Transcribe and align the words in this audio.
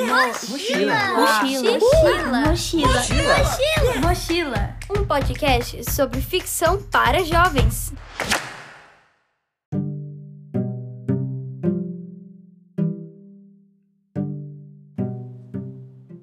Mochila. 0.00 0.48
Mochila. 1.16 1.78
Mochila. 2.46 2.86
Mochila. 2.86 4.00
Mochila. 4.00 4.76
Um 4.88 5.04
podcast 5.04 5.90
sobre 5.90 6.20
ficção 6.20 6.80
para 6.84 7.24
jovens. 7.24 7.92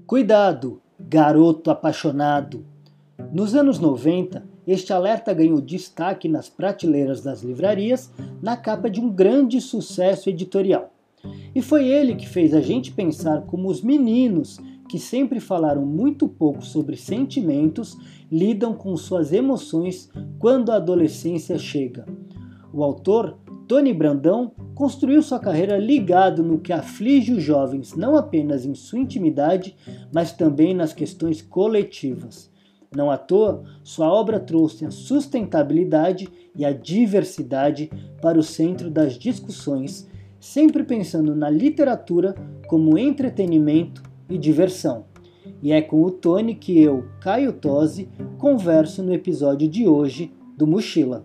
Cuidado, 0.07 0.81
garoto 0.97 1.69
apaixonado! 1.69 2.65
Nos 3.33 3.53
anos 3.55 3.79
90, 3.79 4.41
este 4.65 4.93
alerta 4.93 5.33
ganhou 5.33 5.59
destaque 5.59 6.29
nas 6.29 6.47
prateleiras 6.47 7.21
das 7.21 7.41
livrarias 7.41 8.09
na 8.41 8.55
capa 8.55 8.89
de 8.89 9.01
um 9.01 9.09
grande 9.09 9.59
sucesso 9.59 10.29
editorial. 10.29 10.94
E 11.53 11.61
foi 11.61 11.87
ele 11.87 12.15
que 12.15 12.27
fez 12.27 12.53
a 12.53 12.61
gente 12.61 12.91
pensar 12.91 13.41
como 13.43 13.69
os 13.69 13.81
meninos, 13.81 14.59
que 14.87 14.99
sempre 14.99 15.39
falaram 15.39 15.85
muito 15.85 16.27
pouco 16.27 16.63
sobre 16.63 16.95
sentimentos, 16.95 17.97
lidam 18.31 18.73
com 18.73 18.95
suas 18.95 19.31
emoções 19.31 20.09
quando 20.39 20.71
a 20.71 20.75
adolescência 20.75 21.57
chega. 21.57 22.05
O 22.73 22.83
autor, 22.83 23.37
Tony 23.67 23.93
Brandão, 23.93 24.51
construiu 24.75 25.23
sua 25.23 25.39
carreira 25.39 25.77
ligado 25.77 26.43
no 26.43 26.59
que 26.59 26.73
aflige 26.73 27.33
os 27.33 27.41
jovens 27.41 27.95
não 27.95 28.15
apenas 28.15 28.65
em 28.65 28.75
sua 28.75 28.99
intimidade, 28.99 29.75
mas 30.13 30.33
também 30.33 30.73
nas 30.73 30.93
questões 30.93 31.41
coletivas. 31.41 32.51
Não 32.95 33.11
à 33.11 33.17
toa, 33.17 33.63
sua 33.83 34.11
obra 34.11 34.39
trouxe 34.39 34.85
a 34.85 34.91
sustentabilidade 34.91 36.29
e 36.55 36.63
a 36.63 36.71
diversidade 36.71 37.91
para 38.21 38.39
o 38.39 38.43
centro 38.43 38.89
das 38.89 39.17
discussões, 39.17 40.07
sempre 40.45 40.83
pensando 40.83 41.35
na 41.35 41.49
literatura 41.49 42.35
como 42.67 42.99
entretenimento 42.99 44.03
e 44.29 44.37
diversão. 44.37 45.05
E 45.61 45.73
é 45.73 45.81
com 45.81 46.03
o 46.03 46.11
Tony 46.11 46.53
que 46.53 46.79
eu, 46.79 47.05
Caio 47.19 47.51
Tosi, 47.51 48.07
converso 48.37 49.01
no 49.01 49.11
episódio 49.11 49.67
de 49.67 49.87
hoje 49.87 50.31
do 50.55 50.67
Mochila. 50.67 51.23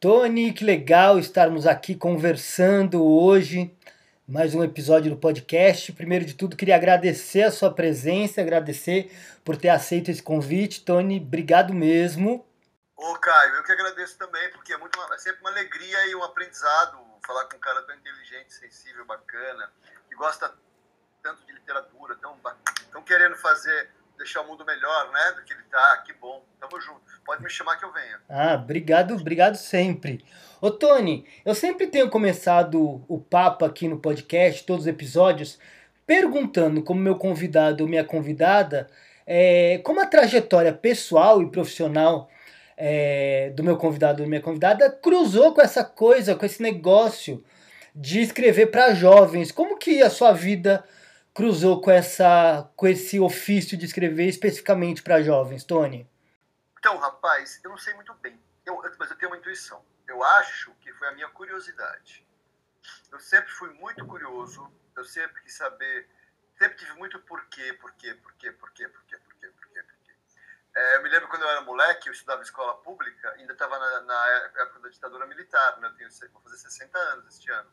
Tony, 0.00 0.52
que 0.52 0.64
legal 0.64 1.18
estarmos 1.18 1.66
aqui 1.66 1.94
conversando 1.94 3.04
hoje. 3.04 3.70
Mais 4.30 4.54
um 4.54 4.62
episódio 4.62 5.10
do 5.10 5.16
podcast. 5.16 5.92
Primeiro 5.92 6.24
de 6.24 6.34
tudo, 6.34 6.56
queria 6.56 6.76
agradecer 6.76 7.42
a 7.42 7.50
sua 7.50 7.74
presença, 7.74 8.40
agradecer 8.40 9.10
por 9.44 9.56
ter 9.56 9.70
aceito 9.70 10.08
esse 10.08 10.22
convite. 10.22 10.84
Tony, 10.84 11.18
obrigado 11.18 11.74
mesmo. 11.74 12.46
Ô, 12.94 13.14
Caio, 13.16 13.56
eu 13.56 13.64
que 13.64 13.72
agradeço 13.72 14.16
também, 14.16 14.48
porque 14.52 14.72
é, 14.72 14.76
muito 14.76 14.96
uma, 14.96 15.12
é 15.12 15.18
sempre 15.18 15.40
uma 15.40 15.50
alegria 15.50 16.06
e 16.06 16.14
um 16.14 16.22
aprendizado 16.22 16.96
falar 17.26 17.46
com 17.46 17.56
um 17.56 17.60
cara 17.60 17.82
tão 17.82 17.96
inteligente, 17.96 18.54
sensível, 18.54 19.04
bacana, 19.04 19.68
que 20.08 20.14
gosta 20.14 20.54
tanto 21.24 21.44
de 21.44 21.52
literatura, 21.52 22.14
tão, 22.14 22.38
tão 22.92 23.02
querendo 23.02 23.34
fazer 23.34 23.90
deixar 24.20 24.42
o 24.42 24.46
mundo 24.46 24.64
melhor, 24.66 25.10
né, 25.10 25.32
do 25.36 25.42
que 25.42 25.52
ele 25.52 25.62
tá. 25.70 26.02
Que 26.06 26.12
bom. 26.12 26.44
Tamo 26.60 26.80
junto. 26.80 27.00
Pode 27.24 27.42
me 27.42 27.48
chamar 27.48 27.76
que 27.76 27.84
eu 27.84 27.92
venha. 27.92 28.20
Ah, 28.28 28.54
obrigado, 28.54 29.14
obrigado 29.14 29.56
sempre. 29.56 30.22
Ô 30.60 30.70
Tony, 30.70 31.26
eu 31.44 31.54
sempre 31.54 31.86
tenho 31.86 32.10
começado 32.10 33.02
o 33.08 33.18
papo 33.18 33.64
aqui 33.64 33.88
no 33.88 33.98
podcast, 33.98 34.64
todos 34.64 34.84
os 34.84 34.88
episódios, 34.88 35.58
perguntando 36.06 36.82
como 36.82 37.00
meu 37.00 37.16
convidado 37.16 37.82
ou 37.82 37.88
minha 37.88 38.04
convidada, 38.04 38.88
é, 39.26 39.78
como 39.78 40.02
a 40.02 40.06
trajetória 40.06 40.72
pessoal 40.72 41.40
e 41.40 41.50
profissional 41.50 42.28
é, 42.76 43.50
do 43.54 43.64
meu 43.64 43.76
convidado 43.76 44.22
ou 44.22 44.28
minha 44.28 44.40
convidada 44.40 44.90
cruzou 44.90 45.54
com 45.54 45.62
essa 45.62 45.82
coisa, 45.82 46.34
com 46.34 46.44
esse 46.44 46.60
negócio 46.60 47.42
de 47.94 48.20
escrever 48.20 48.66
para 48.66 48.94
jovens. 48.94 49.50
Como 49.50 49.78
que 49.78 50.02
a 50.02 50.10
sua 50.10 50.32
vida 50.32 50.84
cruzou 51.34 51.80
com 51.80 51.90
essa 51.90 52.70
com 52.76 52.86
esse 52.86 53.18
ofício 53.20 53.76
de 53.76 53.86
escrever 53.86 54.28
especificamente 54.28 55.02
para 55.02 55.22
jovens, 55.22 55.64
Tony? 55.64 56.08
Então, 56.78 56.96
rapaz, 56.96 57.60
eu 57.62 57.70
não 57.70 57.78
sei 57.78 57.94
muito 57.94 58.14
bem, 58.14 58.40
eu, 58.64 58.80
mas 58.98 59.10
eu 59.10 59.16
tenho 59.16 59.30
uma 59.30 59.38
intuição. 59.38 59.84
Eu 60.08 60.22
acho 60.24 60.72
que 60.80 60.92
foi 60.94 61.08
a 61.08 61.12
minha 61.12 61.28
curiosidade. 61.28 62.26
Eu 63.12 63.20
sempre 63.20 63.50
fui 63.52 63.70
muito 63.74 64.04
curioso, 64.06 64.72
eu 64.96 65.04
sempre 65.04 65.42
quis 65.42 65.54
saber, 65.54 66.08
sempre 66.58 66.78
tive 66.78 66.92
muito 66.94 67.18
porquê, 67.20 67.72
porquê, 67.74 68.14
porquê, 68.14 68.52
porquê, 68.52 68.88
porquê, 68.88 69.18
porquê, 69.18 69.48
porquê, 69.48 69.82
porquê. 69.82 70.14
É, 70.74 70.96
eu 70.96 71.02
me 71.02 71.08
lembro 71.08 71.28
quando 71.28 71.42
eu 71.42 71.48
era 71.48 71.60
moleque, 71.62 72.08
eu 72.08 72.12
estudava 72.12 72.42
escola 72.42 72.74
pública, 72.78 73.30
ainda 73.32 73.52
estava 73.52 73.78
na, 73.78 74.00
na, 74.02 74.28
época 74.62 74.80
da 74.80 74.88
ditadura 74.88 75.26
militar, 75.26 75.78
né? 75.78 75.88
eu 75.88 75.94
tenho, 75.94 76.32
vou 76.32 76.42
fazer 76.42 76.58
60 76.58 76.98
anos 76.98 77.26
este 77.26 77.50
ano. 77.50 77.70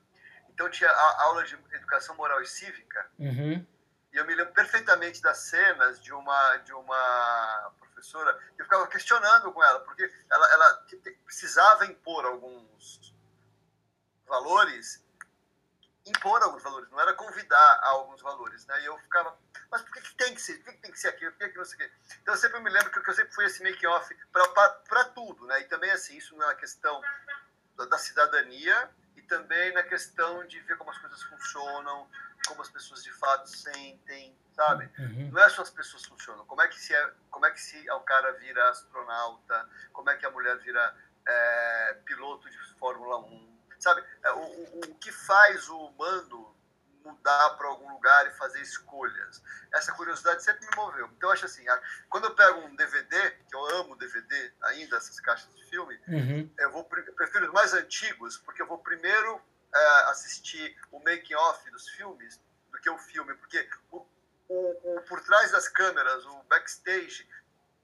Então 0.57 0.67
tinha 0.71 0.89
a 0.89 1.23
aula 1.25 1.43
de 1.43 1.53
educação 1.73 2.15
moral 2.15 2.41
e 2.41 2.47
cívica. 2.47 3.07
Uhum. 3.19 3.63
E 4.11 4.17
eu 4.17 4.25
me 4.25 4.33
lembro 4.33 4.51
perfeitamente 4.55 5.21
das 5.21 5.37
cenas 5.37 6.01
de 6.01 6.11
uma 6.11 6.57
de 6.57 6.73
uma 6.73 7.73
professora. 7.79 8.35
Eu 8.57 8.65
ficava 8.65 8.87
questionando 8.87 9.51
com 9.51 9.63
ela 9.63 9.79
porque 9.81 10.11
ela, 10.31 10.51
ela 10.53 10.85
precisava 11.25 11.85
impor 11.85 12.25
alguns 12.25 13.13
valores, 14.25 15.05
impor 16.07 16.41
alguns 16.41 16.63
valores. 16.63 16.89
Não 16.89 16.99
era 16.99 17.13
convidar 17.13 17.79
a 17.83 17.89
alguns 17.89 18.19
valores, 18.23 18.65
né? 18.65 18.81
E 18.81 18.85
eu 18.85 18.97
ficava, 18.97 19.37
mas 19.69 19.83
por 19.83 19.93
que, 19.93 20.01
que 20.01 20.15
tem 20.15 20.33
que 20.33 20.41
ser? 20.41 20.55
Por 20.55 20.65
que, 20.65 20.71
que 20.71 20.81
tem 20.81 20.91
que 20.91 20.99
ser 20.99 21.09
aquilo? 21.09 21.31
Por 21.33 21.37
que, 21.37 21.49
que 21.49 21.57
não 21.59 21.65
sei 21.65 21.75
o 21.75 21.79
quê? 21.81 21.91
Então 22.23 22.33
eu 22.33 22.39
sempre 22.39 22.59
me 22.61 22.71
lembro 22.71 22.89
que 22.89 23.07
eu 23.07 23.13
sempre 23.13 23.31
fui 23.31 23.45
esse 23.45 23.61
make 23.61 23.85
off 23.85 24.17
para 24.89 25.05
tudo, 25.09 25.45
né? 25.45 25.61
E 25.61 25.65
também 25.65 25.91
assim 25.91 26.17
isso 26.17 26.35
não 26.35 26.45
é 26.45 26.47
uma 26.47 26.55
questão 26.55 26.99
da, 27.75 27.85
da 27.85 27.97
cidadania 27.99 28.89
também 29.27 29.73
na 29.73 29.83
questão 29.83 30.45
de 30.47 30.59
ver 30.61 30.77
como 30.77 30.89
as 30.89 30.97
coisas 30.97 31.21
funcionam, 31.23 32.09
como 32.47 32.61
as 32.61 32.69
pessoas 32.69 33.03
de 33.03 33.11
fato 33.11 33.47
sentem, 33.47 34.35
sabe? 34.55 34.89
Uhum. 34.97 35.29
Não 35.31 35.41
é 35.41 35.49
só 35.49 35.61
as 35.61 35.69
pessoas 35.69 36.05
funcionam. 36.05 36.45
Como 36.45 36.61
é 36.61 36.67
que 36.67 36.79
se 36.79 36.93
é, 36.93 37.13
como 37.29 37.45
é 37.45 37.51
que 37.51 37.61
se 37.61 37.89
o 37.91 37.99
cara 38.01 38.31
vira 38.33 38.69
astronauta? 38.69 39.69
Como 39.93 40.09
é 40.09 40.17
que 40.17 40.25
a 40.25 40.31
mulher 40.31 40.57
vira 40.57 40.95
é, 41.27 41.97
piloto 42.05 42.49
de 42.49 42.57
Fórmula 42.79 43.19
1? 43.19 43.57
Sabe? 43.79 44.03
É, 44.23 44.31
o, 44.31 44.39
o, 44.39 44.79
o 44.87 44.95
que 44.95 45.11
faz 45.11 45.69
o 45.69 45.77
humano 45.85 46.46
mudar 47.07 47.49
para 47.51 47.67
algum 47.67 47.91
lugar 47.91 48.27
e 48.27 48.31
fazer 48.31 48.61
escolhas. 48.61 49.41
Essa 49.73 49.93
curiosidade 49.93 50.43
sempre 50.43 50.65
me 50.67 50.75
moveu. 50.75 51.07
Então, 51.15 51.29
eu 51.29 51.33
acho 51.33 51.45
assim, 51.45 51.65
quando 52.09 52.25
eu 52.25 52.35
pego 52.35 52.59
um 52.59 52.75
DVD, 52.75 53.31
que 53.31 53.55
eu 53.55 53.65
amo 53.77 53.95
DVD 53.95 54.53
ainda, 54.63 54.97
essas 54.97 55.19
caixas 55.19 55.53
de 55.55 55.65
filme, 55.69 55.99
uhum. 56.07 56.53
eu, 56.57 56.71
vou, 56.71 56.87
eu 57.05 57.13
prefiro 57.13 57.45
os 57.45 57.53
mais 57.53 57.73
antigos, 57.73 58.37
porque 58.37 58.61
eu 58.61 58.67
vou 58.67 58.77
primeiro 58.79 59.41
é, 59.73 59.87
assistir 60.09 60.77
o 60.91 60.99
making-off 60.99 61.69
dos 61.71 61.87
filmes 61.89 62.39
do 62.71 62.79
que 62.79 62.89
o 62.89 62.97
filme, 62.97 63.33
porque 63.35 63.69
o, 63.91 64.05
o, 64.49 64.97
o, 64.97 65.01
por 65.01 65.21
trás 65.21 65.51
das 65.51 65.67
câmeras, 65.67 66.25
o 66.25 66.43
backstage 66.43 67.27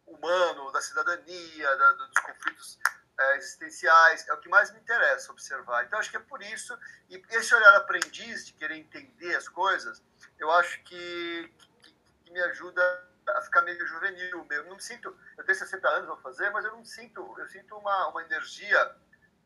humano, 0.06 0.72
da 0.72 0.82
cidadania, 0.82 1.76
da, 1.76 1.92
dos 1.94 2.20
conflitos 2.20 2.80
é, 3.20 3.38
existenciais, 3.38 4.28
é 4.28 4.34
o 4.34 4.38
que 4.40 4.50
mais 4.50 4.72
me 4.72 4.80
interessa 4.80 5.32
observar. 5.32 5.86
Então, 5.86 6.00
acho 6.00 6.10
que 6.10 6.18
é 6.18 6.20
por 6.20 6.42
isso, 6.42 6.78
e 7.10 7.22
esse 7.32 7.54
olhar 7.54 7.76
aprendiz 7.76 8.46
de 8.46 8.54
querer 8.54 8.76
entender 8.76 9.36
as 9.36 9.48
coisas, 9.48 10.02
eu 10.40 10.52
acho 10.52 10.82
que, 10.84 11.54
que, 11.82 11.96
que 12.26 12.32
me 12.32 12.42
ajuda 12.42 12.82
a 13.30 13.42
ficar 13.42 13.62
meio 13.62 13.86
juvenil. 13.88 14.46
Eu 14.50 14.66
não 14.66 14.76
me 14.76 14.82
sinto, 14.82 15.16
eu 15.38 15.44
tenho 15.44 15.58
60 15.58 15.88
anos, 15.88 16.08
vou 16.08 16.18
fazer, 16.18 16.50
mas 16.50 16.66
eu 16.66 16.72
não 16.72 16.84
sinto, 16.84 17.36
eu 17.38 17.48
sinto 17.48 17.76
uma, 17.78 18.08
uma 18.08 18.24
energia 18.24 18.96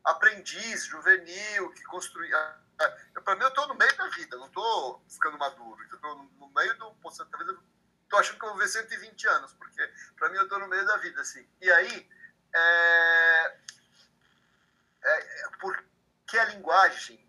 aprendiz, 0.04 0.86
juvenil, 0.86 1.70
que 1.72 1.84
construi. 1.84 2.30
Para 3.24 3.36
mim, 3.36 3.42
eu 3.42 3.50
estou 3.50 3.68
no 3.68 3.76
meio 3.76 3.98
da 3.98 4.08
vida, 4.10 4.38
não 4.38 4.48
estou 4.48 5.04
ficando 5.10 5.38
maduro. 5.38 5.84
Estou 5.84 6.16
no 6.16 6.48
meio 6.56 6.78
do. 6.78 6.96
Talvez 7.02 7.50
eu 7.50 7.60
estou 8.04 8.20
achando 8.20 8.40
que 8.40 8.46
eu 8.46 8.50
vou 8.50 8.58
ver 8.58 8.68
120 8.68 9.28
anos, 9.28 9.54
porque 9.54 9.86
para 10.18 10.30
mim 10.30 10.38
eu 10.38 10.44
estou 10.44 10.60
no 10.60 10.68
meio 10.68 10.86
da 10.86 10.98
vida, 10.98 11.22
assim. 11.22 11.46
E 11.62 11.70
aí, 11.72 12.10
é, 12.54 13.58
é, 15.04 15.50
porque 15.60 16.38
a 16.38 16.46
linguagem, 16.46 17.26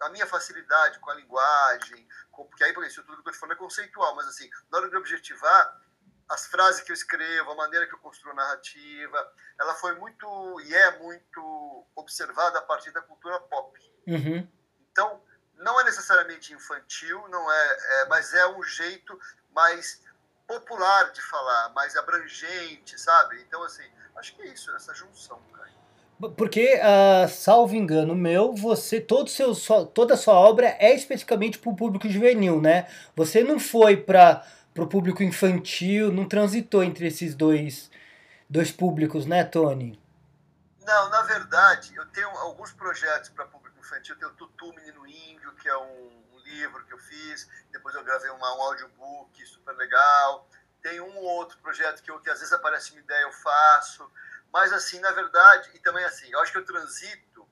a 0.00 0.08
minha 0.10 0.26
facilidade 0.26 0.98
com 0.98 1.10
a 1.10 1.14
linguagem, 1.14 2.08
com, 2.30 2.46
porque 2.46 2.64
aí, 2.64 2.72
por 2.72 2.84
isso, 2.84 3.02
tudo 3.02 3.22
que 3.22 3.28
eu 3.28 3.32
estou 3.32 3.48
falando 3.48 3.56
é 3.56 3.58
conceitual, 3.58 4.14
mas 4.14 4.26
assim, 4.26 4.48
na 4.70 4.78
hora 4.78 4.90
de 4.90 4.96
objetivar, 4.96 5.80
as 6.28 6.46
frases 6.46 6.82
que 6.82 6.90
eu 6.90 6.94
escrevo, 6.94 7.50
a 7.50 7.54
maneira 7.54 7.86
que 7.86 7.94
eu 7.94 7.98
construo 7.98 8.32
a 8.32 8.36
narrativa, 8.36 9.32
ela 9.58 9.74
foi 9.74 9.94
muito 9.96 10.60
e 10.62 10.74
é 10.74 10.98
muito 10.98 11.86
observada 11.94 12.58
a 12.58 12.62
partir 12.62 12.90
da 12.92 13.02
cultura 13.02 13.38
pop. 13.40 13.78
Uhum. 14.06 14.48
Então, 14.90 15.22
não 15.56 15.80
é 15.80 15.84
necessariamente 15.84 16.52
infantil, 16.52 17.26
não 17.28 17.52
é, 17.52 17.78
é, 18.00 18.04
mas 18.06 18.32
é 18.32 18.46
um 18.48 18.62
jeito 18.62 19.18
mais 19.50 20.02
popular 20.46 21.12
de 21.12 21.22
falar, 21.22 21.70
mais 21.70 21.96
abrangente, 21.96 22.98
sabe? 22.98 23.40
Então, 23.42 23.62
assim, 23.62 23.88
acho 24.16 24.34
que 24.34 24.42
é 24.42 24.46
isso, 24.46 24.74
essa 24.74 24.94
junção, 24.94 25.38
cara. 25.52 25.64
Porque, 26.36 26.80
uh, 26.80 27.28
salvo 27.28 27.74
engano 27.74 28.14
meu, 28.14 28.54
você 28.54 29.00
todo 29.00 29.28
seu, 29.28 29.54
toda 29.86 30.14
a 30.14 30.16
sua 30.16 30.34
obra 30.34 30.76
é 30.78 30.94
especificamente 30.94 31.58
para 31.58 31.70
o 31.70 31.76
público 31.76 32.08
juvenil, 32.08 32.60
né? 32.60 32.88
Você 33.16 33.42
não 33.42 33.58
foi 33.58 33.96
para 33.96 34.44
o 34.78 34.86
público 34.86 35.22
infantil, 35.22 36.12
não 36.12 36.26
transitou 36.26 36.84
entre 36.84 37.08
esses 37.08 37.34
dois, 37.34 37.90
dois 38.48 38.70
públicos, 38.70 39.26
né, 39.26 39.42
Tony? 39.44 40.00
Não, 40.86 41.08
na 41.08 41.22
verdade, 41.22 41.94
eu 41.96 42.06
tenho 42.06 42.28
alguns 42.28 42.72
projetos 42.72 43.30
para 43.30 43.46
público 43.46 43.78
infantil. 43.78 44.14
Eu 44.14 44.18
tenho 44.18 44.32
o 44.32 44.34
Tutu 44.34 44.72
Menino 44.74 45.06
Índio, 45.06 45.52
que 45.54 45.68
é 45.68 45.76
um, 45.76 46.12
um, 46.32 46.38
livro 46.44 46.84
que 46.84 46.92
eu 46.92 46.98
fiz. 46.98 47.48
Depois 47.72 47.94
eu 47.94 48.04
gravei 48.04 48.30
uma, 48.30 48.56
um 48.56 48.62
audiobook 48.62 49.46
super 49.46 49.74
legal. 49.76 50.46
Tem 50.84 51.00
um 51.00 51.16
ou 51.16 51.24
outro 51.24 51.56
projeto 51.60 52.02
que, 52.02 52.10
eu, 52.10 52.20
que 52.20 52.28
às 52.28 52.40
vezes 52.40 52.52
aparece 52.52 52.92
uma 52.92 53.00
ideia, 53.00 53.22
eu 53.22 53.32
faço. 53.32 54.06
Mas, 54.52 54.70
assim, 54.70 55.00
na 55.00 55.12
verdade, 55.12 55.70
e 55.72 55.78
também 55.78 56.04
assim, 56.04 56.30
eu 56.30 56.38
acho 56.40 56.52
que 56.52 56.58
eu 56.58 56.64
transito 56.64 57.48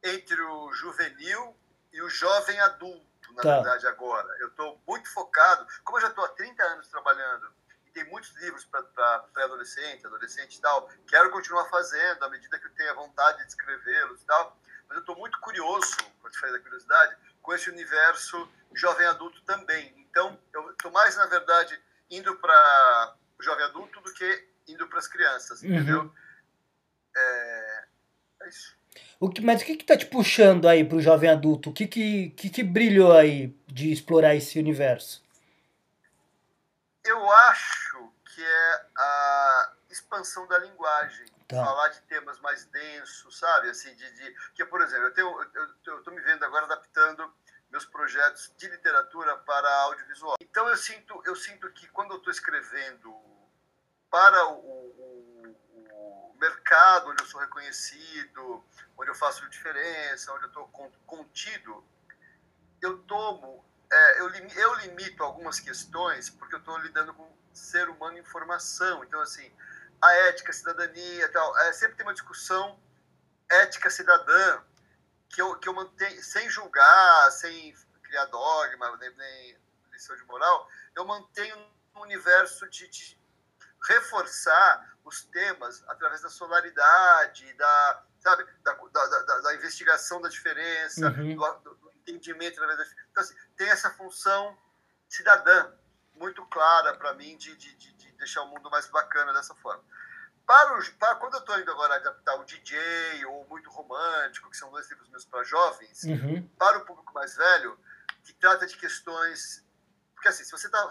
entre 0.00 0.40
o 0.40 0.72
juvenil 0.72 1.58
e 1.92 2.00
o 2.00 2.08
jovem 2.08 2.60
adulto, 2.60 3.32
na 3.32 3.42
tá. 3.42 3.54
verdade, 3.56 3.84
agora. 3.88 4.32
Eu 4.38 4.46
estou 4.46 4.80
muito 4.86 5.12
focado, 5.12 5.66
como 5.82 5.98
eu 5.98 6.02
já 6.02 6.08
estou 6.08 6.24
há 6.24 6.28
30 6.28 6.62
anos 6.62 6.86
trabalhando 6.86 7.52
e 7.84 7.90
tem 7.90 8.04
muitos 8.04 8.32
livros 8.36 8.64
para 8.64 9.18
pré-adolescente, 9.34 10.06
adolescente 10.06 10.54
e 10.54 10.60
tal, 10.60 10.88
quero 11.08 11.30
continuar 11.30 11.64
fazendo 11.64 12.24
à 12.24 12.30
medida 12.30 12.60
que 12.60 12.66
eu 12.66 12.74
tenha 12.74 12.94
vontade 12.94 13.38
de 13.38 13.48
escrevê-los 13.48 14.22
e 14.22 14.24
tal, 14.24 14.56
mas 14.86 14.96
eu 14.96 15.00
estou 15.00 15.16
muito 15.16 15.40
curioso, 15.40 15.96
para 16.22 16.30
te 16.30 16.38
fazer 16.38 16.52
da 16.52 16.60
curiosidade, 16.60 17.16
com 17.42 17.52
esse 17.52 17.68
universo 17.70 18.48
jovem 18.72 19.06
adulto 19.08 19.42
também. 19.42 19.92
Então, 19.98 20.38
eu 20.52 20.70
estou 20.70 20.92
mais, 20.92 21.16
na 21.16 21.26
verdade, 21.26 21.82
indo 22.10 22.34
para 22.36 23.16
o 23.38 23.42
jovem 23.42 23.64
adulto 23.64 24.00
do 24.00 24.12
que 24.12 24.48
indo 24.66 24.86
para 24.88 24.98
as 24.98 25.08
crianças, 25.08 25.62
uhum. 25.62 25.68
entendeu? 25.68 26.14
É, 27.16 27.84
é 28.42 28.48
isso. 28.48 28.76
O 29.20 29.28
que, 29.28 29.40
mas 29.40 29.62
o 29.62 29.64
que 29.64 29.72
está 29.72 29.96
te 29.96 30.06
puxando 30.06 30.68
aí 30.68 30.84
para 30.84 30.96
o 30.96 31.00
jovem 31.00 31.30
adulto? 31.30 31.70
O 31.70 31.72
que, 31.72 31.86
que, 31.86 32.30
que, 32.30 32.50
que 32.50 32.62
brilhou 32.62 33.16
aí 33.16 33.48
de 33.66 33.92
explorar 33.92 34.34
esse 34.34 34.58
universo? 34.58 35.22
Eu 37.04 37.30
acho 37.30 38.12
que 38.34 38.44
é 38.44 38.86
a 38.96 39.72
expansão 39.90 40.46
da 40.46 40.58
linguagem. 40.58 41.26
Tá. 41.48 41.64
Falar 41.64 41.88
de 41.88 42.00
temas 42.02 42.38
mais 42.40 42.66
densos, 42.66 43.38
sabe? 43.38 43.70
Assim, 43.70 43.94
de, 43.94 44.10
de 44.12 44.36
que, 44.54 44.64
por 44.66 44.82
exemplo, 44.82 45.06
eu 45.06 45.14
tenho, 45.14 45.46
eu 45.86 45.98
estou 45.98 46.12
me 46.12 46.20
vendo 46.20 46.44
agora 46.44 46.66
adaptando 46.66 47.32
meus 47.70 47.84
projetos 47.84 48.52
de 48.56 48.68
literatura 48.68 49.36
para 49.38 49.68
audiovisual. 49.82 50.36
Então 50.40 50.66
eu 50.68 50.76
sinto, 50.76 51.22
eu 51.24 51.36
sinto 51.36 51.70
que 51.72 51.86
quando 51.88 52.12
eu 52.12 52.18
estou 52.18 52.30
escrevendo 52.30 53.14
para 54.10 54.48
o, 54.48 54.58
o, 54.58 55.56
o, 55.90 56.36
mercado 56.40 57.10
onde 57.10 57.22
eu 57.22 57.26
sou 57.26 57.40
reconhecido, 57.40 58.64
onde 58.96 59.10
eu 59.10 59.14
faço 59.14 59.48
diferença, 59.50 60.32
onde 60.32 60.44
eu 60.44 60.48
estou 60.48 60.68
contido, 61.06 61.84
eu 62.80 62.98
tomo, 63.00 63.64
é, 63.90 64.20
eu, 64.20 64.30
eu 64.30 64.74
limito 64.76 65.22
algumas 65.22 65.60
questões 65.60 66.30
porque 66.30 66.54
eu 66.54 66.60
estou 66.60 66.78
lidando 66.78 67.12
com 67.12 67.36
ser 67.52 67.88
humano 67.88 68.18
em 68.18 68.24
formação. 68.24 69.04
Então 69.04 69.20
assim, 69.20 69.52
a 70.00 70.12
ética, 70.28 70.50
a 70.50 70.54
cidadania, 70.54 71.28
tal, 71.30 71.58
é, 71.58 71.72
sempre 71.72 71.96
tem 71.96 72.06
uma 72.06 72.14
discussão 72.14 72.78
ética 73.50 73.90
cidadã 73.90 74.62
que 75.28 75.40
eu, 75.40 75.56
que 75.56 75.68
eu 75.68 75.74
mantenho, 75.74 76.22
sem 76.22 76.48
julgar, 76.48 77.30
sem 77.32 77.74
criar 78.02 78.24
dogma, 78.26 78.96
nem, 78.96 79.14
nem 79.16 79.58
lição 79.92 80.16
de 80.16 80.24
moral, 80.24 80.68
eu 80.94 81.04
mantenho 81.04 81.56
um 81.94 82.00
universo 82.00 82.68
de, 82.68 82.88
de, 82.88 83.18
reforçar 83.86 84.96
os 85.04 85.22
temas 85.24 85.84
através 85.88 86.20
da 86.20 86.28
solaridade, 86.28 87.52
da, 87.54 88.04
sabe, 88.18 88.44
da, 88.62 88.72
da, 88.74 89.06
da, 89.06 89.40
da 89.40 89.54
investigação 89.54 90.20
da 90.20 90.28
diferença, 90.28 91.08
uhum. 91.10 91.36
do, 91.36 91.74
do, 91.74 91.88
entendimento 92.08 92.54
através 92.62 92.78
da 92.78 92.96
Então, 93.10 93.22
assim, 93.22 93.34
tem 93.56 93.68
essa 93.68 93.90
função 93.90 94.58
cidadã 95.08 95.72
muito 96.14 96.44
clara 96.46 96.96
para 96.96 97.14
mim 97.14 97.36
de, 97.36 97.54
de, 97.56 97.74
de 97.74 98.12
deixar 98.12 98.42
o 98.42 98.48
mundo 98.48 98.70
mais 98.70 98.88
bacana 98.88 99.32
dessa 99.32 99.54
forma. 99.56 99.84
Para, 100.48 100.78
o, 100.78 100.92
para 100.94 101.14
quando 101.16 101.34
eu 101.34 101.40
estou 101.40 101.60
indo 101.60 101.70
agora 101.70 101.96
adaptar 101.96 102.34
o 102.36 102.44
DJ 102.44 103.22
ou 103.26 103.46
Muito 103.48 103.68
Romântico, 103.68 104.48
que 104.48 104.56
são 104.56 104.70
dois 104.70 104.88
livros 104.88 105.06
meus 105.10 105.26
para 105.26 105.44
jovens, 105.44 106.04
uhum. 106.04 106.48
para 106.58 106.78
o 106.78 106.86
público 106.86 107.12
mais 107.12 107.36
velho, 107.36 107.78
que 108.24 108.32
trata 108.32 108.66
de 108.66 108.74
questões. 108.78 109.62
Porque 110.14 110.28
assim, 110.28 110.44
se 110.44 110.50
você 110.50 110.66
está. 110.66 110.88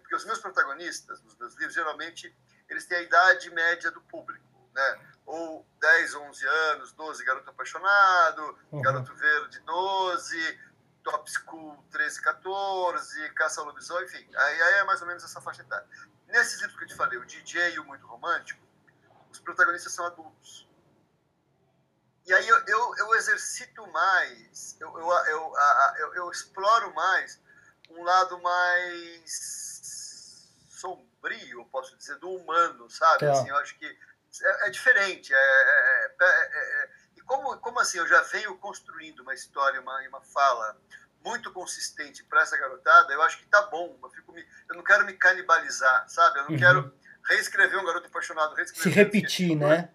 Porque 0.00 0.16
os 0.16 0.24
meus 0.24 0.38
protagonistas, 0.38 1.22
nos 1.22 1.36
meus 1.36 1.54
livros, 1.56 1.74
geralmente, 1.74 2.34
eles 2.66 2.86
têm 2.86 2.96
a 2.96 3.02
idade 3.02 3.50
média 3.50 3.90
do 3.90 4.00
público, 4.00 4.70
né? 4.74 5.00
Ou 5.26 5.66
10, 5.80 6.14
11 6.14 6.46
anos, 6.46 6.92
12, 6.94 7.24
garoto 7.26 7.50
apaixonado, 7.50 8.58
uhum. 8.72 8.80
garoto 8.80 9.14
verde, 9.14 9.60
12, 9.60 10.60
top 11.02 11.30
school 11.30 11.84
13, 11.90 12.22
14, 12.22 13.30
caça 13.34 13.60
ao 13.60 13.66
lobisomem, 13.66 14.04
enfim. 14.06 14.26
Aí, 14.34 14.62
aí 14.62 14.74
é 14.76 14.84
mais 14.84 15.02
ou 15.02 15.06
menos 15.06 15.22
essa 15.22 15.42
faixa 15.42 15.60
etária. 15.60 15.86
Nesses 16.26 16.58
livros 16.62 16.78
que 16.78 16.84
eu 16.84 16.88
te 16.88 16.94
falei, 16.94 17.18
o 17.18 17.26
DJ 17.26 17.74
e 17.74 17.78
o 17.78 17.84
Muito 17.84 18.06
Romântico, 18.06 18.63
os 19.34 19.40
protagonistas 19.40 19.92
são 19.92 20.06
adultos. 20.06 20.68
E 22.26 22.32
aí 22.32 22.48
eu, 22.48 22.58
eu, 22.66 22.96
eu 22.96 23.14
exercito 23.16 23.86
mais, 23.88 24.76
eu, 24.80 24.88
eu, 24.98 25.10
eu, 25.26 25.52
eu, 25.98 26.14
eu 26.14 26.30
exploro 26.30 26.94
mais 26.94 27.38
um 27.90 28.02
lado 28.02 28.40
mais 28.40 30.48
sombrio, 30.70 31.66
posso 31.66 31.94
dizer, 31.96 32.16
do 32.18 32.30
humano, 32.30 32.88
sabe? 32.88 33.26
Assim, 33.26 33.48
eu 33.48 33.56
acho 33.56 33.76
que 33.78 33.86
é, 33.86 34.66
é 34.66 34.70
diferente. 34.70 35.34
É, 35.34 35.36
é, 35.36 36.14
é, 36.22 36.90
e 37.16 37.20
como, 37.22 37.58
como 37.58 37.80
assim, 37.80 37.98
eu 37.98 38.06
já 38.06 38.22
venho 38.22 38.56
construindo 38.58 39.20
uma 39.20 39.34
história, 39.34 39.80
uma, 39.80 40.00
uma 40.08 40.22
fala 40.22 40.78
muito 41.22 41.52
consistente 41.52 42.22
para 42.24 42.42
essa 42.42 42.56
garotada, 42.56 43.12
eu 43.12 43.22
acho 43.22 43.38
que 43.38 43.46
tá 43.46 43.62
bom. 43.62 43.98
Eu, 44.02 44.10
fico 44.10 44.32
me, 44.32 44.46
eu 44.68 44.76
não 44.76 44.84
quero 44.84 45.04
me 45.04 45.14
canibalizar, 45.14 46.08
sabe? 46.08 46.38
Eu 46.38 46.44
não 46.44 46.52
uhum. 46.52 46.58
quero 46.58 46.94
reescrever 47.24 47.78
um 47.78 47.84
garoto 47.84 48.06
apaixonado, 48.06 48.54
Se 48.66 48.88
repetir, 48.90 49.56
né? 49.56 49.90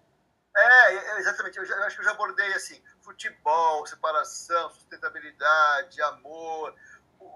É, 0.56 0.94
é, 0.94 1.18
exatamente. 1.18 1.58
Eu, 1.58 1.64
já, 1.64 1.76
eu, 1.76 1.84
acho 1.84 1.96
que 1.96 2.02
eu 2.02 2.04
já 2.04 2.10
abordei 2.12 2.52
assim: 2.54 2.80
futebol, 3.00 3.86
separação, 3.86 4.70
sustentabilidade, 4.70 6.00
amor. 6.02 6.74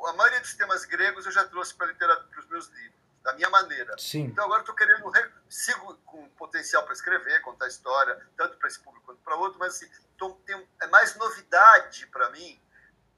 A 0.07 0.13
maioria 0.15 0.41
dos 0.41 0.55
temas 0.55 0.85
gregos 0.85 1.27
eu 1.27 1.33
já 1.33 1.45
trouxe 1.45 1.75
para 1.75 1.87
literatura, 1.87 2.41
os 2.41 2.47
meus 2.49 2.69
livros, 2.69 3.01
da 3.23 3.33
minha 3.35 3.51
maneira. 3.51 3.95
Sim. 3.99 4.25
Então 4.25 4.45
agora 4.45 4.61
estou 4.61 4.75
querendo, 4.75 5.11
sigo 5.49 5.95
com 6.05 6.29
potencial 6.31 6.83
para 6.85 6.93
escrever, 6.93 7.41
contar 7.43 7.69
história, 7.69 8.19
tanto 8.37 8.57
para 8.57 8.69
esse 8.69 8.81
público 8.81 9.07
quanto 9.07 9.21
para 9.21 9.37
outro, 9.37 9.59
mas 9.59 9.77
assim, 9.77 9.89
tô, 10.17 10.31
tem, 10.47 10.67
é 10.81 10.87
mais 10.89 11.15
novidade 11.17 12.07
para 12.09 12.31
mim 12.31 12.61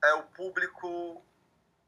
é 0.05 0.15
o 0.15 0.23
público 0.25 1.25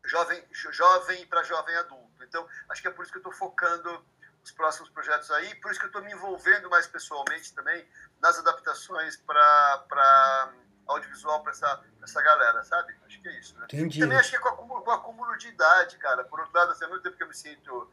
jovem, 0.05 0.43
jovem 0.53 1.27
para 1.27 1.43
jovem 1.43 1.77
adulto. 1.77 2.25
Então 2.25 2.47
acho 2.69 2.83
que 2.83 2.89
é 2.89 2.91
por 2.91 3.03
isso 3.03 3.13
que 3.13 3.19
eu 3.19 3.21
estou 3.21 3.33
focando 3.33 4.05
os 4.49 4.53
próximos 4.53 4.89
projetos 4.91 5.31
aí, 5.31 5.55
por 5.57 5.71
isso 5.71 5.79
que 5.79 5.87
eu 5.87 5.89
estou 5.89 6.03
me 6.03 6.13
envolvendo 6.13 6.69
mais 6.71 6.87
pessoalmente 6.87 7.55
também 7.55 7.87
nas 8.21 8.39
adaptações 8.39 9.17
para 9.17 10.53
audiovisual 10.87 11.43
para 11.43 11.53
essa, 11.53 11.85
essa 12.03 12.23
galera, 12.23 12.65
sabe? 12.65 12.97
Acho 13.07 13.21
que 13.21 13.29
é 13.29 13.39
isso, 13.39 13.59
né? 13.59 13.67
Entendi. 13.67 14.01
Também 14.01 14.17
acho 14.17 14.31
que 14.31 14.37
é 14.37 14.41
com 14.41 14.49
acúmulo, 14.49 14.83
com 14.83 14.91
acúmulo 14.91 15.37
de 15.37 15.49
idade, 15.49 15.99
cara. 15.99 16.25
Por 16.25 16.41
outro 16.41 16.57
lado, 16.57 16.73
assim, 16.73 16.85
ao 16.85 16.91
mesmo 16.91 17.03
tempo 17.03 17.17
que 17.17 17.23
eu 17.23 17.29
me 17.29 17.35
sinto 17.35 17.93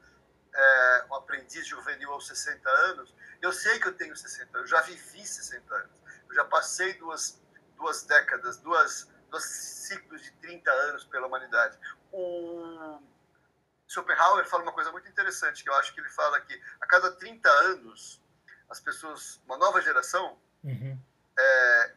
é, 0.53 1.05
um 1.09 1.15
aprendiz 1.15 1.67
juvenil 1.67 2.12
aos 2.13 2.25
60 2.27 2.69
anos, 2.69 3.13
eu 3.41 3.51
sei 3.51 3.77
que 3.79 3.89
eu 3.89 3.93
tenho 3.93 4.15
60 4.15 4.57
anos, 4.57 4.71
eu 4.71 4.77
já 4.77 4.81
vivi 4.81 5.25
60 5.25 5.75
anos, 5.75 5.91
eu 6.29 6.35
já 6.35 6.45
passei 6.45 6.93
duas, 6.93 7.41
duas 7.75 8.03
décadas, 8.03 8.57
duas, 8.57 9.09
dois 9.29 9.43
ciclos 9.43 10.24
de 10.24 10.31
30 10.33 10.71
anos 10.71 11.03
pela 11.03 11.27
humanidade. 11.27 11.77
O 12.13 13.01
Schopenhauer 13.88 14.46
fala 14.48 14.63
uma 14.63 14.72
coisa 14.72 14.92
muito 14.92 15.08
interessante, 15.08 15.63
que 15.63 15.70
eu 15.70 15.75
acho 15.75 15.94
que 15.94 16.00
ele 16.00 16.10
fala 16.10 16.39
que 16.42 16.60
a 16.82 16.88
cada 16.88 17.12
30 17.12 17.50
anos, 17.50 18.22
as 18.70 18.80
pessoas, 18.80 19.39
uma 19.46 19.58
nova 19.58 19.82
geração, 19.82 20.38
uhum. 20.63 21.00
é, 21.38 21.94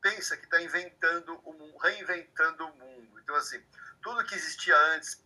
pensa 0.00 0.36
que 0.36 0.44
está 0.44 0.60
inventando 0.60 1.40
o 1.44 1.52
mundo, 1.52 1.76
reinventando 1.78 2.66
o 2.66 2.74
mundo. 2.76 3.20
Então, 3.20 3.34
assim, 3.36 3.62
tudo 4.02 4.24
que 4.24 4.34
existia 4.34 4.76
antes, 4.94 5.22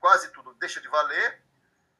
quase 0.00 0.30
tudo, 0.32 0.54
deixa 0.54 0.80
de 0.80 0.88
valer, 0.88 1.40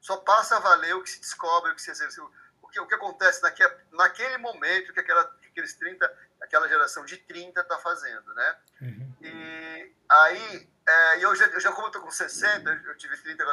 só 0.00 0.18
passa 0.18 0.56
a 0.56 0.60
valer 0.60 0.94
o 0.94 1.02
que 1.02 1.10
se 1.10 1.20
descobre, 1.20 1.72
o 1.72 1.74
que 1.74 1.82
se 1.82 1.90
exerceu, 1.90 2.30
o 2.60 2.68
que, 2.68 2.78
o 2.78 2.86
que 2.86 2.94
acontece 2.94 3.42
naquele, 3.42 3.74
naquele 3.92 4.36
momento 4.38 4.92
que 4.92 5.00
aquela, 5.00 5.22
aqueles 5.46 5.72
30, 5.74 6.18
aquela 6.42 6.68
geração 6.68 7.04
de 7.06 7.16
30 7.16 7.60
está 7.60 7.78
fazendo, 7.78 8.34
né? 8.34 8.56
Uhum. 8.82 9.16
E 9.22 9.92
aí 10.08 10.68
é, 10.86 11.24
eu, 11.24 11.34
já, 11.34 11.46
eu 11.46 11.60
já, 11.60 11.72
como 11.72 11.86
estou 11.86 12.02
com 12.02 12.10
60, 12.10 12.82
eu 12.86 12.96
tive 12.96 13.16
30, 13.16 13.44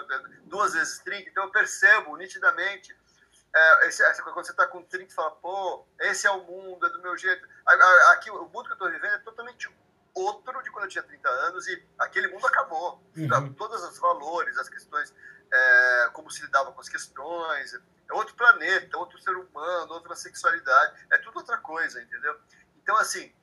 duas 0.44 0.74
vezes 0.74 1.00
30, 1.00 1.30
então 1.30 1.46
eu 1.46 1.52
percebo 1.52 2.16
nitidamente. 2.18 2.96
É, 3.54 3.88
esse, 3.88 4.04
quando 4.22 4.46
você 4.46 4.52
está 4.52 4.66
com 4.66 4.84
30, 4.84 5.14
fala, 5.14 5.32
pô, 5.32 5.86
esse 6.00 6.28
é 6.28 6.32
o 6.32 6.44
mundo, 6.44 6.86
é 6.86 6.90
do 6.90 7.02
meu 7.02 7.18
jeito. 7.18 7.48
Aqui, 8.12 8.30
o 8.32 8.46
mundo 8.46 8.66
que 8.66 8.72
eu 8.72 8.74
estou 8.74 8.92
vivendo 8.92 9.14
é 9.14 9.20
totalmente 9.20 9.70
outro 10.14 10.62
de 10.62 10.70
quando 10.72 10.86
eu 10.86 10.90
tinha 10.90 11.04
30 11.04 11.30
anos 11.30 11.68
e 11.68 11.88
aquele 12.00 12.28
mundo 12.28 12.46
acabou. 12.48 13.02
Uhum. 13.16 13.54
Todos 13.54 13.84
os 13.84 13.98
valores, 13.98 14.58
as 14.58 14.70
questões, 14.70 15.14
é, 15.52 16.10
como 16.14 16.30
se 16.30 16.42
lidava 16.42 16.72
com 16.72 16.82
as 16.82 16.90
questões, 16.90 17.74
é 17.74 18.14
outro 18.14 18.36
planeta, 18.36 18.98
outro 18.98 19.20
ser 19.22 19.36
humano, 19.36 19.94
outra 19.94 20.16
sexualidade, 20.16 21.06
é 21.12 21.18
tudo 21.20 21.38
outra 21.38 21.58
coisa, 21.58 22.02
entendeu? 22.02 22.38
Então, 22.82 22.98
assim, 22.98 23.34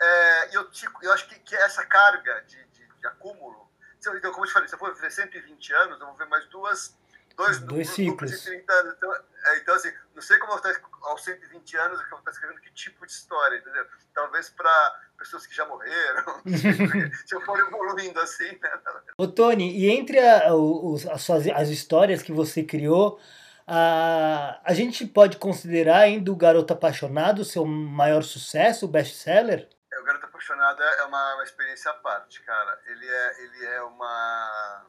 é, 0.00 0.56
eu, 0.56 0.68
eu 1.02 1.12
acho 1.12 1.28
que, 1.28 1.38
que 1.40 1.56
essa 1.56 1.84
carga 1.86 2.40
de, 2.42 2.64
de 3.02 3.08
acúmulo. 3.08 3.68
Então, 3.98 4.32
como 4.32 4.44
eu 4.44 4.48
te 4.48 4.52
falei, 4.54 4.68
se 4.68 4.74
eu 4.74 4.78
for 4.78 4.94
viver 4.94 5.10
120 5.10 5.72
anos, 5.74 6.00
eu 6.00 6.06
vou 6.06 6.16
ver 6.16 6.26
mais 6.26 6.44
duas, 6.48 6.96
dois, 7.36 7.58
Dois 7.60 7.88
ciclos. 7.90 8.30
de 8.30 8.44
30 8.44 8.72
anos. 8.72 8.94
Então, 8.96 9.12
é, 9.14 9.58
então, 9.58 9.74
assim, 9.74 9.92
não 10.14 10.22
sei 10.22 10.38
como 10.38 10.52
eu 10.52 10.58
vou 10.60 10.70
estar 10.70 10.88
aos 11.02 11.22
120 11.24 11.76
anos, 11.76 12.00
eu 12.00 12.08
vou 12.10 12.18
estar 12.18 12.30
escrevendo 12.30 12.60
que 12.60 12.72
tipo 12.72 13.04
de 13.06 13.12
história, 13.12 13.58
entendeu? 13.58 13.84
Talvez 14.14 14.48
para 14.50 15.00
pessoas 15.18 15.46
que 15.46 15.54
já 15.54 15.64
morreram, 15.66 16.42
se 17.26 17.34
eu 17.34 17.40
for 17.42 17.58
evoluindo 17.60 18.18
assim, 18.20 18.58
né? 18.60 18.70
Ô 19.16 19.28
Tony, 19.28 19.70
e 19.76 19.88
entre 19.90 20.18
a- 20.18 20.52
os- 20.54 21.06
as, 21.06 21.22
suas, 21.22 21.46
as 21.48 21.68
histórias 21.68 22.22
que 22.22 22.32
você 22.32 22.64
criou, 22.64 23.20
a, 23.66 24.60
a 24.64 24.74
gente 24.74 25.06
pode 25.06 25.36
considerar 25.36 25.98
ainda 26.00 26.32
o 26.32 26.36
Garoto 26.36 26.72
Apaixonado 26.72 27.40
o 27.40 27.44
seu 27.44 27.64
maior 27.64 28.22
sucesso, 28.24 28.84
o 28.86 28.88
best-seller? 28.88 29.68
É, 29.92 30.00
O 30.00 30.04
Garoto 30.04 30.26
Apaixonado 30.26 30.82
é 30.82 31.04
uma, 31.04 31.34
uma 31.34 31.44
experiência 31.44 31.90
à 31.90 31.94
parte, 31.94 32.42
cara. 32.42 32.80
Ele 32.86 33.06
é, 33.06 33.42
ele 33.42 33.66
é 33.66 33.82
uma. 33.82 34.86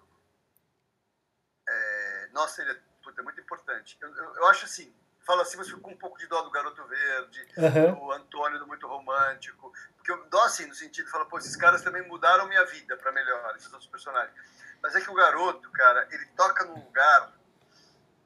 é, 1.67 2.29
nossa, 2.31 2.61
ele 2.61 2.71
é, 2.71 2.77
puta, 3.03 3.21
é 3.21 3.23
muito 3.23 3.39
importante. 3.39 3.97
Eu, 4.01 4.15
eu, 4.15 4.35
eu 4.35 4.45
acho 4.47 4.65
assim, 4.65 4.93
falo 5.25 5.41
assim, 5.41 5.57
mas 5.57 5.67
fico 5.67 5.81
com 5.81 5.91
um 5.91 5.97
pouco 5.97 6.17
de 6.17 6.27
dó 6.27 6.41
do 6.41 6.51
Garoto 6.51 6.85
Verde, 6.85 7.47
Aham. 7.57 7.93
do 7.93 8.11
Antônio 8.11 8.59
do 8.59 8.67
Muito 8.67 8.87
Romântico. 8.87 9.73
Porque 9.95 10.11
eu 10.11 10.25
dó 10.29 10.43
assim, 10.43 10.65
no 10.65 10.73
sentido 10.73 11.05
de 11.05 11.11
falar, 11.11 11.25
pô, 11.25 11.37
esses 11.37 11.55
caras 11.55 11.81
também 11.81 12.05
mudaram 12.07 12.47
minha 12.47 12.65
vida 12.65 12.97
para 12.97 13.11
melhor, 13.11 13.55
esses 13.55 13.71
outros 13.71 13.89
personagens. 13.89 14.35
Mas 14.81 14.95
é 14.95 15.01
que 15.01 15.09
o 15.09 15.13
garoto, 15.13 15.69
cara, 15.71 16.07
ele 16.11 16.25
toca 16.35 16.65
num 16.65 16.83
lugar 16.83 17.31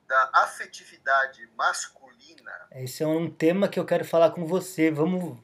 da 0.07 0.29
afetividade 0.33 1.45
masculina 1.55 2.51
Esse 2.71 3.03
é 3.03 3.07
um 3.07 3.29
tema 3.29 3.67
que 3.67 3.79
eu 3.79 3.85
quero 3.85 4.05
falar 4.05 4.31
com 4.31 4.45
você. 4.45 4.89
Vamos. 4.89 5.37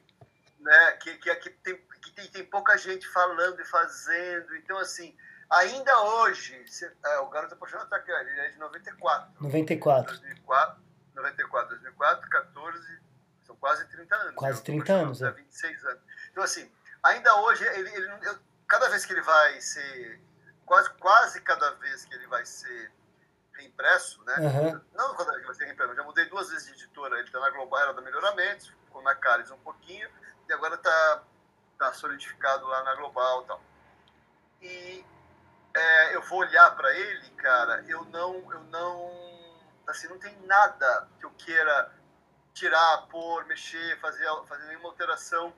Né? 0.63 0.91
Que, 0.93 1.15
que, 1.17 1.36
que, 1.36 1.50
tem, 1.50 1.77
que 2.01 2.12
tem, 2.12 2.27
tem 2.32 2.46
pouca 2.46 2.77
gente 2.77 3.08
falando 3.10 3.60
e 3.60 3.65
fazendo. 3.65 4.55
Então, 4.55 4.77
assim, 4.79 5.15
ainda 5.50 6.01
hoje, 6.01 6.63
cê- 6.67 6.91
é, 7.05 7.17
o 7.20 7.29
Garoto 7.29 7.53
Apaixonado 7.53 7.89
tá 7.89 7.98
aqui, 7.98 8.12
ele 8.12 8.39
é 8.39 8.50
de 8.50 8.58
94. 8.60 9.32
94. 9.41 10.12
2004, 10.17 10.82
94, 11.15 11.70
2004, 11.70 12.29
14, 12.29 13.00
são 13.43 13.55
quase 13.58 13.86
30 13.89 14.15
anos. 14.15 14.36
Quase 14.36 14.58
né? 14.60 14.63
30 14.65 14.93
anos, 14.93 15.22
É. 15.22 15.27
é. 15.27 15.32
26 15.32 15.86
anos. 15.86 16.01
Então, 16.32 16.43
assim, 16.43 16.72
ainda 17.03 17.36
hoje, 17.41 17.63
ele, 17.65 17.89
ele 17.93 18.27
eu- 18.27 18.39
cada 18.67 18.89
vez 18.89 19.05
que 19.05 19.13
ele 19.13 19.22
vai 19.22 19.60
ser, 19.62 20.20
quase, 20.65 20.89
quase 20.91 21.41
cada 21.41 21.72
vez 21.75 22.05
que 22.05 22.13
ele 22.15 22.25
vai 22.27 22.46
ser 22.46 22.91
reimpresso, 23.53 24.24
né? 24.24 24.34
Aham. 24.39 24.82
Não 24.96 25.13
quando 25.15 25.34
ele 25.36 25.46
vai 25.46 25.53
ser 25.53 25.65
reimpresso, 25.65 25.91
eu 25.91 25.96
já 25.98 26.03
mudei 26.03 26.25
duas 26.25 26.50
vezes 26.50 26.65
de 26.67 26.74
editora, 26.74 27.20
ele 27.20 27.29
tá 27.29 27.39
na 27.39 27.50
Global, 27.51 27.79
era 27.82 27.93
da 27.93 28.01
Melhoramentos, 28.01 28.67
ficou 28.86 29.01
na 29.03 29.13
Caris 29.13 29.51
um 29.51 29.58
pouquinho, 29.60 30.10
e 30.47 30.53
agora 30.53 30.77
tá, 30.77 31.23
tá 31.77 31.93
solidificado 31.93 32.65
lá 32.67 32.83
na 32.83 32.95
Global 32.95 33.43
e 33.43 33.45
tal. 33.47 33.62
E 34.62 35.05
é, 35.75 36.15
eu 36.15 36.21
vou 36.23 36.39
olhar 36.39 36.71
para 36.75 36.93
ele, 36.95 37.29
cara, 37.31 37.83
eu 37.88 38.05
não, 38.05 38.35
eu 38.51 38.59
não, 38.65 39.59
assim, 39.88 40.07
não 40.07 40.19
tem 40.19 40.35
nada 40.45 41.07
que 41.19 41.25
eu 41.25 41.31
queira 41.31 41.91
tirar, 42.53 43.07
pôr, 43.09 43.45
mexer, 43.45 44.00
fazer, 44.00 44.25
fazer 44.47 44.65
nenhuma 44.67 44.89
alteração 44.89 45.53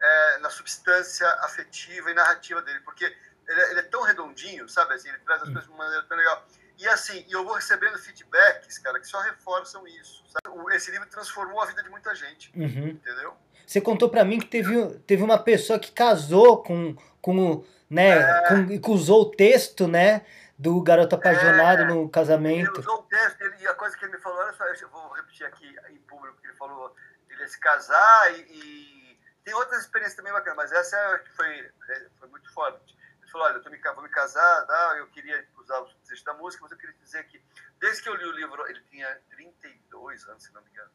é, 0.00 0.38
na 0.38 0.50
substância 0.50 1.28
afetiva 1.44 2.10
e 2.10 2.14
narrativa 2.14 2.60
dele, 2.62 2.80
porque 2.80 3.04
ele, 3.04 3.60
é- 3.60 3.70
ele 3.70 3.80
é 3.80 3.84
tão 3.84 4.02
redondinho, 4.02 4.68
sabe, 4.68 4.94
assim, 4.94 5.08
ele 5.08 5.18
traz 5.20 5.42
as 5.42 5.48
coisas 5.48 5.64
de 5.64 5.70
uma 5.70 5.84
maneira 5.84 6.04
tão 6.06 6.16
legal. 6.16 6.44
E 6.76 6.88
assim, 6.88 7.24
eu 7.28 7.44
vou 7.44 7.54
recebendo 7.54 7.98
feedbacks, 7.98 8.78
cara, 8.78 9.00
que 9.00 9.06
só 9.06 9.18
reforçam 9.20 9.86
isso. 9.88 10.24
sabe? 10.28 10.74
Esse 10.76 10.90
livro 10.92 11.08
transformou 11.08 11.60
a 11.60 11.66
vida 11.66 11.82
de 11.82 11.88
muita 11.88 12.14
gente, 12.14 12.52
Uhum. 12.54 12.88
entendeu? 12.90 13.36
Você 13.68 13.82
contou 13.82 14.08
pra 14.08 14.24
mim 14.24 14.38
que 14.38 14.46
teve, 14.46 14.98
teve 15.00 15.22
uma 15.22 15.38
pessoa 15.38 15.78
que 15.78 15.92
casou 15.92 16.62
com, 16.62 16.96
com 17.20 17.62
né? 17.90 18.16
Com, 18.48 18.72
e 18.72 18.78
que 18.80 18.90
usou 18.90 19.20
o 19.24 19.30
texto, 19.30 19.86
né? 19.86 20.24
Do 20.58 20.80
garoto 20.82 21.14
apaixonado 21.14 21.82
É. 21.82 21.84
no 21.84 22.00
Ele 22.04 22.10
casamento. 22.10 22.80
usou 22.80 23.00
o 23.00 23.02
texto, 23.02 23.42
ele, 23.42 23.56
e 23.60 23.66
a 23.68 23.74
coisa 23.74 23.94
que 23.94 24.06
ele 24.06 24.12
me 24.12 24.18
falou, 24.22 24.38
olha 24.38 24.54
só, 24.54 24.64
eu 24.64 24.88
vou 24.88 25.12
repetir 25.12 25.46
aqui 25.46 25.76
em 25.90 25.98
público, 25.98 26.40
que 26.40 26.46
ele 26.46 26.56
falou, 26.56 26.96
ele 27.28 27.42
ia 27.42 27.48
se 27.48 27.60
casar 27.60 28.32
e, 28.32 28.40
e 28.40 29.20
tem 29.44 29.52
outras 29.52 29.82
experiências 29.82 30.16
também 30.16 30.32
bacanas, 30.32 30.56
mas 30.56 30.72
essa 30.72 30.96
é 30.96 31.14
a 31.14 31.18
que 31.18 31.30
foi, 31.36 31.70
foi 32.18 32.28
muito 32.30 32.50
forte. 32.54 32.96
Ele 33.20 33.30
falou, 33.30 33.48
olha, 33.48 33.60
eu 33.62 33.70
me, 33.70 33.78
vou 33.78 34.02
me 34.02 34.08
casar, 34.08 34.66
tá? 34.66 34.94
eu 34.96 35.06
queria 35.08 35.46
usar 35.58 35.78
o 35.80 35.88
texto 36.08 36.24
da 36.24 36.32
música, 36.32 36.62
mas 36.62 36.72
eu 36.72 36.78
queria 36.78 36.96
dizer 36.96 37.22
que, 37.26 37.38
desde 37.78 38.02
que 38.02 38.08
eu 38.08 38.14
li 38.14 38.24
o 38.24 38.32
livro, 38.32 38.66
ele 38.66 38.80
tinha 38.90 39.14
32 39.30 40.26
anos, 40.26 40.42
se 40.42 40.52
não 40.54 40.62
me 40.62 40.70
engano, 40.70 40.90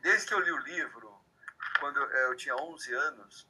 desde 0.00 0.28
que 0.28 0.34
eu 0.34 0.38
li 0.40 0.52
o 0.52 0.58
livro, 0.58 1.21
quando 1.78 1.98
eu, 1.98 2.08
eu 2.10 2.36
tinha 2.36 2.56
11 2.56 2.94
anos, 2.94 3.48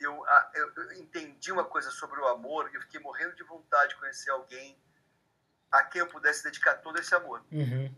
eu, 0.00 0.24
eu, 0.54 0.92
entendi 0.94 1.52
uma 1.52 1.64
coisa 1.64 1.90
sobre 1.90 2.18
o 2.20 2.26
amor 2.26 2.70
e 2.72 2.74
eu 2.74 2.80
fiquei 2.80 3.00
morrendo 3.00 3.36
de 3.36 3.42
vontade 3.42 3.90
de 3.90 3.96
conhecer 3.96 4.30
alguém 4.30 4.80
a 5.70 5.82
quem 5.82 6.00
eu 6.00 6.06
pudesse 6.06 6.42
dedicar 6.42 6.76
todo 6.76 6.98
esse 6.98 7.14
amor. 7.14 7.44
Uhum. 7.52 7.94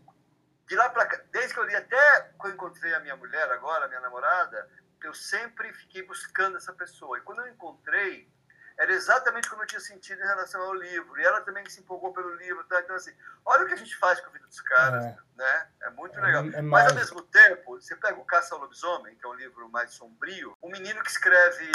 De 0.67 0.75
lá 0.75 0.89
pra 0.89 1.05
cá, 1.05 1.21
desde 1.31 1.53
que 1.53 1.59
eu 1.59 1.63
li 1.63 1.75
até 1.75 2.21
quando 2.37 2.51
eu 2.51 2.55
encontrei 2.55 2.93
a 2.93 2.99
minha 2.99 3.15
mulher 3.15 3.49
agora, 3.51 3.85
a 3.85 3.87
minha 3.87 4.01
namorada, 4.01 4.69
eu 5.01 5.13
sempre 5.13 5.73
fiquei 5.73 6.03
buscando 6.03 6.57
essa 6.57 6.73
pessoa. 6.73 7.17
E 7.17 7.21
quando 7.21 7.41
eu 7.41 7.47
encontrei, 7.47 8.29
era 8.77 8.91
exatamente 8.91 9.49
como 9.49 9.61
eu 9.63 9.67
tinha 9.67 9.79
sentido 9.79 10.21
em 10.21 10.25
relação 10.27 10.61
ao 10.61 10.73
livro. 10.73 11.19
E 11.19 11.23
ela 11.23 11.41
também 11.41 11.67
se 11.69 11.79
empolgou 11.79 12.13
pelo 12.13 12.33
livro. 12.35 12.63
Tá? 12.65 12.79
Então, 12.81 12.95
assim, 12.95 13.13
olha 13.45 13.63
o 13.63 13.67
que 13.67 13.73
a 13.73 13.77
gente 13.77 13.95
faz 13.97 14.19
com 14.19 14.29
a 14.29 14.33
vida 14.33 14.47
dos 14.47 14.61
caras, 14.61 15.03
É. 15.05 15.17
né? 15.35 15.69
É 15.81 15.89
muito 15.91 16.17
É- 16.17 16.21
legal. 16.21 16.43
é 16.53 16.61
Mas, 16.61 16.87
ao 16.89 16.95
mesmo 16.95 17.21
tempo, 17.23 17.79
você 17.79 17.95
pega 17.95 18.19
o 18.19 18.25
Caça 18.25 18.55
ao 18.55 18.61
Lobisomem, 18.61 19.15
que 19.15 19.25
é 19.25 19.29
um 19.29 19.33
livro 19.35 19.69
mais 19.69 19.91
sombrio, 19.93 20.57
um 20.61 20.69
menino 20.69 21.01
que 21.03 21.09
escreve 21.09 21.71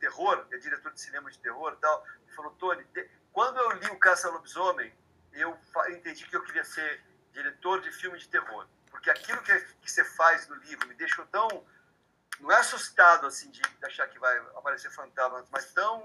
terror, 0.00 0.46
é 0.50 0.56
diretor 0.58 0.92
de 0.92 1.00
cinema 1.00 1.30
de 1.30 1.38
terror 1.38 1.72
e 1.72 1.76
tal, 1.80 2.04
falou, 2.34 2.52
Tony, 2.52 2.86
quando 3.32 3.58
eu 3.58 3.70
li 3.72 3.86
o 3.88 3.98
Caça 3.98 4.28
ao 4.28 4.34
Lobisomem, 4.34 4.92
eu 5.32 5.56
entendi 5.90 6.26
que 6.26 6.36
eu 6.36 6.42
queria 6.42 6.64
ser 6.64 7.02
diretor 7.32 7.80
de 7.80 7.92
filme 7.92 8.18
de 8.18 8.28
terror. 8.28 8.66
Porque 8.90 9.10
aquilo 9.10 9.40
que, 9.42 9.56
que 9.82 9.90
você 9.90 10.02
faz 10.02 10.48
no 10.48 10.56
livro 10.56 10.88
me 10.88 10.94
deixou 10.94 11.24
tão. 11.26 11.48
Não 12.40 12.52
é 12.52 12.56
assustado, 12.56 13.26
assim, 13.26 13.50
de 13.50 13.60
achar 13.82 14.06
que 14.08 14.18
vai 14.18 14.36
aparecer 14.56 14.90
fantasma, 14.90 15.44
mas 15.50 15.72
tão 15.72 16.04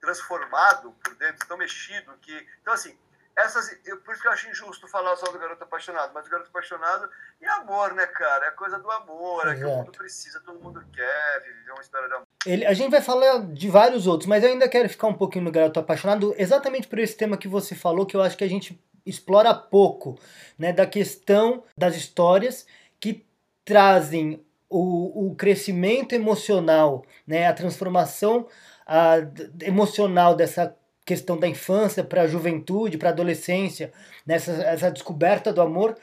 transformado 0.00 0.92
por 1.02 1.14
dentro, 1.14 1.46
tão 1.46 1.56
mexido 1.56 2.12
que. 2.20 2.46
Então, 2.60 2.74
assim, 2.74 2.96
essas. 3.36 3.74
Eu, 3.84 3.98
por 3.98 4.12
isso 4.12 4.22
que 4.22 4.28
eu 4.28 4.32
acho 4.32 4.48
injusto 4.50 4.88
falar 4.88 5.16
só 5.16 5.30
do 5.30 5.38
garoto 5.38 5.62
apaixonado, 5.62 6.12
mas 6.12 6.26
o 6.26 6.30
garoto 6.30 6.50
apaixonado 6.50 7.08
é 7.40 7.48
amor, 7.48 7.94
né, 7.94 8.06
cara? 8.06 8.46
É 8.46 8.50
coisa 8.50 8.78
do 8.78 8.90
amor, 8.90 9.48
é 9.48 9.54
que 9.54 9.62
o 9.62 9.66
Exato. 9.66 9.76
mundo 9.78 9.92
precisa, 9.92 10.40
todo 10.40 10.60
mundo 10.60 10.84
quer 10.92 11.42
viver 11.42 11.72
uma 11.72 11.80
história 11.80 12.08
de 12.08 12.14
amor. 12.14 12.26
Ele, 12.44 12.66
a 12.66 12.74
gente 12.74 12.90
vai 12.90 13.00
falar 13.00 13.46
de 13.52 13.70
vários 13.70 14.06
outros, 14.06 14.28
mas 14.28 14.42
eu 14.42 14.50
ainda 14.50 14.68
quero 14.68 14.88
ficar 14.88 15.06
um 15.06 15.14
pouquinho 15.14 15.44
no 15.44 15.52
Garoto 15.52 15.78
Apaixonado, 15.78 16.34
exatamente 16.36 16.88
por 16.88 16.98
esse 16.98 17.16
tema 17.16 17.36
que 17.36 17.48
você 17.48 17.74
falou, 17.74 18.04
que 18.04 18.16
eu 18.16 18.22
acho 18.22 18.36
que 18.36 18.44
a 18.44 18.48
gente 18.48 18.78
explora 19.06 19.54
pouco, 19.54 20.18
né? 20.58 20.72
Da 20.72 20.86
questão 20.86 21.64
das 21.76 21.96
histórias 21.96 22.66
que 23.00 23.26
trazem 23.64 24.44
o, 24.72 25.28
o 25.30 25.34
crescimento 25.34 26.14
emocional, 26.14 27.04
né? 27.26 27.46
A 27.46 27.52
transformação 27.52 28.46
a, 28.86 29.16
emocional 29.62 30.34
dessa 30.34 30.74
questão 31.04 31.38
da 31.38 31.48
infância 31.48 32.02
para 32.02 32.22
a 32.22 32.26
juventude, 32.26 32.96
para 32.96 33.10
a 33.10 33.12
adolescência, 33.12 33.92
nessa 34.26 34.52
essa 34.52 34.90
descoberta 34.90 35.52
do 35.52 35.60
amor 35.60 35.96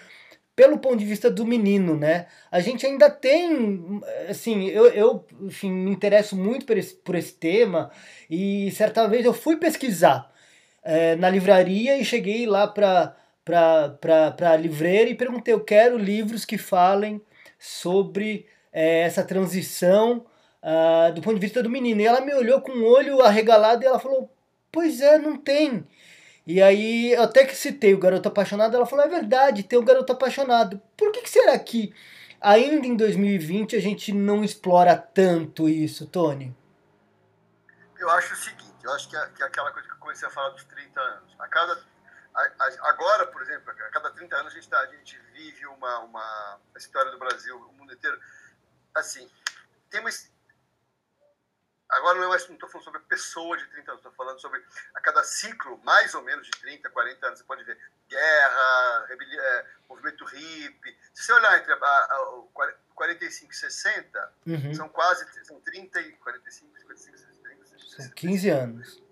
pelo 0.55 0.77
ponto 0.77 0.97
de 0.97 1.05
vista 1.05 1.31
do 1.31 1.45
menino, 1.45 1.95
né? 1.95 2.25
A 2.51 2.59
gente 2.59 2.85
ainda 2.85 3.09
tem, 3.09 4.01
assim, 4.27 4.67
eu, 4.67 4.87
eu 4.87 5.25
enfim, 5.43 5.71
me 5.71 5.89
interesso 5.89 6.35
muito 6.35 6.65
por 6.65 6.77
esse, 6.77 6.95
por 6.95 7.15
esse 7.15 7.33
tema 7.33 7.89
e 8.29 8.69
certa 8.71 9.07
vez 9.07 9.23
eu 9.25 9.33
fui 9.33 9.55
pesquisar 9.55 10.29
eh, 10.83 11.15
na 11.15 11.29
livraria 11.29 11.97
e 11.97 12.03
cheguei 12.03 12.45
lá 12.45 12.67
para 12.67 13.15
para 13.45 14.51
a 14.51 14.57
livreira 14.57 15.09
e 15.09 15.15
perguntei, 15.15 15.53
eu 15.53 15.63
quero 15.63 15.97
livros 15.97 16.45
que 16.45 16.57
falem 16.57 17.21
sobre 17.57 18.45
eh, 18.71 19.01
essa 19.01 19.23
transição 19.23 20.25
ah, 20.61 21.11
do 21.13 21.21
ponto 21.21 21.35
de 21.35 21.41
vista 21.41 21.63
do 21.63 21.69
menino. 21.69 22.01
E 22.01 22.05
ela 22.05 22.21
me 22.21 22.33
olhou 22.33 22.61
com 22.61 22.71
o 22.71 22.85
olho 22.85 23.21
arregalado 23.21 23.83
e 23.83 23.87
ela 23.87 23.99
falou, 23.99 24.33
pois 24.71 25.01
é, 25.01 25.17
não 25.17 25.37
tem. 25.37 25.87
E 26.45 26.61
aí, 26.61 27.11
eu 27.13 27.23
até 27.23 27.45
que 27.45 27.55
citei 27.55 27.93
o 27.93 27.99
Garoto 27.99 28.27
Apaixonado, 28.27 28.75
ela 28.75 28.85
falou, 28.85 29.05
é 29.05 29.07
verdade, 29.07 29.63
tem 29.63 29.77
o 29.77 29.83
Garoto 29.83 30.11
Apaixonado. 30.11 30.81
Por 30.97 31.11
que, 31.11 31.21
que 31.21 31.29
será 31.29 31.57
que 31.59 31.93
ainda 32.41 32.87
em 32.87 32.95
2020 32.95 33.75
a 33.75 33.79
gente 33.79 34.11
não 34.11 34.43
explora 34.43 34.97
tanto 34.97 35.69
isso, 35.69 36.07
Tony? 36.07 36.55
Eu 37.97 38.09
acho 38.11 38.33
o 38.33 38.37
seguinte, 38.37 38.73
eu 38.83 38.91
acho 38.93 39.09
que 39.09 39.15
é, 39.15 39.27
que 39.27 39.43
é 39.43 39.45
aquela 39.45 39.71
coisa 39.71 39.87
que 39.87 39.93
eu 39.93 39.99
comecei 39.99 40.27
a 40.27 40.31
falar 40.31 40.49
dos 40.49 40.63
30 40.63 40.99
anos. 40.99 41.35
A 41.37 41.47
cada, 41.47 41.79
agora, 42.83 43.27
por 43.27 43.41
exemplo, 43.41 43.69
a 43.69 43.91
cada 43.91 44.09
30 44.11 44.35
anos 44.37 44.51
a 44.53 44.55
gente, 44.55 44.69
tá, 44.69 44.79
a 44.79 44.87
gente 44.87 45.19
vive 45.33 45.67
uma, 45.67 45.99
uma 45.99 46.59
a 46.73 46.77
história 46.77 47.11
do 47.11 47.19
Brasil, 47.19 47.55
o 47.57 47.73
mundo 47.73 47.93
inteiro. 47.93 48.17
Assim, 48.95 49.29
tem 49.89 49.99
uma. 50.01 50.09
Agora 51.89 52.19
não, 52.19 52.31
é 52.31 52.37
estou 52.37 52.69
falando 52.69 52.83
sobre 52.85 52.99
pessoa 53.01 53.57
de 53.57 53.65
30 53.67 53.91
anos, 53.91 53.99
estou 53.99 54.11
falando 54.13 54.39
sobre 54.39 54.63
a 54.93 55.01
cada 55.01 55.23
ciclo, 55.23 55.79
mais 55.83 56.13
ou 56.13 56.21
menos 56.21 56.45
de 56.45 56.51
30, 56.59 56.87
40 56.91 57.25
anos. 57.25 57.39
Você 57.39 57.45
pode 57.45 57.63
ver 57.63 57.79
guerra, 58.07 59.05
rebeli- 59.07 59.39
é, 59.39 59.65
movimento 59.89 60.23
hippie. 60.25 60.97
Se 61.15 61.23
você 61.23 61.33
olhar 61.33 61.57
entre 61.57 61.73
a, 61.73 61.77
a, 61.77 62.29
o 62.35 62.43
45 62.93 63.51
e 63.51 63.55
60, 63.55 64.33
Uhum. 64.45 64.73
são 64.75 64.87
quase 64.89 65.25
são 65.45 65.59
30 65.61 65.99
e 66.01 66.11
45, 66.17 66.77
55, 66.79 67.17
60, 67.17 68.03
São 68.03 68.09
15 68.11 68.49
anos. 68.49 69.03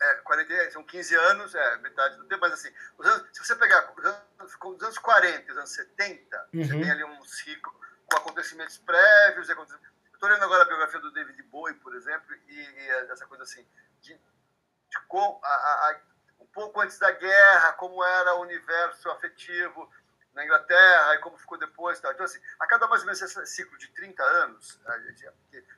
é, 0.00 0.14
40, 0.24 0.70
são 0.72 0.82
15 0.82 1.14
anos, 1.14 1.54
é 1.54 1.76
metade 1.76 2.16
do 2.16 2.24
tempo, 2.26 2.40
mas 2.40 2.54
assim, 2.54 2.72
anos, 2.98 3.28
se 3.32 3.44
você 3.44 3.54
pegar 3.54 3.92
os 3.96 4.04
anos, 4.04 4.56
os 4.64 4.82
anos 4.82 4.98
40 4.98 5.52
os 5.52 5.58
anos 5.58 5.70
70, 5.70 6.48
uhum. 6.52 6.64
você 6.64 6.70
tem 6.72 6.90
ali 6.90 7.04
um 7.04 7.24
ciclo 7.24 7.72
com 8.14 8.28
acontecimentos 8.30 8.78
prévios. 8.78 9.48
Estou 9.48 10.28
lendo 10.28 10.44
agora 10.44 10.62
a 10.62 10.66
biografia 10.66 11.00
do 11.00 11.12
David 11.12 11.42
Bowie, 11.44 11.74
por 11.74 11.94
exemplo, 11.94 12.34
e, 12.48 12.54
e 12.54 12.88
essa 13.10 13.26
coisa 13.26 13.42
assim, 13.42 13.66
de, 14.00 14.14
de 14.14 15.00
como, 15.08 15.40
a, 15.42 15.48
a, 15.48 16.00
um 16.40 16.46
pouco 16.46 16.80
antes 16.80 16.98
da 16.98 17.10
guerra, 17.10 17.72
como 17.74 18.02
era 18.04 18.34
o 18.36 18.42
universo 18.42 19.10
afetivo 19.10 19.90
na 20.32 20.44
Inglaterra 20.44 21.14
e 21.14 21.18
como 21.18 21.38
ficou 21.38 21.58
depois. 21.58 22.00
Tal. 22.00 22.12
Então, 22.12 22.24
assim, 22.24 22.40
a 22.60 22.66
cada 22.66 22.86
mais 22.86 23.02
ou 23.02 23.06
menos 23.06 23.20
esse 23.20 23.46
ciclo 23.46 23.76
de 23.78 23.88
30 23.88 24.22
anos, 24.22 24.80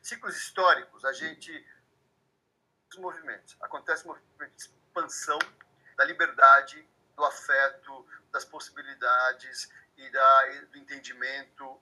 ciclos 0.03 0.37
históricos, 0.37 1.05
a 1.05 1.13
gente 1.13 1.67
movimentos. 2.99 3.57
Acontece 3.61 4.05
um 4.05 4.09
movimento 4.09 4.57
de 4.57 4.63
expansão 4.63 5.39
da 5.97 6.05
liberdade, 6.05 6.89
do 7.15 7.25
afeto, 7.25 8.07
das 8.33 8.45
possibilidades 8.45 9.71
e 9.97 10.11
da, 10.11 10.47
do 10.71 10.79
entendimento. 10.79 11.81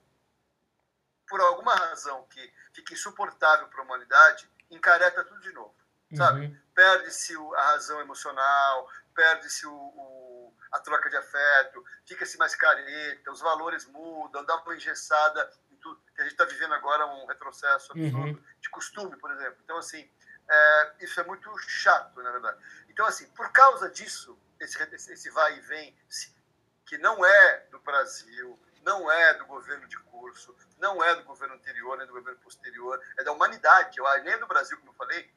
Por 1.27 1.39
alguma 1.41 1.73
razão 1.73 2.25
que 2.29 2.53
fica 2.73 2.93
insuportável 2.93 3.67
para 3.67 3.81
a 3.81 3.83
humanidade, 3.83 4.49
encareta 4.69 5.23
tudo 5.23 5.41
de 5.41 5.51
novo, 5.53 5.75
sabe? 6.15 6.45
Uhum. 6.45 6.61
Perde-se 6.73 7.35
a 7.55 7.61
razão 7.71 7.99
emocional, 8.01 8.89
perde-se 9.13 9.65
o, 9.65 9.73
o, 9.73 10.53
a 10.71 10.79
troca 10.79 11.09
de 11.09 11.17
afeto, 11.17 11.83
fica-se 12.05 12.37
mais 12.37 12.55
careta, 12.55 13.31
os 13.31 13.39
valores 13.39 13.85
mudam, 13.87 14.43
dá 14.45 14.55
uma 14.57 14.75
engessada 14.75 15.51
em 15.71 15.75
tudo. 15.77 15.99
Que 16.13 16.21
a 16.21 16.23
gente 16.23 16.33
está 16.33 16.45
vivendo 16.45 16.73
agora 16.73 17.05
um 17.05 17.25
retrocesso 17.25 17.91
absurdo 17.91 18.17
uhum. 18.17 18.43
de 18.59 18.69
costume, 18.69 19.17
por 19.17 19.31
exemplo. 19.31 19.57
Então, 19.63 19.77
assim, 19.77 20.09
é, 20.49 20.93
isso 20.99 21.19
é 21.19 21.23
muito 21.23 21.55
chato, 21.59 22.21
na 22.21 22.31
verdade. 22.31 22.57
Então, 22.89 23.05
assim, 23.05 23.27
por 23.29 23.51
causa 23.51 23.89
disso, 23.89 24.37
esse, 24.59 24.81
esse 25.11 25.29
vai 25.31 25.57
e 25.57 25.61
vem, 25.61 25.97
que 26.85 26.97
não 26.97 27.25
é 27.25 27.67
do 27.71 27.79
Brasil, 27.79 28.59
não 28.85 29.11
é 29.11 29.33
do 29.33 29.45
governo 29.47 29.87
de 29.87 29.97
curso, 29.97 30.55
não 30.77 31.03
é 31.03 31.15
do 31.15 31.23
governo 31.23 31.55
anterior, 31.55 31.97
nem 31.97 32.05
do 32.05 32.13
governo 32.13 32.39
posterior, 32.39 33.01
é 33.17 33.23
da 33.23 33.31
humanidade, 33.31 33.99
nem 34.23 34.37
do 34.37 34.47
Brasil, 34.47 34.77
como 34.77 34.91
eu 34.91 34.95
falei, 34.95 35.29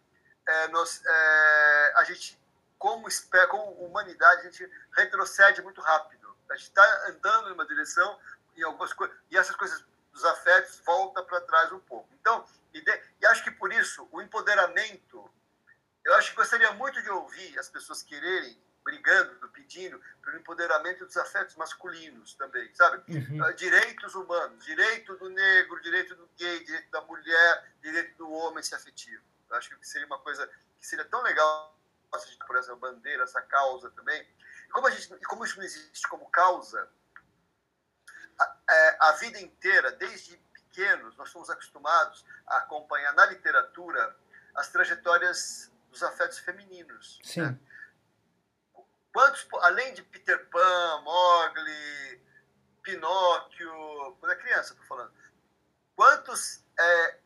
é, 0.46 0.68
nós, 0.68 1.02
é, 1.04 1.92
a 1.96 2.04
gente, 2.04 2.38
como, 2.78 3.08
como 3.48 3.72
humanidade, 3.84 4.42
a 4.42 4.50
gente 4.50 4.70
retrocede 4.92 5.62
muito 5.62 5.80
rápido. 5.80 6.36
A 6.50 6.56
gente 6.56 6.68
está 6.68 7.08
andando 7.08 7.48
em 7.48 7.52
uma 7.52 7.66
direção 7.66 8.18
e 8.54 8.62
algumas 8.62 8.92
coisas, 8.92 9.16
e 9.30 9.36
essas 9.36 9.56
coisas 9.56 9.84
dos 10.12 10.24
afetos 10.24 10.80
volta 10.84 11.22
para 11.22 11.40
trás 11.40 11.72
um 11.72 11.80
pouco. 11.80 12.08
Então, 12.20 12.44
e, 12.72 12.80
de, 12.80 13.02
e 13.20 13.26
acho 13.26 13.42
que 13.44 13.50
por 13.50 13.72
isso, 13.72 14.06
o 14.12 14.20
empoderamento, 14.20 15.30
eu 16.04 16.14
acho 16.14 16.30
que 16.30 16.36
gostaria 16.36 16.72
muito 16.72 17.02
de 17.02 17.10
ouvir 17.10 17.58
as 17.58 17.68
pessoas 17.68 18.02
quererem, 18.02 18.60
brigando, 18.88 19.48
pedindo 19.50 20.00
pelo 20.22 20.38
empoderamento 20.38 21.04
dos 21.04 21.16
afetos 21.18 21.54
masculinos 21.56 22.34
também, 22.34 22.74
sabe? 22.74 23.02
Uhum. 23.12 23.44
Ah, 23.44 23.52
direitos 23.52 24.14
humanos, 24.14 24.64
direito 24.64 25.14
do 25.16 25.28
negro, 25.28 25.80
direito 25.82 26.14
do 26.14 26.26
gay, 26.38 26.64
direito 26.64 26.90
da 26.90 27.02
mulher, 27.02 27.72
direito 27.82 28.16
do 28.16 28.30
homem 28.30 28.62
se 28.62 28.74
afetivo. 28.74 29.22
Eu 29.50 29.56
acho 29.56 29.78
que 29.78 29.86
seria 29.86 30.06
uma 30.06 30.18
coisa 30.20 30.46
que 30.80 30.86
seria 30.86 31.04
tão 31.04 31.22
legal 31.22 31.78
a 32.12 32.46
por 32.46 32.56
essa 32.56 32.74
bandeira, 32.76 33.24
essa 33.24 33.42
causa 33.42 33.90
também. 33.90 34.26
E 34.66 34.70
como, 34.70 34.86
a 34.86 34.90
gente, 34.90 35.14
como 35.26 35.44
isso 35.44 35.58
não 35.58 35.64
existe 35.64 36.08
como 36.08 36.30
causa, 36.30 36.88
a, 38.38 38.56
é, 38.70 38.96
a 39.00 39.12
vida 39.12 39.38
inteira, 39.38 39.92
desde 39.92 40.38
pequenos, 40.54 41.14
nós 41.16 41.28
somos 41.28 41.50
acostumados 41.50 42.24
a 42.46 42.58
acompanhar 42.58 43.12
na 43.12 43.26
literatura 43.26 44.16
as 44.54 44.68
trajetórias 44.68 45.70
dos 45.90 46.02
afetos 46.02 46.38
femininos. 46.38 47.20
Sim. 47.22 47.42
Né? 47.42 47.58
Quantos, 49.12 49.46
além 49.62 49.94
de 49.94 50.02
Peter 50.02 50.46
Pan, 50.46 51.00
Mowgli, 51.02 52.22
Pinóquio, 52.82 54.16
quando 54.20 54.32
é 54.32 54.36
criança, 54.36 54.72
estou 54.72 54.86
falando, 54.86 55.12
quantos 55.96 56.62
é, 56.78 57.18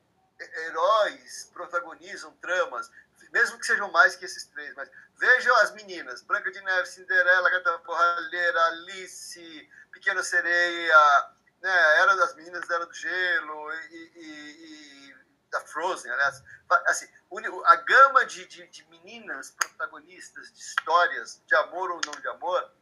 heróis 0.66 1.50
protagonizam 1.52 2.32
tramas, 2.40 2.90
mesmo 3.32 3.58
que 3.58 3.66
sejam 3.66 3.90
mais 3.90 4.16
que 4.16 4.24
esses 4.24 4.44
três, 4.46 4.74
mas 4.74 4.90
vejam 5.16 5.54
as 5.56 5.72
meninas, 5.72 6.22
Branca 6.22 6.50
de 6.50 6.60
Neve, 6.60 6.86
Cinderela, 6.86 7.50
Gata 7.50 7.78
Porralheira, 7.80 8.64
Alice, 8.66 9.70
Pequena 9.92 10.22
Sereia, 10.22 11.30
né, 11.60 11.98
Era 12.00 12.16
das 12.16 12.34
Meninas 12.34 12.68
Era 12.68 12.84
do 12.84 12.92
Gelo 12.92 13.72
e, 13.72 14.12
e, 14.16 15.08
e 15.08 15.11
da 15.52 15.60
Frozen, 15.60 16.10
aliás. 16.10 16.42
Assim, 16.86 17.06
a 17.66 17.76
gama 17.76 18.24
de, 18.24 18.46
de, 18.46 18.66
de, 18.66 18.84
meninas 18.88 19.50
protagonistas 19.50 20.50
de 20.52 20.58
histórias 20.58 21.40
de 21.46 21.54
amor 21.56 21.90
ou 21.90 22.00
não 22.04 22.20
de 22.20 22.28
amor, 22.28 22.72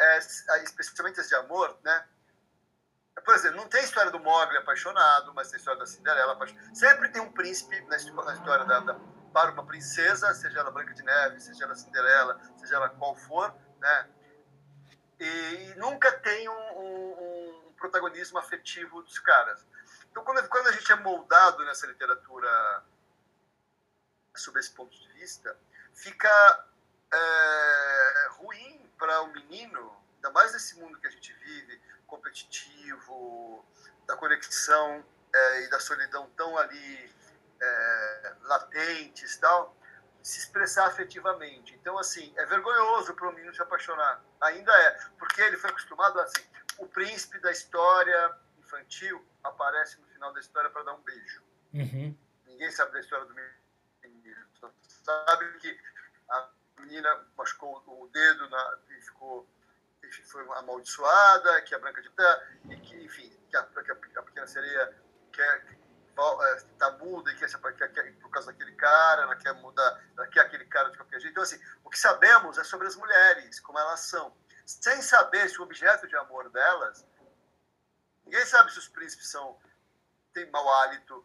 é, 0.00 0.18
especialmente 0.64 1.20
as 1.20 1.28
de 1.28 1.34
amor, 1.36 1.78
né? 1.84 2.08
Por 3.24 3.34
exemplo, 3.34 3.58
não 3.58 3.68
tem 3.68 3.80
a 3.80 3.84
história 3.84 4.10
do 4.10 4.18
Mogli 4.18 4.56
apaixonado, 4.56 5.32
mas 5.34 5.48
tem 5.48 5.56
a 5.56 5.58
história 5.58 5.78
da 5.78 5.86
Cinderela 5.86 6.32
apaixonada. 6.32 6.74
Sempre 6.74 7.10
tem 7.10 7.22
um 7.22 7.30
príncipe 7.30 7.80
na 7.82 7.96
história 7.96 8.64
da, 8.64 8.80
da, 8.80 8.94
para 9.32 9.52
uma 9.52 9.64
princesa, 9.64 10.34
seja 10.34 10.58
ela 10.58 10.70
Branca 10.70 10.94
de 10.94 11.02
Neve, 11.02 11.38
seja 11.40 11.64
ela 11.64 11.76
Cinderela, 11.76 12.40
seja 12.56 12.76
ela 12.76 12.88
qual 12.88 13.14
for, 13.14 13.54
né? 13.78 14.08
E 15.20 15.74
nunca 15.76 16.10
tem 16.10 16.48
um, 16.48 16.52
um 16.52 17.72
protagonismo 17.76 18.38
afetivo 18.38 19.02
dos 19.02 19.18
caras. 19.20 19.64
Então, 20.14 20.22
quando, 20.22 20.48
quando 20.48 20.68
a 20.68 20.72
gente 20.72 20.92
é 20.92 20.94
moldado 20.94 21.64
nessa 21.64 21.88
literatura 21.88 22.84
sob 24.36 24.60
esse 24.60 24.70
ponto 24.70 24.96
de 24.96 25.08
vista, 25.14 25.58
fica 25.92 26.68
é, 27.12 28.28
ruim 28.30 28.88
para 28.96 29.22
o 29.22 29.24
um 29.24 29.32
menino, 29.32 30.00
ainda 30.14 30.30
mais 30.30 30.52
nesse 30.52 30.78
mundo 30.78 31.00
que 31.00 31.08
a 31.08 31.10
gente 31.10 31.32
vive, 31.32 31.82
competitivo, 32.06 33.66
da 34.06 34.16
conexão 34.16 35.04
é, 35.34 35.64
e 35.64 35.70
da 35.70 35.80
solidão 35.80 36.30
tão 36.36 36.56
ali 36.58 37.12
é, 37.60 38.34
latentes 38.42 39.36
tal, 39.38 39.76
se 40.22 40.38
expressar 40.38 40.86
afetivamente. 40.86 41.74
Então, 41.74 41.98
assim, 41.98 42.32
é 42.36 42.46
vergonhoso 42.46 43.14
para 43.14 43.28
o 43.28 43.32
menino 43.32 43.52
se 43.52 43.62
apaixonar. 43.62 44.22
Ainda 44.42 44.72
é, 44.72 44.90
porque 45.18 45.42
ele 45.42 45.56
foi 45.56 45.70
acostumado 45.70 46.20
a, 46.20 46.22
assim, 46.22 46.46
o 46.78 46.86
príncipe 46.86 47.40
da 47.40 47.50
história 47.50 48.43
infantil 48.74 49.24
aparece 49.42 50.00
no 50.00 50.06
final 50.08 50.32
da 50.32 50.40
história 50.40 50.70
para 50.70 50.82
dar 50.82 50.94
um 50.94 51.02
beijo. 51.02 51.42
Uhum. 51.72 52.16
Ninguém 52.46 52.70
sabe 52.70 52.92
da 52.92 53.00
história 53.00 53.24
do 53.26 53.34
menino. 54.02 54.46
Só 54.54 54.70
sabe 54.86 55.58
que 55.58 55.78
a 56.30 56.48
menina 56.78 57.26
machucou 57.36 57.82
o 57.86 58.08
dedo 58.08 58.48
na, 58.48 58.78
e 58.90 59.02
ficou 59.02 59.48
foi 60.26 60.42
amaldiçoada, 60.58 61.62
que 61.62 61.74
a 61.74 61.78
Branca 61.78 62.02
de 62.02 62.10
Terra, 62.10 62.46
e 62.68 62.76
que, 62.76 63.04
enfim, 63.04 63.30
que 63.48 63.56
a, 63.56 63.62
que 63.62 63.90
a, 63.90 64.22
pequena 64.22 64.46
sereia 64.46 64.94
quer 65.32 65.78
está 66.70 66.86
é, 66.86 66.98
muda 66.98 67.32
e 67.32 67.36
quer, 67.36 67.48
quer, 67.48 67.88
quer, 67.92 68.12
por 68.20 68.30
causa 68.30 68.52
daquele 68.52 68.72
cara, 68.72 69.22
ela 69.22 69.34
quer 69.34 69.54
mudar, 69.54 70.04
ela 70.16 70.26
quer 70.28 70.40
aquele 70.40 70.66
cara 70.66 70.90
de 70.90 70.98
qualquer 70.98 71.20
jeito. 71.20 71.32
Então, 71.32 71.42
assim, 71.42 71.58
o 71.82 71.90
que 71.90 71.98
sabemos 71.98 72.58
é 72.58 72.64
sobre 72.64 72.86
as 72.86 72.94
mulheres, 72.96 73.58
como 73.60 73.78
elas 73.78 74.00
são 74.00 74.36
sem 74.66 75.02
saber 75.02 75.48
se 75.48 75.60
o 75.60 75.64
objeto 75.64 76.06
de 76.06 76.16
amor 76.16 76.48
delas. 76.50 77.06
Ninguém 78.24 78.44
sabe 78.46 78.72
se 78.72 78.78
os 78.78 78.88
príncipes 78.88 79.28
são 79.28 79.58
têm 80.32 80.50
mau 80.50 80.68
hálito. 80.74 81.24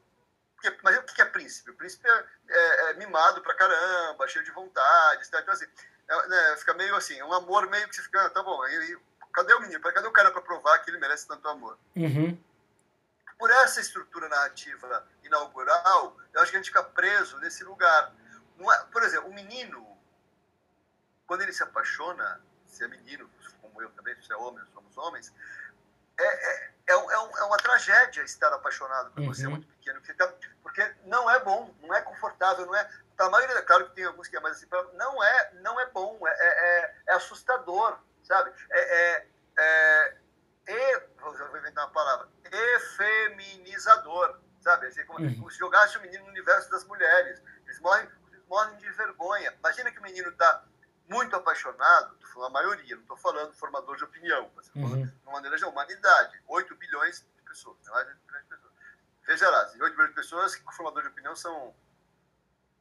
Porque, 0.56 0.78
mas 0.84 0.98
o 0.98 1.04
que 1.04 1.22
é 1.22 1.26
príncipe? 1.26 1.72
O 1.72 1.76
príncipe 1.76 2.08
é, 2.08 2.26
é, 2.50 2.92
é 2.92 2.94
mimado 2.94 3.42
pra 3.42 3.56
caramba, 3.56 4.28
cheio 4.28 4.46
de 4.46 4.52
vontade. 4.52 5.30
Tá? 5.30 5.40
Então, 5.40 5.54
assim, 5.54 5.66
é, 6.08 6.28
né, 6.28 6.56
fica 6.58 6.74
meio 6.74 6.96
assim, 6.96 7.22
um 7.24 7.34
amor 7.34 7.70
meio 7.70 7.88
que 7.88 7.96
você 7.96 8.02
fica, 8.02 8.26
ah, 8.26 8.30
tá 8.30 8.44
bom, 8.44 8.66
e, 8.68 8.94
e, 8.94 9.00
cadê 9.34 9.54
o 9.54 9.62
menino? 9.62 9.80
Cadê 9.80 10.08
o 10.08 10.12
cara 10.12 10.32
para 10.32 10.42
provar 10.42 10.80
que 10.80 10.90
ele 10.90 11.00
merece 11.00 11.28
tanto 11.28 11.48
amor? 11.48 11.78
Uhum. 11.96 12.38
Por 13.38 13.50
essa 13.52 13.80
estrutura 13.80 14.28
narrativa 14.28 15.08
inaugural, 15.24 16.18
eu 16.34 16.42
acho 16.42 16.52
que 16.52 16.58
a 16.58 16.60
gente 16.60 16.70
fica 16.70 16.84
preso 16.84 17.38
nesse 17.40 17.64
lugar. 17.64 18.14
É, 18.60 18.78
por 18.92 19.02
exemplo, 19.04 19.30
o 19.30 19.34
menino, 19.34 19.98
quando 21.26 21.42
ele 21.42 21.54
se 21.54 21.64
apaixona, 21.64 22.42
se 22.68 22.84
é 22.84 22.88
menino, 22.88 23.30
como 23.62 23.82
eu 23.82 23.90
também, 23.92 24.14
se 24.22 24.32
é 24.34 24.36
homem, 24.36 24.66
somos 24.74 24.98
homens, 24.98 25.34
é, 26.20 26.26
é, 26.26 26.72
é, 26.89 26.97
um, 26.97 27.38
é, 27.38 27.43
uma 27.43 27.58
tragédia 27.58 28.23
estar 28.23 28.52
apaixonado 28.52 29.12
por 29.12 29.21
uhum. 29.21 29.28
você 29.28 29.47
muito 29.47 29.67
pequeno, 29.67 29.99
porque, 29.99 30.13
tá, 30.15 30.34
porque 30.63 30.95
não 31.06 31.30
é 31.30 31.39
bom, 31.39 31.73
não 31.82 31.93
é 31.93 32.02
confortável, 32.02 32.65
não 32.65 32.75
é. 32.75 32.89
Para 33.15 33.30
maioria, 33.30 33.62
claro 33.62 33.88
que 33.89 33.95
tem 33.95 34.06
alguns 34.06 34.28
que 34.28 34.36
é 34.36 34.39
mais 34.39 34.56
assim, 34.56 34.65
não 34.93 35.23
é, 35.23 35.52
não 35.62 35.80
é 35.80 35.86
bom, 35.88 36.19
é, 36.25 36.32
é, 36.32 36.95
é 37.08 37.13
assustador, 37.13 37.99
sabe? 38.23 38.52
É, 38.71 39.25
é, 39.58 40.17
e, 40.67 40.99
vou 41.19 41.58
inventar 41.58 41.86
uma 41.86 41.93
palavra, 41.93 42.28
efeminizador, 42.52 44.39
sabe? 44.62 44.88
Assim, 44.88 45.06
como, 45.06 45.19
uhum. 45.19 45.49
se 45.49 45.60
jogasse 45.60 45.97
o 45.97 46.02
menino 46.02 46.23
no 46.23 46.30
universo 46.30 46.71
das 46.71 46.84
mulheres. 46.86 47.41
Eles 47.65 47.80
morrem, 47.82 48.10
eles 48.32 48.45
morrem 48.47 48.78
de 48.78 48.89
vergonha. 48.91 49.54
Imagina 49.60 49.91
que 49.91 49.99
o 49.99 50.04
menino 50.04 50.30
está 50.30 50.63
muito 51.10 51.36
apaixonado, 51.36 52.13
estou 52.13 52.30
falando 52.30 52.50
a 52.50 52.62
maioria, 52.62 52.95
não 52.95 53.02
estou 53.02 53.17
falando 53.17 53.52
formador 53.54 53.98
de 53.98 54.04
opinião, 54.04 54.50
mas 54.56 54.69
uhum. 54.76 55.06
de 55.06 55.13
uma 55.24 55.34
maneira 55.34 55.58
de 55.58 55.65
humanidade, 55.65 56.41
8 56.48 56.76
bilhões 56.76 57.26
de 57.36 57.41
pessoas, 57.41 57.78
mais 57.88 58.06
de 58.06 58.13
8 58.13 58.22
bilhões 58.26 58.43
de 58.43 58.50
pessoas. 58.50 58.74
Veja 59.26 59.50
lá, 59.50 59.63
8 59.63 59.80
bilhões 59.80 60.10
de 60.10 60.15
pessoas, 60.15 60.56
que 60.56 60.76
formador 60.76 61.02
de 61.02 61.10
opinião 61.10 61.36
são 61.36 61.76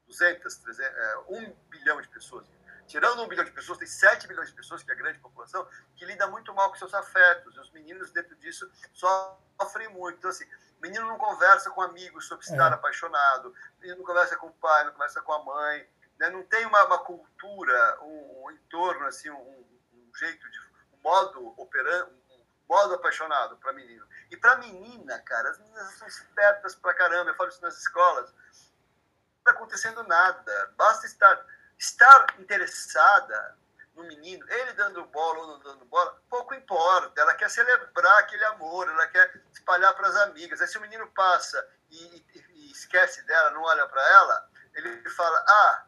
200, 0.07 0.57
300, 0.57 0.97
é, 0.97 1.19
1 1.29 1.53
bilhão 1.71 2.01
de 2.01 2.09
pessoas. 2.09 2.47
Tirando 2.87 3.23
um 3.23 3.29
bilhão 3.29 3.45
de 3.45 3.51
pessoas, 3.51 3.79
tem 3.79 3.87
7 3.87 4.27
bilhões 4.27 4.49
de 4.49 4.55
pessoas, 4.55 4.83
que 4.83 4.91
é 4.91 4.95
a 4.95 4.97
grande 4.97 5.19
população, 5.19 5.67
que 5.95 6.07
lida 6.07 6.27
muito 6.27 6.55
mal 6.55 6.71
com 6.71 6.77
seus 6.77 6.95
afetos. 6.95 7.55
E 7.55 7.61
os 7.61 7.71
meninos, 7.71 8.11
dentro 8.11 8.35
disso, 8.37 8.71
sofrem 8.95 9.89
muito. 9.89 10.17
Então, 10.17 10.31
assim, 10.31 10.45
o 10.79 10.81
menino 10.81 11.07
não 11.07 11.19
conversa 11.19 11.71
com 11.71 11.83
amigos 11.83 12.27
sobre 12.27 12.47
estar 12.47 12.73
é. 12.73 12.75
apaixonado, 12.75 13.51
o 13.77 13.81
menino 13.81 13.99
não 13.99 14.07
conversa 14.07 14.37
com 14.37 14.47
o 14.47 14.53
pai, 14.55 14.85
não 14.85 14.93
conversa 14.93 15.21
com 15.21 15.33
a 15.35 15.45
mãe, 15.45 15.87
né? 16.19 16.31
não 16.31 16.43
tem 16.45 16.67
uma, 16.67 16.85
uma 16.85 16.99
cultura, 16.99 17.99
um, 18.03 18.45
um, 18.45 18.51
entorno, 18.51 19.07
assim, 19.07 19.31
um, 19.31 19.67
um, 19.93 20.11
jeito 20.17 20.51
de. 20.51 20.59
um 20.95 20.99
modo 21.03 21.55
operando, 21.57 22.13
um 22.31 22.45
modo 22.69 22.95
apaixonado 22.95 23.57
para 23.59 23.73
menino. 23.73 24.07
E 24.31 24.37
para 24.37 24.57
menina, 24.57 25.19
cara, 25.21 25.51
as 25.51 25.59
meninas 25.59 25.95
são 25.95 26.07
espertas 26.07 26.75
pra 26.75 26.95
caramba, 26.95 27.31
eu 27.31 27.37
falo 27.37 27.49
isso 27.49 27.63
nas 27.63 27.79
escolas. 27.79 28.33
Não 28.33 29.39
está 29.39 29.51
acontecendo 29.53 30.03
nada, 30.05 30.75
basta 30.77 31.07
estar, 31.07 31.47
estar 31.79 32.35
interessada 32.39 33.57
no 33.95 34.05
menino, 34.05 34.45
ele 34.49 34.73
dando 34.75 35.05
bola 35.07 35.41
ou 35.41 35.47
não 35.49 35.59
dando 35.59 35.85
bola, 35.87 36.23
pouco 36.31 36.55
importa. 36.55 37.21
Ela 37.21 37.35
quer 37.35 37.51
celebrar 37.51 38.19
aquele 38.19 38.45
amor, 38.45 38.89
ela 38.89 39.07
quer 39.09 39.43
espalhar 39.53 39.93
para 39.95 40.07
as 40.07 40.17
amigas. 40.17 40.61
Aí 40.61 40.69
se 40.69 40.79
o 40.79 40.81
menino 40.81 41.07
passa 41.09 41.69
e, 41.91 42.25
e, 42.35 42.45
e 42.51 42.71
esquece 42.71 43.23
dela, 43.23 43.51
não 43.51 43.63
olha 43.63 43.87
para 43.89 44.09
ela, 44.11 44.51
ele 44.75 45.11
fala: 45.11 45.45
Ah, 45.49 45.88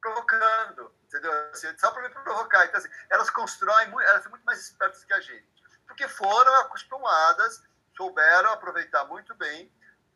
provocando, 0.00 0.92
entendeu? 1.04 1.32
Assim, 1.52 1.68
só 1.78 1.90
para 1.90 2.02
me 2.02 2.10
provocar. 2.10 2.64
Então, 2.66 2.78
assim, 2.78 2.88
elas 3.10 3.30
constroem, 3.30 3.88
elas 3.88 4.22
são 4.22 4.30
muito 4.30 4.44
mais 4.44 4.60
espertas 4.60 5.04
que 5.04 5.12
a 5.12 5.20
gente, 5.20 5.46
porque 5.86 6.08
foram 6.08 6.54
acostumadas, 6.60 7.62
souberam 7.96 8.52
aproveitar 8.52 9.04
muito 9.04 9.34
bem 9.34 9.72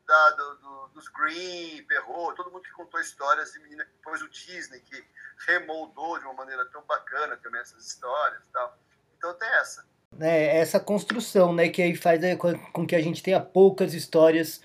da, 0.06 0.30
do, 0.30 0.54
do, 0.56 0.88
dos 0.88 1.08
Green, 1.08 1.84
Perrault, 1.86 2.36
todo 2.36 2.50
mundo 2.50 2.62
que 2.62 2.72
contou 2.72 3.00
histórias 3.00 3.52
de 3.52 3.60
menina, 3.60 3.84
depois 3.84 4.22
o 4.22 4.28
Disney, 4.28 4.80
que 4.80 5.04
remoldou 5.46 6.18
de 6.18 6.24
uma 6.24 6.34
maneira 6.34 6.64
tão 6.66 6.82
bacana 6.82 7.36
também 7.38 7.60
essas 7.60 7.86
histórias 7.86 8.42
e 8.44 8.52
tal. 8.52 8.78
Então 9.16 9.34
tem 9.34 9.48
essa. 9.48 9.84
É, 10.20 10.58
essa 10.58 10.78
construção, 10.78 11.52
né, 11.52 11.68
que 11.68 11.82
aí 11.82 11.96
faz 11.96 12.22
é, 12.22 12.36
com 12.36 12.86
que 12.86 12.94
a 12.94 13.02
gente 13.02 13.22
tenha 13.22 13.40
poucas 13.40 13.94
histórias 13.94 14.60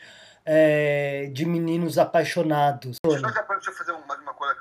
é, 0.46 1.30
de 1.34 1.46
meninos 1.46 1.98
apaixonados. 1.98 2.98
Deixa 3.04 3.70
eu, 3.70 3.74
fazer 3.74 3.92
uma, 3.94 4.09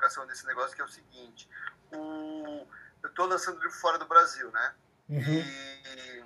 uma 0.09 0.15
colocação 0.19 0.25
desse 0.25 0.45
negócio 0.45 0.75
que 0.75 0.81
é 0.81 0.85
o 0.85 0.89
seguinte. 0.89 1.47
O, 1.93 2.67
eu 3.03 3.09
estou 3.09 3.27
lançando 3.27 3.61
livro 3.61 3.77
fora 3.77 3.97
do 3.97 4.05
Brasil, 4.05 4.51
né? 4.51 4.75
Uhum. 5.09 5.19
E 5.19 6.25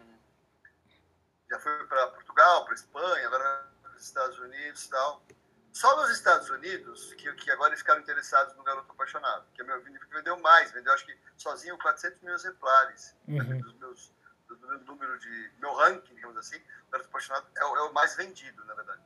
já 1.49 1.59
fui 1.59 1.85
para 1.85 2.07
Portugal, 2.07 2.65
para 2.65 2.73
Espanha, 2.73 3.27
agora 3.27 3.69
para 3.81 3.91
os 3.91 4.03
Estados 4.03 4.39
Unidos 4.39 4.85
e 4.85 4.89
tal. 4.89 5.23
Só 5.71 5.95
nos 5.97 6.11
Estados 6.11 6.49
Unidos, 6.49 7.13
que, 7.15 7.31
que 7.33 7.51
agora 7.51 7.69
eles 7.69 7.79
ficaram 7.79 8.01
interessados 8.01 8.55
no 8.55 8.63
Garoto 8.63 8.91
Apaixonado, 8.91 9.45
que 9.53 9.61
é 9.61 9.65
meu 9.65 9.77
livro 9.83 10.07
que 10.07 10.13
vendeu 10.13 10.39
mais, 10.39 10.71
vendeu 10.71 10.93
acho 10.93 11.05
que 11.05 11.17
sozinho 11.35 11.77
400 11.79 12.21
mil 12.21 12.33
exemplares 12.33 13.15
uhum. 13.27 13.59
dos 13.59 13.73
meus, 13.75 14.11
do, 14.47 14.55
do, 14.55 14.67
meu 14.67 14.79
número 14.81 15.19
de. 15.19 15.51
meu 15.59 15.73
ranking, 15.73 16.13
digamos 16.13 16.37
assim, 16.37 16.61
Garoto 16.91 17.09
Apaixonado 17.09 17.47
é, 17.55 17.61
é 17.61 17.81
o 17.81 17.93
mais 17.93 18.15
vendido, 18.15 18.63
na 18.65 18.73
verdade. 18.75 19.01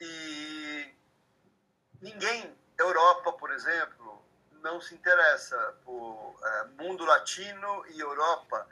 E 0.00 0.94
ninguém, 2.00 2.56
Europa, 2.80 3.32
por 3.34 3.50
exemplo, 3.50 4.24
não 4.62 4.80
se 4.80 4.94
interessa 4.94 5.56
por 5.84 6.38
é, 6.42 6.64
mundo 6.82 7.04
latino 7.04 7.84
e 7.88 8.00
Europa 8.00 8.66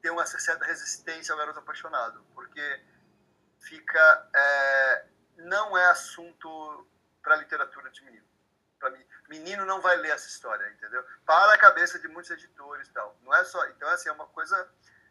tem 0.00 0.10
uma 0.10 0.24
certa 0.26 0.64
resistência 0.64 1.32
ao 1.32 1.38
garoto 1.38 1.58
apaixonado, 1.58 2.24
porque 2.34 2.84
fica 3.58 4.30
é, 4.34 5.06
não 5.38 5.76
é 5.76 5.86
assunto 5.90 6.88
para 7.22 7.36
literatura 7.36 7.90
de 7.90 8.04
menino. 8.04 8.26
Para 8.78 8.90
mim, 8.90 9.04
menino 9.28 9.66
não 9.66 9.80
vai 9.80 9.96
ler 9.96 10.10
essa 10.10 10.28
história, 10.28 10.70
entendeu? 10.70 11.04
Para 11.26 11.54
a 11.54 11.58
cabeça 11.58 11.98
de 11.98 12.06
muitos 12.06 12.30
editores, 12.30 12.88
tal. 12.90 13.18
Não 13.22 13.34
é 13.34 13.44
só, 13.44 13.66
então 13.68 13.88
assim, 13.88 14.08
é 14.08 14.12
uma 14.12 14.26
coisa 14.28 14.68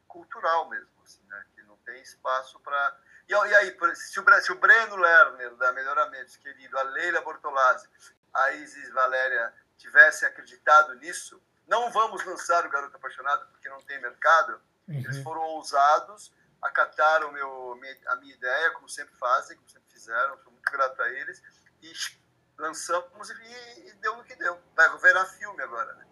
cultural 0.07 0.69
mesmo, 0.69 0.89
assim, 1.03 1.21
né? 1.27 1.45
Que 1.53 1.61
não 1.63 1.75
tem 1.77 2.01
espaço 2.01 2.59
para 2.61 2.97
e, 3.27 3.33
e, 3.33 3.55
aí, 3.55 3.77
se 3.95 4.19
o, 4.19 4.41
se 4.41 4.51
o 4.51 4.59
Breno 4.59 4.95
Lerner 4.95 5.55
da 5.55 5.71
Melhoramentos, 5.73 6.37
querido, 6.37 6.77
a 6.77 6.83
Leila 6.83 7.21
Bortolazzi, 7.21 7.87
a 8.33 8.51
Isis 8.51 8.91
Valéria 8.91 9.53
tivessem 9.77 10.27
acreditado 10.27 10.93
nisso, 10.95 11.41
não 11.67 11.91
vamos 11.91 12.23
lançar 12.25 12.65
o 12.65 12.69
Garoto 12.69 12.95
Apaixonado 12.95 13.45
porque 13.51 13.69
não 13.69 13.81
tem 13.81 13.99
mercado. 14.01 14.61
Uhum. 14.87 14.95
Eles 14.95 15.21
foram 15.21 15.41
ousados, 15.41 16.31
acataram 16.61 17.31
meu, 17.31 17.79
a 18.07 18.15
minha 18.15 18.33
ideia, 18.33 18.71
como 18.71 18.87
sempre 18.87 19.15
fazem, 19.15 19.57
como 19.57 19.69
sempre 19.69 19.91
fizeram, 19.91 20.37
sou 20.39 20.51
muito 20.51 20.71
grato 20.71 21.01
a 21.01 21.09
eles, 21.09 21.41
e 21.81 21.91
lançamos 22.57 23.29
e, 23.29 23.89
e 23.89 23.93
deu 24.01 24.15
no 24.15 24.23
que 24.23 24.35
deu. 24.35 24.57
Vai 24.75 24.97
virar 24.99 25.25
filme 25.25 25.61
agora, 25.61 25.93
né? 25.95 26.05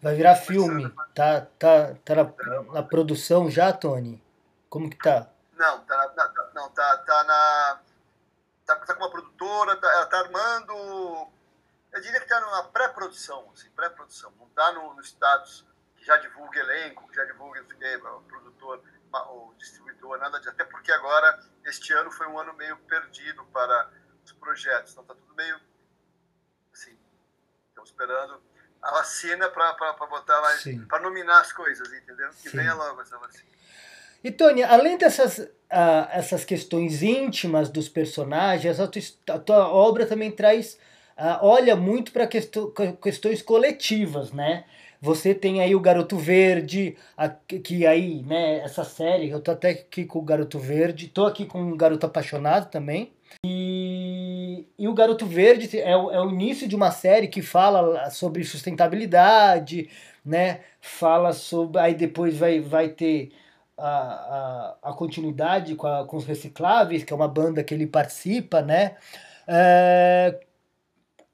Vai 0.00 0.14
virar 0.14 0.36
filme. 0.36 0.94
Tá, 1.14 1.40
tá, 1.58 1.94
tá 2.04 2.14
na, 2.14 2.62
na, 2.72 2.82
produção 2.82 3.50
já, 3.50 3.72
Tony? 3.72 4.22
Como 4.68 4.88
que 4.88 4.96
tá? 4.96 5.28
Não, 5.54 5.84
tá, 5.84 5.97
na. 7.28 7.80
Tá, 8.66 8.76
tá 8.76 8.94
com 8.94 9.02
uma 9.02 9.10
produtora, 9.10 9.76
tá, 9.76 9.88
ela 9.92 10.06
tá 10.06 10.18
armando. 10.18 10.74
Eu 11.92 12.00
diria 12.00 12.20
que 12.20 12.26
tá 12.28 12.40
numa 12.40 12.64
pré-produção, 12.64 13.50
assim, 13.52 13.70
pré-produção. 13.70 14.32
Não 14.38 14.48
tá 14.48 14.72
no, 14.72 14.94
no 14.94 15.00
status 15.02 15.64
que 15.96 16.04
já 16.04 16.16
divulga 16.18 16.58
elenco, 16.58 17.08
que 17.08 17.16
já 17.16 17.24
divulga 17.24 17.60
o 17.62 18.22
produtor 18.22 18.82
o 19.30 19.54
distribuidor, 19.56 20.18
nada 20.18 20.38
disso. 20.38 20.50
Até 20.50 20.64
porque 20.64 20.92
agora, 20.92 21.42
este 21.64 21.92
ano 21.94 22.10
foi 22.10 22.26
um 22.26 22.38
ano 22.38 22.52
meio 22.54 22.76
perdido 22.80 23.44
para 23.46 23.90
os 24.24 24.32
projetos. 24.32 24.92
Então, 24.92 25.02
está 25.02 25.14
tudo 25.14 25.34
meio 25.34 25.58
assim. 26.72 26.98
Estamos 27.70 27.90
esperando 27.90 28.42
a 28.82 28.90
vacina 28.90 29.48
para 29.48 29.92
botar 30.06 30.40
mais. 30.42 30.64
para 30.86 31.00
nominar 31.00 31.40
as 31.40 31.52
coisas, 31.52 31.92
entendeu? 31.92 32.28
Que 32.30 32.50
Sim. 32.50 32.56
venha 32.56 32.74
logo 32.74 33.00
essa 33.00 33.18
vacina. 33.18 33.57
E 34.22 34.30
Tony, 34.30 34.62
além 34.62 34.98
dessas 34.98 35.48
uh, 35.72 36.08
essas 36.12 36.44
questões 36.44 37.02
íntimas 37.02 37.68
dos 37.68 37.88
personagens, 37.88 38.80
a 38.80 38.86
tua, 38.86 39.02
a 39.30 39.38
tua 39.38 39.68
obra 39.72 40.06
também 40.06 40.30
traz, 40.30 40.78
uh, 41.16 41.38
olha 41.42 41.76
muito 41.76 42.12
para 42.12 42.26
questões 42.26 43.42
coletivas, 43.42 44.32
né? 44.32 44.64
Você 45.00 45.32
tem 45.32 45.60
aí 45.60 45.76
o 45.76 45.80
Garoto 45.80 46.16
Verde, 46.16 46.96
a, 47.16 47.28
que 47.28 47.86
aí, 47.86 48.20
né, 48.22 48.58
essa 48.58 48.82
série, 48.82 49.30
eu 49.30 49.40
tô 49.40 49.52
até 49.52 49.70
aqui 49.70 50.04
com 50.04 50.18
o 50.18 50.22
Garoto 50.22 50.58
Verde, 50.58 51.06
tô 51.06 51.24
aqui 51.24 51.46
com 51.46 51.70
o 51.70 51.76
Garoto 51.76 52.04
Apaixonado 52.04 52.68
também. 52.68 53.12
E, 53.46 54.66
e 54.76 54.88
o 54.88 54.94
Garoto 54.94 55.24
Verde 55.24 55.78
é 55.78 55.96
o, 55.96 56.10
é 56.10 56.20
o 56.20 56.30
início 56.30 56.66
de 56.66 56.74
uma 56.74 56.90
série 56.90 57.28
que 57.28 57.42
fala 57.42 58.10
sobre 58.10 58.42
sustentabilidade, 58.42 59.88
né? 60.24 60.62
Fala 60.80 61.32
sobre. 61.32 61.80
Aí 61.80 61.94
depois 61.94 62.36
vai, 62.36 62.58
vai 62.58 62.88
ter 62.88 63.30
a, 63.78 64.76
a, 64.82 64.92
continuidade 64.92 65.74
com, 65.74 65.86
a, 65.86 66.04
com 66.04 66.16
os 66.16 66.26
Recicláveis, 66.26 67.04
que 67.04 67.12
é 67.12 67.16
uma 67.16 67.28
banda 67.28 67.62
que 67.62 67.72
ele 67.72 67.86
participa, 67.86 68.60
né? 68.60 68.96
É, 69.46 70.38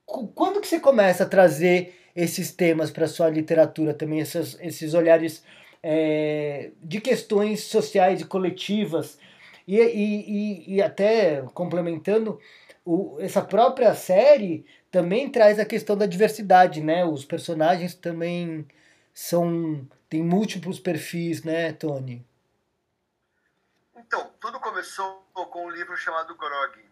quando 0.07 0.61
que 0.61 0.69
você 0.69 0.79
começa 0.79 1.25
a 1.25 1.29
trazer 1.29 1.95
esses 2.15 2.53
temas 2.53 2.91
para 2.91 3.09
sua 3.09 3.29
literatura 3.29 3.93
também, 3.93 4.21
esses, 4.21 4.95
olhares 4.95 5.43
é, 5.83 6.71
de 6.83 7.01
questões 7.01 7.65
sociais 7.65 8.21
e 8.21 8.25
coletivas. 8.25 9.19
E, 9.67 9.79
e, 9.79 10.75
e, 10.75 10.83
até 10.83 11.43
complementando, 11.55 12.39
o, 12.85 13.17
essa 13.19 13.41
própria 13.43 13.95
série 13.95 14.65
também 14.91 15.31
traz 15.31 15.59
a 15.59 15.65
questão 15.65 15.97
da 15.97 16.07
diversidade, 16.07 16.83
né? 16.83 17.05
Os 17.05 17.25
personagens 17.25 17.95
também 17.95 18.67
são 19.13 19.87
têm 20.09 20.23
múltiplos 20.23 20.79
perfis, 20.79 21.43
né, 21.43 21.73
Tony? 21.73 22.25
Então, 23.97 24.33
tudo 24.41 24.59
começou 24.61 25.23
com 25.33 25.67
um 25.67 25.71
livro 25.71 25.97
chamado 25.97 26.35
Grog. 26.35 26.91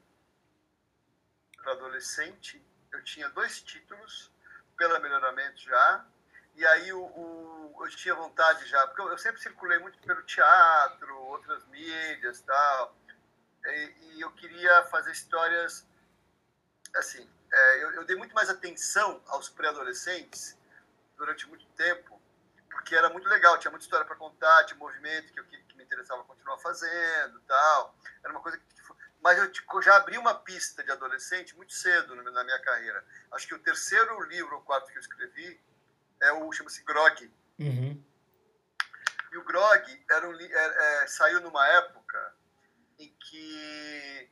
Para 1.57 1.73
adolescente, 1.73 2.65
eu 2.93 3.03
tinha 3.05 3.29
dois 3.31 3.61
títulos 3.61 4.31
pela 4.77 5.01
Melhoramento 5.01 5.61
já. 5.61 6.07
E 6.55 6.67
aí 6.67 6.93
o, 6.93 7.01
o, 7.01 7.85
eu 7.85 7.89
tinha 7.91 8.15
vontade 8.15 8.67
já, 8.67 8.87
porque 8.87 9.01
eu, 9.01 9.09
eu, 9.09 9.19
sempre 9.19 9.41
circulei 9.41 9.79
muito 9.79 9.99
pelo 10.01 10.23
teatro, 10.23 11.17
outras 11.25 11.65
mídias 11.67 12.41
tal, 12.43 12.95
e, 13.65 13.93
e 14.01 14.21
eu 14.21 14.31
queria 14.33 14.85
fazer 14.85 15.13
histórias 15.13 15.87
assim. 16.95 17.29
É, 17.51 17.85
eu, 17.85 17.93
eu, 17.93 18.05
dei 18.05 18.17
muito 18.17 18.35
mais 18.35 18.51
atenção 18.51 19.23
aos 19.29 19.49
pré-adolescentes 19.49 20.57
durante 21.17 21.49
muito 21.49 21.67
tempo, 21.77 22.12
porque 22.73 22.97
era 22.97 23.09
muito 23.09 23.29
legal, 23.29 23.59
tinha 23.59 23.71
muita 23.71 23.85
história 23.85 24.05
para 24.05 24.17
contar, 24.17 24.65
tinha 24.65 24.79
movimento 24.79 25.33
que, 25.33 25.39
eu, 25.39 25.45
que, 25.45 25.77
me 25.77 25.85
interessava 25.85 26.25
continuar 26.25 26.59
fazendo 26.59 27.41
tal. 27.47 27.95
Era 28.23 28.33
uma 28.33 28.41
coisa 28.41 28.59
que 28.59 28.65
mas 29.23 29.39
eu 29.39 29.53
tipo, 29.53 29.81
já 29.81 29.97
abri 29.97 30.19
uma 30.19 30.35
pista 30.35 30.83
de 30.83 30.91
adolescente 30.91 31.55
muito 31.55 31.73
cedo 31.73 32.17
na 32.17 32.43
minha 32.43 32.59
carreira. 32.59 33.05
Acho 33.31 33.47
que 33.47 33.55
o 33.55 33.59
terceiro 33.61 34.21
livro 34.25 34.57
ou 34.57 34.63
quarto 34.63 34.91
que 34.91 34.99
eu 34.99 35.01
escrevi 35.01 35.61
é 36.21 36.33
o 36.33 36.51
chama-se 36.51 36.83
Grog. 36.83 37.33
Uhum. 37.61 38.05
E 39.31 39.37
o 39.37 39.45
Grog 39.45 40.05
era 40.11 40.29
um, 40.29 40.35
é, 40.35 41.03
é, 41.03 41.07
saiu 41.07 41.41
numa 41.41 41.65
época 41.69 42.35
em 42.99 43.15
que 43.21 44.29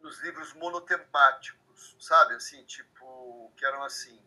nos 0.00 0.18
livros 0.20 0.52
monotemáticos 0.54 1.58
sabe? 1.98 2.34
Assim, 2.34 2.64
tipo, 2.64 3.52
que 3.56 3.64
eram 3.64 3.82
assim. 3.82 4.20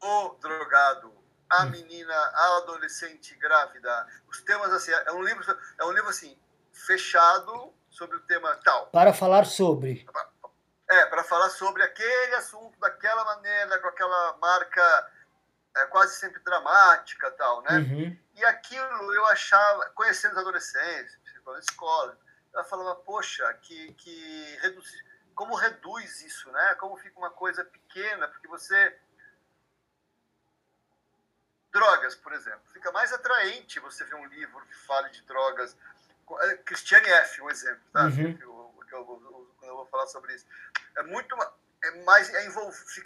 O 0.00 0.30
drogado, 0.40 1.23
a 1.50 1.64
hum. 1.64 1.70
menina, 1.70 2.14
a 2.14 2.56
adolescente 2.58 3.34
grávida. 3.36 4.06
Os 4.28 4.40
temas 4.42 4.72
assim, 4.72 4.92
é 4.92 5.12
um 5.12 5.22
livro, 5.22 5.44
é 5.78 5.84
um 5.84 5.92
livro 5.92 6.08
assim, 6.08 6.38
fechado 6.72 7.72
sobre 7.90 8.16
o 8.16 8.20
tema 8.20 8.54
tal. 8.64 8.86
Para 8.86 9.12
falar 9.12 9.44
sobre. 9.44 10.06
É, 10.88 11.06
para 11.06 11.24
falar 11.24 11.50
sobre 11.50 11.82
aquele 11.82 12.34
assunto 12.34 12.78
daquela 12.78 13.24
maneira, 13.24 13.78
com 13.78 13.88
aquela 13.88 14.36
marca 14.36 15.10
é, 15.76 15.86
quase 15.86 16.16
sempre 16.16 16.40
dramática 16.44 17.30
tal, 17.32 17.62
né? 17.62 17.78
Uhum. 17.78 18.18
E 18.34 18.44
aquilo 18.44 19.14
eu 19.14 19.26
achava, 19.26 19.90
conhecendo 19.94 20.32
os 20.32 20.38
adolescentes, 20.38 21.18
na 21.46 21.58
escola, 21.58 22.18
ela 22.52 22.64
falava, 22.64 22.94
poxa, 22.96 23.52
que, 23.62 23.92
que 23.94 24.58
reduz, 24.62 24.90
como 25.34 25.54
reduz 25.54 26.22
isso, 26.22 26.50
né? 26.52 26.74
Como 26.76 26.96
fica 26.96 27.18
uma 27.18 27.30
coisa 27.30 27.64
pequena, 27.64 28.28
porque 28.28 28.48
você 28.48 28.96
drogas, 31.74 32.14
por 32.14 32.32
exemplo, 32.32 32.62
fica 32.72 32.90
mais 32.92 33.12
atraente 33.12 33.80
você 33.80 34.04
ver 34.04 34.14
um 34.14 34.26
livro 34.26 34.64
que 34.64 34.74
fale 34.86 35.10
de 35.10 35.20
drogas. 35.22 35.76
É, 36.42 36.56
Christiane 36.58 37.08
F, 37.08 37.42
um 37.42 37.50
exemplo, 37.50 37.82
tá? 37.92 38.04
Uhum. 38.04 38.38
Eu, 38.40 38.84
eu, 38.92 38.98
eu, 38.98 39.56
eu, 39.62 39.76
vou 39.76 39.86
falar 39.86 40.06
sobre 40.06 40.34
isso. 40.34 40.46
É 40.96 41.02
muito 41.02 41.34
é 41.82 41.90
mais 42.04 42.32
é 42.32 42.50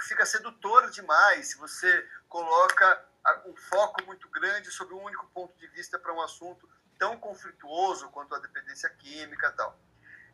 fica 0.02 0.26
sedutor 0.26 0.90
demais 0.90 1.48
se 1.48 1.56
você 1.56 2.06
coloca 2.28 3.04
um 3.46 3.56
foco 3.56 4.04
muito 4.04 4.28
grande 4.28 4.70
sobre 4.70 4.94
um 4.94 5.02
único 5.02 5.26
ponto 5.28 5.56
de 5.56 5.66
vista 5.68 5.98
para 5.98 6.12
um 6.12 6.20
assunto 6.20 6.68
tão 6.98 7.18
conflituoso 7.18 8.08
quanto 8.10 8.34
a 8.34 8.38
dependência 8.38 8.88
química 8.90 9.48
e 9.48 9.52
tal. 9.52 9.78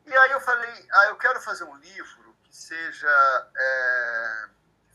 E 0.06 0.14
aí 0.14 0.32
eu 0.32 0.40
falei, 0.40 0.88
ah, 0.92 1.06
eu 1.06 1.16
quero 1.16 1.40
fazer 1.40 1.64
um 1.64 1.76
livro 1.76 2.36
que 2.44 2.54
seja 2.54 3.50
é, 3.56 4.48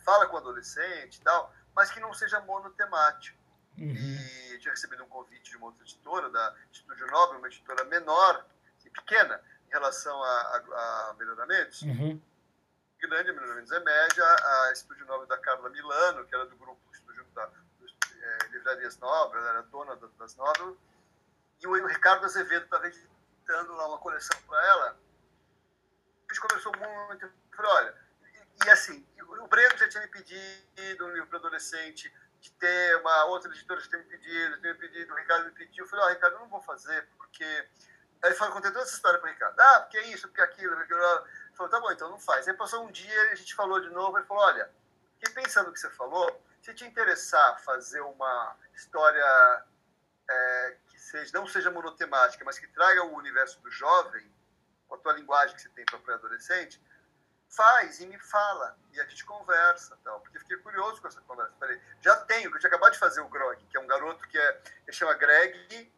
fala 0.03 0.27
com 0.27 0.37
adolescente 0.37 1.15
e 1.17 1.21
tal, 1.21 1.53
mas 1.79 1.91
que 1.91 2.01
não 2.01 2.13
seja 2.13 2.41
monotemático. 2.41 3.39
Uhum. 3.77 3.93
E 3.95 4.53
eu 4.53 4.59
tinha 4.59 4.73
recebido 4.73 5.01
um 5.01 5.07
convite 5.07 5.51
de 5.51 5.55
uma 5.55 5.67
outra 5.67 5.81
editora, 5.83 6.29
da 6.29 6.53
Estúdio 6.69 7.07
Nobre, 7.07 7.37
uma 7.37 7.47
editora 7.47 7.85
menor 7.85 8.45
e 8.83 8.89
pequena 8.89 9.41
em 9.65 9.71
relação 9.71 10.21
a, 10.21 10.27
a, 10.27 11.09
a 11.09 11.15
melhoramentos. 11.17 11.81
Uhum 11.83 12.21
grande, 13.01 13.31
menos 13.31 13.71
é 13.71 13.79
média, 13.79 14.25
a 14.25 14.71
Estúdio 14.73 15.05
Nobre 15.05 15.25
da 15.29 15.37
Carla 15.37 15.69
Milano, 15.69 16.25
que 16.25 16.35
era 16.35 16.45
do 16.47 16.57
grupo 16.57 16.81
Estúdio 16.91 17.23
da 17.33 17.49
é, 18.21 18.47
Livrarias 18.49 18.97
Nobre, 18.97 19.39
ela 19.39 19.49
era 19.51 19.61
dona 19.63 19.95
das 19.95 20.35
Nobre, 20.35 20.77
e 21.61 21.65
o 21.67 21.87
Ricardo 21.87 22.25
Azevedo 22.25 22.65
estava 22.65 22.87
editando 22.87 23.73
lá 23.73 23.87
uma 23.87 23.99
coleção 23.99 24.37
para 24.45 24.67
ela. 24.67 24.99
A 26.27 26.33
gente 26.33 26.41
conversou 26.41 26.73
muito, 26.75 27.25
eu 27.25 27.31
falei, 27.55 27.71
olha, 27.71 27.95
e, 28.65 28.69
assim, 28.69 29.05
o 29.21 29.47
Breno 29.47 29.77
já 29.77 29.87
tinha 29.87 30.03
me 30.03 30.09
pedido 30.09 31.05
um 31.05 31.11
livro 31.11 31.27
para 31.27 31.39
adolescente, 31.39 32.13
de 32.39 32.51
ter 32.51 32.97
uma 32.97 33.25
outra 33.25 33.51
editora 33.51 33.79
já 33.81 33.89
tinha 33.89 34.01
me 34.01 34.07
pedido, 34.07 34.59
tinha 34.59 34.73
me 34.73 34.79
pedido, 34.79 35.13
o 35.13 35.17
Ricardo 35.17 35.45
me 35.45 35.51
pediu, 35.51 35.83
eu 35.83 35.89
falei, 35.89 36.05
ó, 36.05 36.07
oh, 36.07 36.11
Ricardo, 36.11 36.33
eu 36.33 36.39
não 36.39 36.49
vou 36.49 36.61
fazer, 36.61 37.07
porque... 37.17 37.45
Aí 38.21 38.29
ele 38.29 38.35
falou, 38.35 38.53
contei 38.53 38.71
toda 38.71 38.83
essa 38.83 38.95
história 38.95 39.17
para 39.17 39.29
o 39.29 39.33
Ricardo, 39.33 39.59
ah, 39.59 39.79
porque 39.81 39.97
é 39.97 40.07
isso, 40.07 40.27
porque 40.27 40.41
é 40.41 40.43
aquilo, 40.43 40.75
porque 40.75 40.93
aquilo. 40.93 41.27
Falou, 41.53 41.71
tá 41.71 41.79
bom, 41.79 41.89
então 41.89 42.09
não 42.09 42.19
faz. 42.19 42.47
Aí 42.49 42.53
passou 42.53 42.85
um 42.85 42.91
dia, 42.91 43.31
a 43.31 43.35
gente 43.35 43.55
falou 43.55 43.79
de 43.79 43.89
novo, 43.89 44.17
ele 44.17 44.25
falou, 44.25 44.43
olha, 44.43 44.69
fiquei 45.17 45.41
pensando 45.41 45.67
no 45.67 45.73
que 45.73 45.79
você 45.79 45.89
falou, 45.91 46.43
se 46.61 46.73
te 46.73 46.85
interessar 46.85 47.59
fazer 47.61 48.01
uma 48.01 48.57
história 48.73 49.65
é, 50.29 50.77
que 50.89 50.99
seja, 50.99 51.31
não 51.33 51.47
seja 51.47 51.71
monotemática, 51.71 52.43
mas 52.43 52.59
que 52.59 52.67
traga 52.67 53.05
o 53.05 53.15
universo 53.15 53.59
do 53.61 53.71
jovem, 53.71 54.29
com 54.87 54.95
a 54.95 54.97
tua 54.97 55.13
linguagem 55.13 55.55
que 55.55 55.61
você 55.61 55.69
tem 55.69 55.85
para 55.85 55.99
pré-adolescente, 55.99 56.81
faz 57.49 57.99
e 57.99 58.05
me 58.05 58.19
fala, 58.19 58.77
e 58.93 59.01
a 59.01 59.05
gente 59.05 59.25
conversa, 59.25 59.97
tal, 60.03 60.19
porque 60.21 60.39
fiquei 60.39 60.57
curioso 60.57 61.01
com 61.01 61.07
essa 61.07 61.21
conversa. 61.21 61.53
Falei, 61.59 61.81
já 62.01 62.15
tenho, 62.17 62.49
que 62.49 62.57
eu 62.57 62.59
tinha 62.59 62.69
acabado 62.69 62.93
de 62.93 62.99
fazer 62.99 63.21
o 63.21 63.29
Grog, 63.29 63.57
que 63.65 63.77
é 63.77 63.79
um 63.79 63.87
garoto 63.87 64.27
que 64.27 64.37
é, 64.37 64.61
ele 64.85 64.95
chama 64.95 65.13
Greg, 65.15 65.91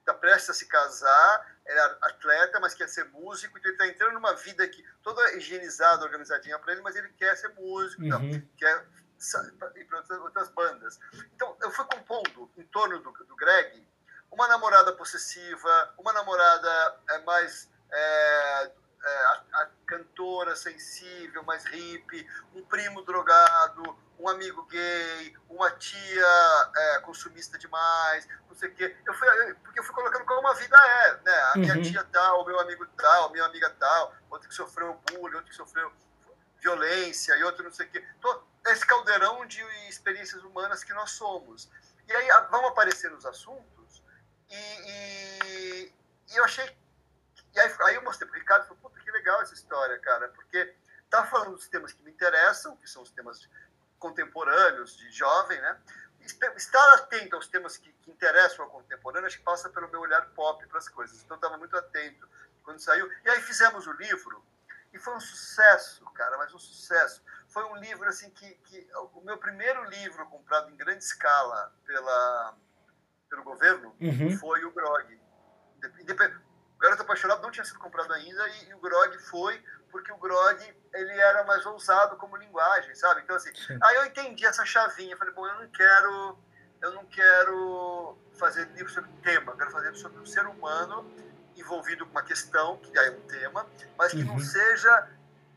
está 0.00 0.14
prestes 0.14 0.50
a 0.50 0.54
se 0.54 0.66
casar, 0.66 1.58
é 1.66 1.78
atleta, 2.02 2.60
mas 2.60 2.74
quer 2.74 2.88
ser 2.88 3.04
músico, 3.06 3.58
então 3.58 3.70
ele 3.70 3.76
está 3.76 3.86
entrando 3.86 4.14
numa 4.14 4.34
vida 4.34 4.66
que 4.68 4.82
toda 5.02 5.34
higienizada, 5.34 6.04
organizadinha 6.04 6.58
para 6.58 6.72
ele, 6.72 6.82
mas 6.82 6.96
ele 6.96 7.08
quer 7.10 7.36
ser 7.36 7.48
músico, 7.54 8.02
uhum. 8.02 8.08
não, 8.08 8.20
quer 8.56 8.86
ir 9.76 9.84
para 9.84 9.98
outras, 9.98 10.20
outras, 10.20 10.48
bandas. 10.50 10.98
Então, 11.34 11.56
eu 11.60 11.70
fui 11.70 11.84
compondo 11.86 12.50
em 12.56 12.64
torno 12.64 13.00
do, 13.00 13.12
do 13.12 13.36
Greg 13.36 13.86
uma 14.30 14.46
namorada 14.46 14.92
possessiva, 14.92 15.94
uma 15.98 16.12
namorada 16.12 17.00
é, 17.10 17.18
mais 17.20 17.68
é, 17.90 18.64
é, 18.64 18.70
a, 19.08 19.44
a, 19.54 19.70
cantora 19.88 20.54
sensível, 20.54 21.42
mais 21.42 21.64
hippie, 21.64 22.28
um 22.54 22.62
primo 22.62 23.02
drogado, 23.02 23.98
um 24.18 24.28
amigo 24.28 24.62
gay, 24.66 25.34
uma 25.48 25.70
tia 25.70 26.70
é, 26.76 26.98
consumista 27.00 27.56
demais, 27.56 28.28
não 28.46 28.54
sei 28.54 28.68
o 28.68 28.74
quê. 28.74 28.94
Eu 29.06 29.14
fui, 29.14 29.28
porque 29.64 29.80
eu 29.80 29.84
fui 29.84 29.94
colocando 29.94 30.26
como 30.26 30.46
a 30.46 30.54
vida 30.54 30.76
é, 30.76 31.20
né? 31.24 31.40
A 31.54 31.56
minha 31.56 31.74
uhum. 31.74 31.82
tia 31.82 32.04
tal, 32.04 32.42
o 32.42 32.44
meu 32.44 32.60
amigo 32.60 32.86
tal, 32.98 33.28
a 33.28 33.32
minha 33.32 33.44
amiga 33.46 33.70
tal, 33.70 34.14
outro 34.30 34.48
que 34.48 34.54
sofreu 34.54 35.00
bullying, 35.10 35.36
outro 35.36 35.50
que 35.50 35.56
sofreu 35.56 35.90
violência 36.60 37.34
e 37.36 37.42
outro 37.44 37.64
não 37.64 37.72
sei 37.72 37.86
o 37.86 37.90
quê. 37.90 38.04
Esse 38.66 38.86
caldeirão 38.86 39.46
de 39.46 39.62
experiências 39.88 40.42
humanas 40.42 40.84
que 40.84 40.92
nós 40.92 41.12
somos. 41.12 41.70
E 42.06 42.12
aí 42.12 42.28
vão 42.50 42.66
aparecer 42.66 43.10
nos 43.10 43.24
assuntos 43.24 44.02
e, 44.50 44.54
e, 44.54 45.92
e 46.30 46.36
eu 46.36 46.44
achei 46.44 46.76
e 47.58 47.60
aí, 47.60 47.74
aí 47.86 47.94
eu 47.96 48.02
mostrei 48.02 48.28
para 48.28 48.36
o 48.36 48.40
Ricardo 48.40 48.64
e 48.64 48.68
falei, 48.68 48.82
puta, 48.82 49.00
que 49.00 49.10
legal 49.10 49.42
essa 49.42 49.54
história, 49.54 49.98
cara, 49.98 50.28
porque 50.28 50.74
tá 51.10 51.24
falando 51.26 51.56
dos 51.56 51.66
temas 51.66 51.92
que 51.92 52.02
me 52.04 52.10
interessam, 52.10 52.76
que 52.76 52.88
são 52.88 53.02
os 53.02 53.10
temas 53.10 53.48
contemporâneos, 53.98 54.96
de 54.96 55.10
jovem, 55.10 55.60
né? 55.60 55.76
Estar 56.56 56.94
atento 56.94 57.34
aos 57.34 57.48
temas 57.48 57.76
que, 57.76 57.92
que 57.92 58.10
interessam 58.10 58.64
ao 58.64 58.70
contemporâneo, 58.70 59.26
acho 59.26 59.38
que 59.38 59.44
passa 59.44 59.68
pelo 59.70 59.88
meu 59.88 60.00
olhar 60.00 60.24
pop 60.30 60.64
para 60.66 60.78
as 60.78 60.88
coisas. 60.88 61.20
Então, 61.22 61.34
eu 61.34 61.38
estava 61.38 61.58
muito 61.58 61.76
atento 61.76 62.28
quando 62.62 62.78
saiu. 62.78 63.10
E 63.24 63.30
aí 63.30 63.40
fizemos 63.42 63.86
o 63.86 63.92
livro, 63.92 64.44
e 64.92 64.98
foi 64.98 65.14
um 65.16 65.20
sucesso, 65.20 66.04
cara, 66.12 66.36
mas 66.38 66.54
um 66.54 66.58
sucesso. 66.58 67.22
Foi 67.48 67.64
um 67.64 67.76
livro, 67.76 68.08
assim, 68.08 68.30
que, 68.30 68.54
que 68.54 68.88
o 69.14 69.20
meu 69.22 69.38
primeiro 69.38 69.82
livro 69.84 70.24
comprado 70.26 70.70
em 70.70 70.76
grande 70.76 71.02
escala 71.02 71.74
pela, 71.84 72.56
pelo 73.28 73.42
governo 73.42 73.96
uhum. 74.00 74.38
foi 74.38 74.64
o 74.64 74.70
Grog. 74.70 75.20
O 76.78 76.80
Garoto 76.80 77.02
Apaixonado 77.02 77.42
não 77.42 77.50
tinha 77.50 77.64
sido 77.64 77.80
comprado 77.80 78.12
ainda 78.12 78.48
e, 78.48 78.68
e, 78.68 78.74
o 78.74 78.78
Grog 78.78 79.18
foi 79.18 79.60
porque 79.90 80.12
o 80.12 80.16
Grog 80.16 80.62
ele 80.94 81.12
era 81.12 81.42
mais 81.42 81.66
ousado 81.66 82.16
como 82.16 82.36
linguagem, 82.36 82.94
sabe? 82.94 83.22
Então 83.22 83.34
assim, 83.34 83.52
Sim. 83.52 83.76
aí 83.82 83.96
eu 83.96 84.04
entendi 84.04 84.46
essa 84.46 84.64
chavinha, 84.64 85.16
falei, 85.16 85.34
bom, 85.34 85.44
eu 85.44 85.60
não 85.60 85.68
quero 85.70 86.38
eu 86.80 86.92
não 86.92 87.04
quero 87.06 88.16
fazer 88.38 88.68
livro 88.76 88.92
sobre 88.92 89.10
tema, 89.24 89.50
eu 89.50 89.56
quero 89.56 89.72
fazer 89.72 89.92
sobre 89.96 90.20
um 90.20 90.26
ser 90.26 90.46
humano 90.46 91.04
envolvido 91.56 92.06
com 92.06 92.12
uma 92.12 92.22
questão, 92.22 92.76
que 92.78 92.96
é 92.96 93.10
um 93.10 93.20
tema, 93.22 93.66
mas 93.96 94.12
que 94.12 94.22
uhum. 94.22 94.34
não 94.34 94.38
seja 94.38 95.10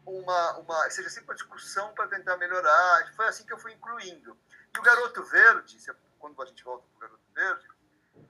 uma, 0.04 0.58
uma 0.58 0.90
seja 0.90 1.08
sempre 1.08 1.30
uma 1.30 1.36
discussão 1.36 1.94
para 1.94 2.08
tentar 2.08 2.36
melhorar. 2.38 3.14
Foi 3.16 3.28
assim 3.28 3.46
que 3.46 3.54
eu 3.54 3.60
fui 3.60 3.74
incluindo. 3.74 4.36
E 4.76 4.80
o 4.80 4.82
Garoto 4.82 5.24
Verde, 5.26 5.78
quando 6.18 6.42
a 6.42 6.46
gente 6.48 6.64
volta 6.64 6.84
para 6.88 6.98
o 6.98 7.00
Garoto 7.00 7.24
Verde, 7.36 7.68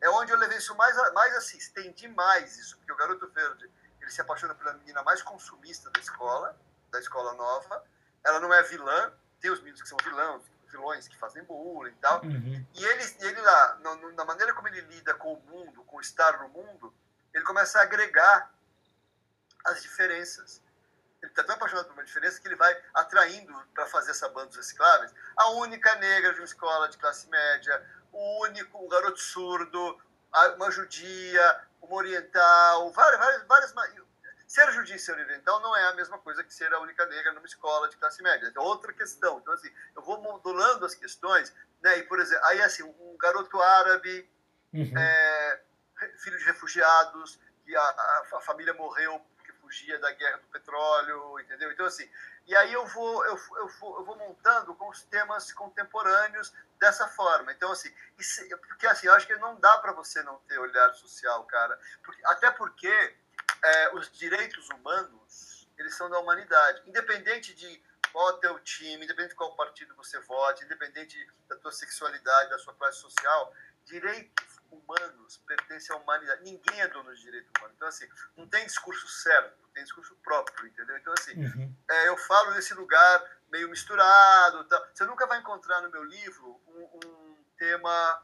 é 0.01 0.09
onde 0.09 0.31
eu 0.31 0.37
levei 0.37 0.57
isso 0.57 0.75
mais, 0.75 0.95
mais 1.13 1.35
assim, 1.35 1.57
estendi 1.57 2.07
mais 2.07 2.57
isso, 2.57 2.77
porque 2.77 2.91
o 2.91 2.95
garoto 2.95 3.27
verde, 3.29 3.69
ele 4.01 4.11
se 4.11 4.19
apaixona 4.19 4.55
pela 4.55 4.73
menina 4.73 5.03
mais 5.03 5.21
consumista 5.21 5.89
da 5.91 5.99
escola, 5.99 6.57
da 6.91 6.99
escola 6.99 7.33
nova, 7.33 7.83
ela 8.23 8.39
não 8.39 8.53
é 8.53 8.63
vilã, 8.63 9.13
tem 9.39 9.51
os 9.51 9.59
meninos 9.59 9.81
que 9.81 9.87
são 9.87 9.97
vilões, 10.03 10.41
vilões 10.69 11.07
que 11.07 11.17
fazem 11.17 11.43
bullying 11.43 11.91
e 11.91 11.95
tal, 11.95 12.23
uhum. 12.23 12.65
e 12.73 12.83
ele, 12.83 13.15
ele 13.19 13.41
lá, 13.41 13.79
na 14.15 14.25
maneira 14.25 14.53
como 14.53 14.67
ele 14.67 14.81
lida 14.81 15.13
com 15.13 15.33
o 15.33 15.41
mundo, 15.41 15.83
com 15.83 15.97
o 15.97 16.01
estar 16.01 16.39
no 16.39 16.49
mundo, 16.49 16.93
ele 17.33 17.43
começa 17.43 17.79
a 17.79 17.83
agregar 17.83 18.51
as 19.65 19.81
diferenças. 19.81 20.61
Ele 21.21 21.31
está 21.31 21.43
tão 21.43 21.55
apaixonado 21.55 21.85
por 21.85 21.93
uma 21.93 22.03
diferença 22.03 22.41
que 22.41 22.47
ele 22.47 22.55
vai 22.55 22.75
atraindo 22.93 23.53
para 23.75 23.85
fazer 23.85 24.11
essa 24.11 24.27
banda 24.29 24.47
dos 24.47 24.57
recicláveis 24.57 25.13
a 25.37 25.51
única 25.51 25.93
negra 25.95 26.33
de 26.33 26.39
uma 26.39 26.45
escola 26.45 26.89
de 26.89 26.97
classe 26.97 27.29
média, 27.29 27.85
o 28.11 28.43
único, 28.43 28.83
um 28.83 28.87
garoto 28.87 29.19
surdo, 29.19 29.99
uma 30.55 30.71
judia, 30.71 31.61
uma 31.81 31.95
oriental, 31.95 32.91
várias, 32.91 33.19
várias, 33.19 33.43
várias 33.73 34.01
Ser 34.51 34.69
judia 34.73 34.97
e 34.97 34.99
ser 34.99 35.13
oriental 35.13 35.61
não 35.61 35.73
é 35.77 35.87
a 35.87 35.93
mesma 35.93 36.17
coisa 36.17 36.43
que 36.43 36.53
ser 36.53 36.73
a 36.73 36.79
única 36.81 37.05
negra 37.05 37.31
numa 37.31 37.45
escola 37.45 37.87
de 37.87 37.95
classe 37.95 38.21
média. 38.21 38.51
É 38.53 38.59
outra 38.59 38.91
questão. 38.91 39.39
Então, 39.39 39.53
assim, 39.53 39.69
eu 39.95 40.01
vou 40.01 40.21
modulando 40.21 40.85
as 40.85 40.93
questões, 40.93 41.55
né? 41.81 41.99
E, 41.99 42.03
por 42.03 42.19
exemplo, 42.19 42.45
aí, 42.47 42.61
assim, 42.61 42.83
um 42.83 43.15
garoto 43.17 43.61
árabe, 43.61 44.29
uhum. 44.73 44.93
é, 44.97 45.61
filho 46.17 46.37
de 46.37 46.43
refugiados, 46.43 47.39
que 47.63 47.73
a, 47.73 47.81
a, 47.81 48.23
a 48.33 48.41
família 48.41 48.73
morreu 48.73 49.25
fugia 49.71 49.97
da 49.99 50.11
guerra 50.11 50.37
do 50.37 50.47
petróleo, 50.47 51.39
entendeu? 51.39 51.71
Então, 51.71 51.85
assim, 51.85 52.07
e 52.45 52.55
aí 52.55 52.73
eu 52.73 52.85
vou, 52.87 53.25
eu, 53.25 53.39
eu, 53.55 53.67
vou, 53.79 53.99
eu 53.99 54.05
vou 54.05 54.17
montando 54.17 54.75
com 54.75 54.89
os 54.89 55.01
temas 55.03 55.53
contemporâneos 55.53 56.53
dessa 56.77 57.07
forma. 57.07 57.53
Então, 57.53 57.71
assim, 57.71 57.93
isso, 58.19 58.41
porque 58.67 58.85
assim, 58.85 59.07
eu 59.07 59.13
acho 59.13 59.25
que 59.25 59.35
não 59.37 59.55
dá 59.55 59.77
para 59.77 59.93
você 59.93 60.21
não 60.23 60.37
ter 60.39 60.59
olhar 60.59 60.93
social, 60.93 61.45
cara. 61.45 61.79
Porque, 62.03 62.21
até 62.25 62.51
porque 62.51 63.15
é, 63.63 63.95
os 63.95 64.11
direitos 64.11 64.67
humanos, 64.69 65.69
eles 65.77 65.95
são 65.95 66.09
da 66.09 66.19
humanidade. 66.19 66.83
Independente 66.85 67.53
de 67.53 67.81
qual 68.11 68.29
é 68.29 68.33
o 68.33 68.37
teu 68.39 68.59
time, 68.59 69.05
independente 69.05 69.29
de 69.29 69.35
qual 69.35 69.55
partido 69.55 69.95
você 69.95 70.19
vote, 70.19 70.65
independente 70.65 71.17
da 71.47 71.55
tua 71.55 71.71
sexualidade, 71.71 72.49
da 72.49 72.59
sua 72.59 72.73
classe 72.73 72.97
social, 72.97 73.53
direitos 73.85 74.50
humanos 74.71 75.37
pertencem 75.45 75.95
à 75.95 75.99
humanidade. 75.99 76.43
Ninguém 76.43 76.81
é 76.81 76.87
dono 76.87 77.13
de 77.13 77.21
direito 77.21 77.51
humano. 77.57 77.73
Então, 77.75 77.87
assim, 77.87 78.07
não 78.35 78.47
tem 78.47 78.65
discurso 78.65 79.07
certo, 79.07 79.57
tem 79.73 79.83
discurso 79.83 80.15
próprio, 80.23 80.67
entendeu? 80.67 80.97
Então, 80.97 81.13
assim, 81.13 81.33
uhum. 81.33 81.75
é, 81.89 82.07
eu 82.07 82.17
falo 82.17 82.51
nesse 82.51 82.73
lugar 82.73 83.23
meio 83.51 83.69
misturado. 83.69 84.63
Tá? 84.65 84.89
Você 84.93 85.05
nunca 85.05 85.27
vai 85.27 85.39
encontrar 85.39 85.81
no 85.81 85.91
meu 85.91 86.03
livro 86.03 86.59
um, 86.67 86.99
um 87.05 87.37
tema, 87.57 88.23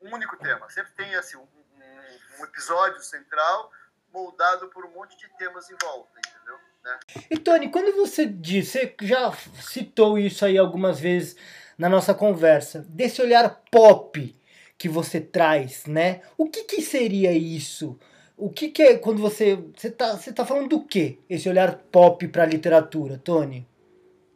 um 0.00 0.14
único 0.14 0.36
tema. 0.38 0.68
Sempre 0.70 0.92
tem, 0.92 1.14
assim, 1.14 1.36
um, 1.36 1.42
um, 1.42 2.40
um 2.40 2.44
episódio 2.44 3.02
central 3.02 3.70
moldado 4.12 4.68
por 4.68 4.84
um 4.86 4.90
monte 4.90 5.16
de 5.18 5.28
temas 5.36 5.70
em 5.70 5.76
volta, 5.82 6.18
entendeu? 6.18 6.58
Né? 6.82 6.98
E 7.30 7.38
Tony, 7.38 7.70
quando 7.70 7.94
você 7.94 8.24
disse, 8.24 8.78
você 8.78 8.96
já 9.02 9.32
citou 9.60 10.18
isso 10.18 10.44
aí 10.44 10.56
algumas 10.56 10.98
vezes 10.98 11.36
na 11.76 11.88
nossa 11.88 12.14
conversa, 12.14 12.86
desse 12.88 13.20
olhar 13.20 13.50
pop 13.70 14.34
que 14.78 14.88
você 14.88 15.20
traz, 15.20 15.86
né? 15.86 16.22
O 16.36 16.48
que, 16.48 16.64
que 16.64 16.82
seria 16.82 17.32
isso? 17.32 17.98
O 18.36 18.52
que, 18.52 18.70
que 18.70 18.82
é 18.82 18.98
quando 18.98 19.20
você. 19.20 19.56
Você 19.74 19.90
tá, 19.90 20.12
você 20.12 20.32
tá 20.32 20.44
falando 20.44 20.68
do 20.68 20.84
que? 20.84 21.22
Esse 21.28 21.48
olhar 21.48 21.76
pop 21.90 22.28
para 22.28 22.42
a 22.42 22.46
literatura, 22.46 23.18
Tony? 23.18 23.66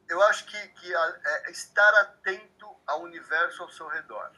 Eu 0.09 0.22
acho 0.22 0.46
que, 0.46 0.68
que 0.68 0.92
é 0.92 1.50
estar 1.50 2.00
atento 2.00 2.66
ao 2.87 3.03
universo 3.03 3.62
ao 3.62 3.70
seu 3.70 3.87
redor. 3.88 4.31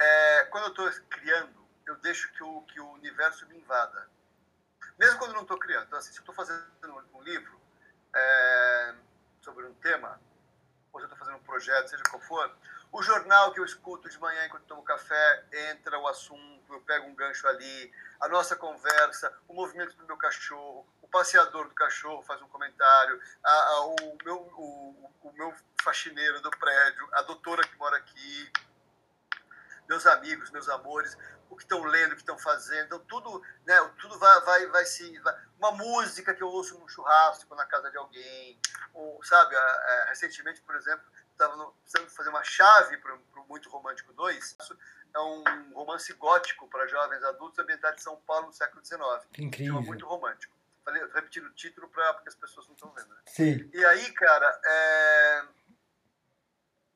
É, 0.00 0.44
quando 0.46 0.64
eu 0.64 0.70
estou 0.70 1.06
criando, 1.10 1.62
eu 1.86 1.96
deixo 1.96 2.32
que 2.32 2.42
o, 2.42 2.62
que 2.62 2.80
o 2.80 2.92
universo 2.92 3.46
me 3.48 3.58
invada. 3.58 4.08
Mesmo 4.98 5.18
quando 5.18 5.30
eu 5.30 5.36
não 5.36 5.42
estou 5.42 5.58
criando. 5.58 5.86
Então, 5.86 5.98
assim, 5.98 6.12
se 6.12 6.18
eu 6.18 6.22
estou 6.22 6.34
fazendo 6.34 6.62
um 7.12 7.22
livro 7.22 7.60
é, 8.14 8.94
sobre 9.40 9.66
um 9.66 9.74
tema, 9.74 10.20
ou 10.92 11.00
se 11.00 11.06
eu 11.06 11.10
estou 11.10 11.18
fazendo 11.18 11.40
um 11.40 11.44
projeto, 11.44 11.88
seja 11.88 12.02
qual 12.04 12.22
for, 12.22 12.56
o 12.92 13.02
jornal 13.02 13.52
que 13.52 13.58
eu 13.58 13.64
escuto 13.64 14.08
de 14.08 14.18
manhã 14.18 14.44
enquanto 14.44 14.66
tomo 14.66 14.82
café, 14.82 15.44
entra 15.70 15.98
o 15.98 16.06
assunto, 16.06 16.74
eu 16.74 16.80
pego 16.82 17.06
um 17.06 17.14
gancho 17.14 17.48
ali, 17.48 17.90
a 18.20 18.28
nossa 18.28 18.54
conversa, 18.54 19.32
o 19.48 19.54
movimento 19.54 19.96
do 19.96 20.06
meu 20.06 20.16
cachorro, 20.18 20.86
o 21.00 21.08
passeador 21.08 21.68
do 21.68 21.74
cachorro 21.74 22.22
faz 22.22 22.42
um 22.42 22.48
comentário, 22.48 23.18
a, 23.42 23.50
a, 23.50 23.86
o, 23.86 24.18
meu, 24.22 24.36
o, 24.36 25.10
o 25.22 25.32
meu 25.32 25.54
faxineiro 25.82 26.40
do 26.42 26.50
prédio, 26.50 27.08
a 27.12 27.22
doutora 27.22 27.66
que 27.66 27.74
mora 27.76 27.96
aqui, 27.96 28.52
meus 29.88 30.06
amigos, 30.06 30.50
meus 30.50 30.68
amores, 30.68 31.16
o 31.48 31.56
que 31.56 31.62
estão 31.62 31.82
lendo, 31.84 32.12
o 32.12 32.14
que 32.14 32.22
estão 32.22 32.38
fazendo, 32.38 32.84
então 32.84 32.98
tudo, 33.00 33.42
né, 33.64 33.74
tudo 34.00 34.18
vai, 34.18 34.40
vai, 34.42 34.66
vai 34.66 34.84
se, 34.84 35.18
vai, 35.20 35.34
uma 35.58 35.72
música 35.72 36.34
que 36.34 36.42
eu 36.42 36.48
ouço 36.48 36.78
num 36.78 36.88
churrasco 36.88 37.54
na 37.54 37.64
casa 37.64 37.90
de 37.90 37.96
alguém, 37.96 38.60
ou 38.92 39.22
sabe, 39.24 39.54
é, 39.54 40.04
recentemente, 40.08 40.60
por 40.60 40.74
exemplo, 40.76 41.04
estava 41.42 41.72
precisando 41.82 42.10
fazer 42.10 42.28
uma 42.30 42.44
chave 42.44 42.96
para 42.98 43.14
o 43.14 43.46
Muito 43.48 43.68
Romântico 43.68 44.12
2. 44.12 44.56
É 45.14 45.18
um 45.18 45.72
romance 45.74 46.12
gótico 46.14 46.68
para 46.68 46.86
jovens 46.86 47.22
adultos 47.24 47.58
ambientado 47.58 47.96
em 47.96 48.00
São 48.00 48.16
Paulo 48.22 48.46
no 48.46 48.52
século 48.52 48.84
XIX. 48.84 49.00
Incrível. 49.38 49.74
Chama 49.74 49.86
Muito 49.86 50.06
Romântico. 50.06 50.56
Falei, 50.84 51.02
repetindo 51.12 51.46
o 51.46 51.54
título 51.54 51.88
para 51.88 52.14
porque 52.14 52.28
as 52.28 52.34
pessoas 52.34 52.66
não 52.66 52.74
estão 52.74 52.92
vendo. 52.92 53.08
Né? 53.08 53.20
Sim. 53.26 53.70
E 53.72 53.84
aí, 53.84 54.12
cara, 54.12 54.60
é... 54.64 55.44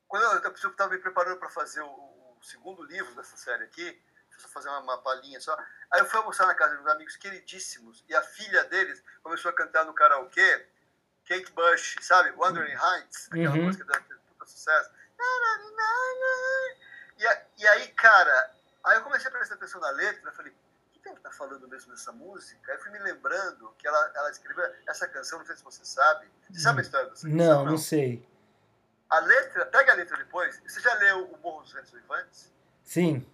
quando 0.09 0.22
eu 0.44 0.50
estava 0.70 0.92
me 0.92 0.98
preparando 0.98 1.38
para 1.38 1.50
fazer 1.50 1.82
o, 1.82 1.88
o, 1.88 2.38
segundo 2.42 2.82
livro 2.82 3.14
dessa 3.14 3.37
série 3.37 3.64
aqui, 3.64 4.02
só 4.38 4.48
fazer 4.48 4.68
uma, 4.68 4.80
uma 4.80 5.02
palhinha 5.02 5.40
só. 5.40 5.56
Aí 5.92 6.00
eu 6.00 6.06
fui 6.06 6.18
almoçar 6.18 6.46
na 6.46 6.54
casa 6.54 6.76
de 6.76 6.82
uns 6.82 6.88
amigos 6.88 7.16
queridíssimos 7.16 8.04
e 8.09 8.14
a 8.14 8.22
filha 8.22 8.64
deles 8.64 9.02
começou 9.22 9.50
a 9.50 9.54
cantar 9.54 9.85
no 9.85 9.94
karaokê 9.94 10.66
Kate 11.26 11.52
Bush, 11.52 11.96
sabe? 12.00 12.32
Wandering 12.37 12.76
Heights, 12.76 13.28
aquela 13.30 13.56
uhum. 13.56 13.64
música 13.64 13.85
da 13.85 14.00
sucesso. 14.48 14.90
E, 17.18 17.62
e 17.62 17.66
aí, 17.66 17.88
cara, 17.88 18.50
aí 18.85 18.96
eu 18.96 19.02
comecei 19.02 19.28
a 19.28 19.30
prestar 19.30 19.54
atenção 19.54 19.80
na 19.80 19.90
letra, 19.90 20.32
falei, 20.32 20.52
o 20.52 21.00
que 21.00 21.09
ele 21.09 21.20
tá 21.20 21.30
falando 21.30 21.66
mesmo 21.68 21.90
nessa 21.90 22.12
música? 22.12 22.72
Aí 22.72 22.78
fui 22.78 22.90
me 22.90 22.98
lembrando 22.98 23.74
que 23.78 23.87
ela, 23.87 24.12
ela 24.14 24.30
escreveu 24.30 24.64
essa 24.87 25.09
canção, 25.09 25.38
não 25.38 25.46
sei 25.46 25.56
se 25.56 25.64
você 25.64 25.85
sabe. 25.85 26.28
Você 26.50 26.61
sabe 26.61 26.80
a 26.80 26.82
história 26.82 27.09
dessa 27.11 27.28
canção? 27.28 27.46
Não, 27.46 27.64
não, 27.64 27.72
não 27.72 27.78
sei. 27.78 28.28
A 29.09 29.20
letra, 29.20 29.66
pega 29.66 29.92
a 29.92 29.94
letra 29.94 30.16
depois. 30.16 30.61
Você 30.66 30.80
já 30.80 30.92
leu 30.94 31.30
O 31.30 31.38
Morro 31.38 31.62
dos 31.62 31.72
Ventos 31.72 31.92
Vivantes? 31.92 32.52
Sim. 32.82 33.26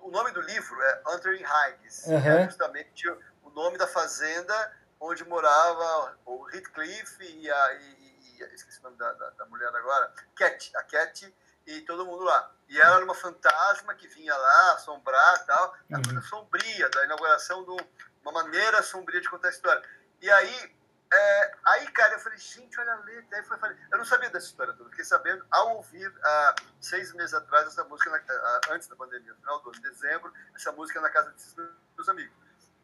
O 0.00 0.10
nome 0.10 0.30
do 0.32 0.40
livro 0.40 0.80
é 0.82 1.02
Entering 1.14 1.44
Heights, 1.44 2.06
uhum. 2.06 2.16
é 2.16 2.44
justamente 2.44 3.08
o 3.42 3.50
nome 3.50 3.76
da 3.76 3.86
fazenda 3.86 4.72
onde 5.00 5.24
morava 5.24 6.18
o 6.26 6.48
Heathcliff 6.50 7.18
e 7.22 7.50
a, 7.50 7.74
e, 7.74 7.99
esqueci 8.44 8.80
o 8.80 8.82
nome 8.84 8.96
da, 8.96 9.12
da, 9.12 9.30
da, 9.30 9.46
mulher 9.46 9.68
agora, 9.68 10.12
Cat, 10.34 10.72
a 10.76 10.82
Cat 10.84 11.34
e 11.66 11.80
todo 11.82 12.06
mundo 12.06 12.24
lá. 12.24 12.52
E 12.68 12.80
ela 12.80 12.96
era 12.96 13.04
uma 13.04 13.14
fantasma 13.14 13.94
que 13.94 14.08
vinha 14.08 14.36
lá 14.36 14.72
assombrar 14.74 15.44
tal, 15.46 15.76
uma 15.88 15.98
uhum. 15.98 16.04
coisa 16.04 16.22
sombria, 16.22 16.88
da 16.90 17.04
inauguração 17.04 17.64
de 17.64 17.84
uma 18.22 18.32
maneira 18.32 18.82
sombria 18.82 19.20
de 19.20 19.28
contar 19.28 19.48
a 19.48 19.50
história. 19.50 19.82
E 20.20 20.30
aí, 20.30 20.76
é, 21.12 21.54
aí 21.64 21.90
cara, 21.92 22.14
eu 22.14 22.20
falei, 22.20 22.38
gente, 22.38 22.78
olha 22.78 22.92
a 22.92 23.00
letra. 23.00 23.38
Aí 23.38 23.44
foi, 23.44 23.58
falei, 23.58 23.76
eu 23.90 23.98
não 23.98 24.04
sabia 24.04 24.30
dessa 24.30 24.46
história 24.46 24.72
toda, 24.74 24.90
fiquei 24.90 25.04
sabendo 25.04 25.44
ao 25.50 25.76
ouvir, 25.76 26.12
há 26.22 26.54
seis 26.80 27.12
meses 27.14 27.34
atrás, 27.34 27.66
essa 27.66 27.84
música, 27.84 28.10
na, 28.10 28.60
antes 28.74 28.88
da 28.88 28.96
pandemia, 28.96 29.32
no 29.32 29.40
final 29.40 29.60
do 29.60 29.70
ano, 29.70 29.80
de 29.80 29.90
dezembro, 29.90 30.32
essa 30.54 30.72
música 30.72 31.00
na 31.00 31.10
casa 31.10 31.30
desses 31.30 31.54
meus 31.54 32.08
amigos. 32.08 32.36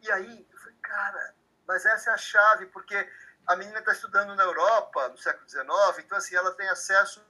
E 0.03 0.11
aí, 0.11 0.49
eu 0.53 0.59
falei, 0.59 0.77
cara, 0.83 1.35
mas 1.67 1.85
essa 1.85 2.11
é 2.11 2.15
a 2.15 2.19
chave, 2.19 2.67
porque 2.67 2.97
a 3.47 3.57
menina 3.57 3.79
está 3.79 3.93
estudando 3.93 4.35
na 4.35 4.43
Europa, 4.43 5.09
no 5.09 5.19
século 5.19 5.49
XIX, 5.49 5.67
então, 5.99 6.19
assim, 6.19 6.35
ela 6.35 6.53
tem 6.55 6.69
acesso 6.69 7.25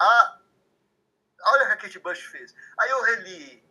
a... 0.00 0.38
Olha 1.46 1.64
o 1.64 1.66
que 1.66 1.72
a 1.72 1.76
Kate 1.76 1.98
Bush 1.98 2.20
fez. 2.20 2.54
Aí 2.78 2.90
eu 2.90 3.02
reli 3.02 3.62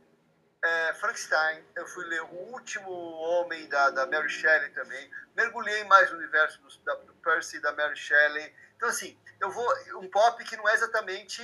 é, 0.62 0.94
Frankenstein, 0.96 1.64
eu 1.76 1.88
fui 1.88 2.06
ler 2.06 2.22
O 2.22 2.54
Último 2.54 2.92
Homem, 2.92 3.68
da, 3.68 3.90
da 3.90 4.06
Mary 4.06 4.30
Shelley 4.30 4.70
também, 4.72 5.12
mergulhei 5.36 5.84
mais 5.86 6.12
no 6.12 6.18
universo 6.18 6.62
do, 6.62 6.78
da, 6.80 6.96
do 6.96 7.14
Percy, 7.16 7.60
da 7.60 7.72
Mary 7.72 7.96
Shelley. 7.96 8.54
Então, 8.76 8.90
assim, 8.90 9.18
eu 9.40 9.52
vou... 9.52 9.74
Um 9.98 10.10
pop 10.10 10.44
que 10.44 10.56
não 10.56 10.68
é 10.68 10.74
exatamente 10.74 11.42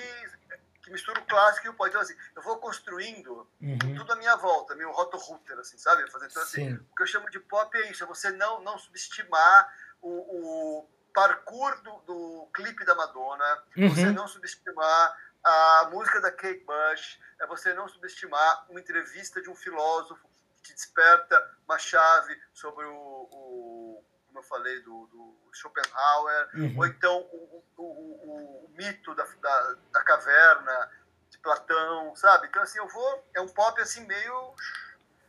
que 0.82 0.91
mistura 0.91 1.19
o 1.19 1.25
clássico 1.25 1.67
e 1.67 1.69
o 1.69 1.73
pop. 1.73 1.89
Então, 1.89 2.01
assim, 2.01 2.15
eu 2.36 2.41
vou 2.41 2.58
construindo 2.58 3.47
uhum. 3.62 3.95
tudo 3.95 4.13
à 4.13 4.15
minha 4.15 4.36
volta, 4.36 4.75
meio 4.75 4.91
roto-router, 4.91 5.58
assim, 5.60 5.77
sabe? 5.77 6.10
Fazer, 6.12 6.27
então, 6.27 6.41
assim, 6.41 6.73
o 6.73 6.95
que 6.95 7.03
eu 7.03 7.08
chamo 7.08 7.29
de 7.29 7.39
pop 7.39 7.75
é 7.77 7.91
isso, 7.91 8.03
é 8.03 8.08
você 8.08 8.32
não, 8.32 8.62
não 8.62 8.77
subestimar 8.77 9.71
o, 10.01 10.09
o 10.09 10.89
parkour 11.13 11.81
do, 11.81 11.99
do, 11.99 12.49
clipe 12.53 12.85
da 12.85 12.95
Madonna, 12.95 13.63
uhum. 13.77 13.89
você 13.89 14.12
não 14.12 14.27
subestimar 14.27 15.17
a 15.43 15.89
música 15.91 16.21
da 16.21 16.31
Kate 16.31 16.65
Bush, 16.65 17.19
é 17.39 17.47
você 17.47 17.73
não 17.73 17.88
subestimar 17.88 18.65
uma 18.69 18.79
entrevista 18.79 19.41
de 19.41 19.49
um 19.49 19.55
filósofo 19.55 20.29
que 20.57 20.63
te 20.63 20.73
desperta 20.73 21.57
uma 21.65 21.77
chave 21.77 22.38
sobre 22.53 22.85
o, 22.85 22.91
o 23.31 24.03
como 24.29 24.39
eu 24.39 24.43
falei, 24.43 24.79
do, 24.81 25.07
do 25.07 25.49
Schopenhauer, 25.53 26.49
uhum. 26.53 26.75
ou 26.77 26.85
então 26.85 27.17
o, 27.31 27.63
o, 27.77 27.83
o, 27.83 28.65
o 28.65 28.69
mito 28.77 29.13
da, 29.15 29.23
da, 29.23 29.75
da, 29.91 30.03
caverna 30.03 30.91
de 31.29 31.38
Platão, 31.39 32.15
sabe? 32.15 32.47
Então, 32.47 32.62
assim, 32.62 32.77
eu 32.77 32.88
vou... 32.88 33.29
É 33.33 33.41
um 33.41 33.47
pop, 33.47 33.79
assim, 33.81 34.05
meio... 34.05 34.53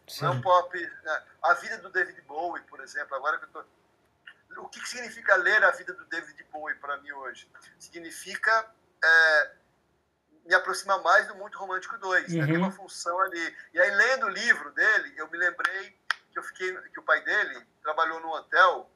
Sim. 0.07 0.25
Não 0.25 0.33
é 0.33 0.37
um 0.37 0.41
pop... 0.41 0.79
Né? 0.79 1.23
A 1.43 1.55
vida 1.55 1.79
do 1.79 1.91
David 1.91 2.21
Bowie, 2.23 2.63
por 2.65 2.81
exemplo, 2.81 3.17
agora 3.17 3.39
que 3.39 3.45
eu 3.45 3.49
tô 3.49 3.65
o 4.57 4.69
que 4.69 4.81
significa 4.89 5.37
ler 5.37 5.63
a 5.65 5.71
vida 5.71 5.93
do 5.93 6.05
David 6.07 6.43
Bowie 6.53 6.75
para 6.77 6.97
mim 6.99 7.13
hoje? 7.13 7.51
Significa 7.79 8.71
é, 9.03 9.51
me 10.45 10.55
aproximar 10.55 11.01
mais 11.03 11.27
do 11.29 11.35
Muito 11.37 11.59
Romântico 11.59 11.97
2. 11.99 12.33
Uhum. 12.33 12.39
Né? 12.39 12.47
Tem 12.47 12.57
uma 12.57 12.73
função 12.73 13.19
ali. 13.21 13.57
E 13.73 13.81
aí, 13.81 13.91
lendo 13.91 14.27
o 14.27 14.31
livro 14.31 14.73
dele, 14.73 15.15
eu 15.17 15.31
me 15.31 15.39
lembrei 15.39 15.99
que 16.33 16.39
eu 16.39 16.43
fiquei, 16.43 16.77
que 16.91 17.01
o 17.01 17.03
pai 17.03 17.21
dele 17.23 17.67
trabalhou 17.83 18.21
num 18.21 18.31
hotel, 18.31 18.91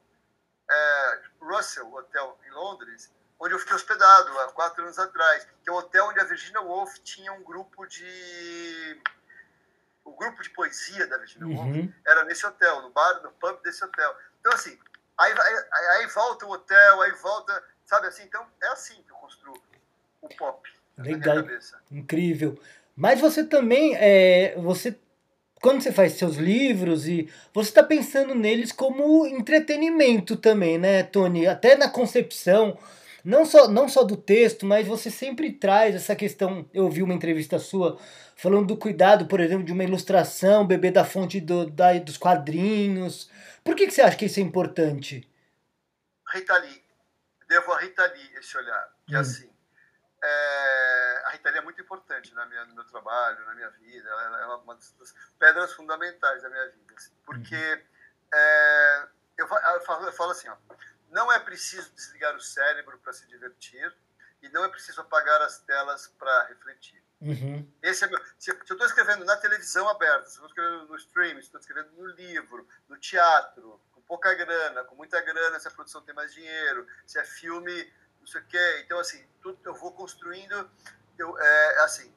é, 0.69 1.21
Russell 1.41 1.93
Hotel, 1.93 2.39
em 2.45 2.51
Londres, 2.51 3.13
onde 3.39 3.53
eu 3.53 3.59
fiquei 3.59 3.75
hospedado 3.75 4.39
há 4.39 4.51
quatro 4.51 4.83
anos 4.83 4.97
atrás, 4.97 5.47
que 5.63 5.69
é 5.69 5.73
um 5.73 5.75
hotel 5.75 6.05
onde 6.05 6.19
a 6.19 6.23
Virginia 6.23 6.61
Woolf 6.61 6.97
tinha 6.99 7.31
um 7.33 7.43
grupo 7.43 7.85
de 7.85 9.01
o 10.03 10.15
grupo 10.15 10.41
de 10.43 10.49
poesia 10.51 11.07
da 11.07 11.17
Virginia 11.17 11.47
uhum. 11.47 11.73
Woolf 11.73 11.93
era 12.05 12.23
nesse 12.25 12.45
hotel, 12.45 12.81
no 12.81 12.91
bar, 12.91 13.21
no 13.23 13.31
pub 13.33 13.61
desse 13.63 13.83
hotel. 13.83 14.15
Então 14.39 14.53
assim, 14.53 14.79
Aí, 15.17 15.31
aí, 15.31 15.85
aí, 15.97 16.07
volta 16.07 16.45
o 16.45 16.51
hotel, 16.51 17.01
aí 17.01 17.11
volta, 17.13 17.63
sabe 17.85 18.07
assim? 18.07 18.23
Então 18.23 18.45
é 18.61 18.67
assim 18.67 18.95
que 19.03 19.11
eu 19.11 19.15
construo 19.15 19.61
o 20.21 20.29
pop. 20.35 20.69
Legal, 20.97 21.37
incrível. 21.91 22.59
Mas 22.95 23.19
você 23.19 23.43
também, 23.43 23.95
é, 23.95 24.55
você 24.57 24.97
quando 25.61 25.81
você 25.81 25.91
faz 25.91 26.13
seus 26.13 26.35
livros 26.35 27.07
e 27.07 27.27
você 27.51 27.69
está 27.69 27.81
pensando 27.81 28.35
neles 28.35 28.71
como 28.71 29.25
entretenimento 29.25 30.35
também, 30.35 30.77
né, 30.77 31.01
Tony? 31.01 31.47
Até 31.47 31.75
na 31.75 31.89
concepção, 31.89 32.77
não 33.25 33.43
só, 33.45 33.67
não 33.67 33.89
só 33.89 34.03
do 34.03 34.15
texto, 34.15 34.65
mas 34.65 34.87
você 34.87 35.09
sempre 35.11 35.51
traz 35.51 35.95
essa 35.95 36.15
questão. 36.15 36.69
Eu 36.73 36.89
vi 36.89 37.01
uma 37.03 37.13
entrevista 37.13 37.57
sua 37.59 37.99
falando 38.35 38.67
do 38.67 38.77
cuidado, 38.77 39.25
por 39.27 39.39
exemplo, 39.39 39.65
de 39.65 39.71
uma 39.73 39.83
ilustração, 39.83 40.65
beber 40.67 40.91
da 40.91 41.03
fonte 41.03 41.41
do, 41.41 41.65
da, 41.69 41.93
dos 41.99 42.17
quadrinhos. 42.17 43.29
Por 43.63 43.75
que, 43.75 43.87
que 43.87 43.91
você 43.93 44.01
acha 44.01 44.15
que 44.17 44.25
isso 44.25 44.39
é 44.39 44.43
importante? 44.43 45.27
Rita 46.33 46.57
Lee. 46.57 46.83
Devo 47.49 47.71
a 47.73 47.79
Rita 47.79 48.05
Lee 48.05 48.31
esse 48.39 48.57
olhar, 48.57 48.89
que 49.07 49.13
é 49.15 49.17
Hum. 49.17 49.21
assim. 49.21 49.49
é, 50.23 51.21
a 51.25 51.29
Rita 51.31 51.49
Lee 51.51 51.59
é 51.59 51.61
muito 51.61 51.79
importante 51.81 52.33
na 52.33 52.45
minha, 52.45 52.65
no 52.65 52.73
meu 52.75 52.83
trabalho, 52.85 53.45
na 53.45 53.53
minha 53.53 53.69
vida. 53.69 54.09
Ela, 54.09 54.41
ela 54.41 54.53
é 54.53 54.55
uma 54.57 54.75
das 54.75 54.93
pedras 55.39 55.73
fundamentais 55.73 56.41
da 56.41 56.49
minha 56.49 56.65
vida. 56.67 56.93
assim, 56.97 57.11
porque 57.25 57.55
é, 58.33 59.07
fa- 59.07 59.07
eu 59.07 59.14
falo, 59.95 60.07
eu 60.07 60.13
falo 60.13 60.31
assim: 60.31 60.49
ó, 60.49 60.55
não 61.09 61.31
é 61.31 61.39
preciso 61.39 61.91
desligar 61.93 62.35
o 62.35 62.41
cérebro 62.41 62.97
para 62.99 63.13
se 63.13 63.25
divertir 63.27 63.93
e 64.41 64.49
não 64.49 64.63
é 64.63 64.69
preciso 64.69 65.01
apagar 65.01 65.41
as 65.41 65.59
telas 65.59 66.07
para 66.19 66.43
refletir. 66.47 67.01
Uhum. 67.21 67.71
Esse 67.81 68.03
é 68.03 68.07
meu, 68.07 68.19
se, 68.37 68.51
se 68.51 68.51
eu 68.51 68.61
estou 68.61 68.85
escrevendo 68.85 69.25
na 69.25 69.37
televisão 69.37 69.87
aberta, 69.89 70.27
se 70.27 70.39
eu 70.39 70.45
estou 70.45 70.47
escrevendo 70.47 70.87
no 70.87 70.95
streaming, 70.97 71.41
se 71.41 71.47
eu 71.47 71.59
estou 71.59 71.61
escrevendo 71.61 71.91
no 71.95 72.07
livro, 72.07 72.67
no 72.87 72.97
teatro, 72.97 73.81
com 73.91 74.01
pouca 74.01 74.33
grana, 74.33 74.83
com 74.83 74.95
muita 74.95 75.21
grana, 75.21 75.59
se 75.59 75.67
a 75.67 75.71
produção 75.71 76.01
tem 76.01 76.13
mais 76.13 76.33
dinheiro, 76.33 76.85
se 77.05 77.17
é 77.17 77.23
filme, 77.23 77.91
não 78.19 78.27
sei 78.27 78.41
o 78.41 78.45
quê. 78.45 78.81
Então, 78.83 78.99
assim, 78.99 79.25
tudo, 79.41 79.59
eu 79.63 79.73
vou 79.73 79.91
construindo. 79.93 80.69
Eu, 81.17 81.39
é, 81.39 81.83
assim, 81.83 82.13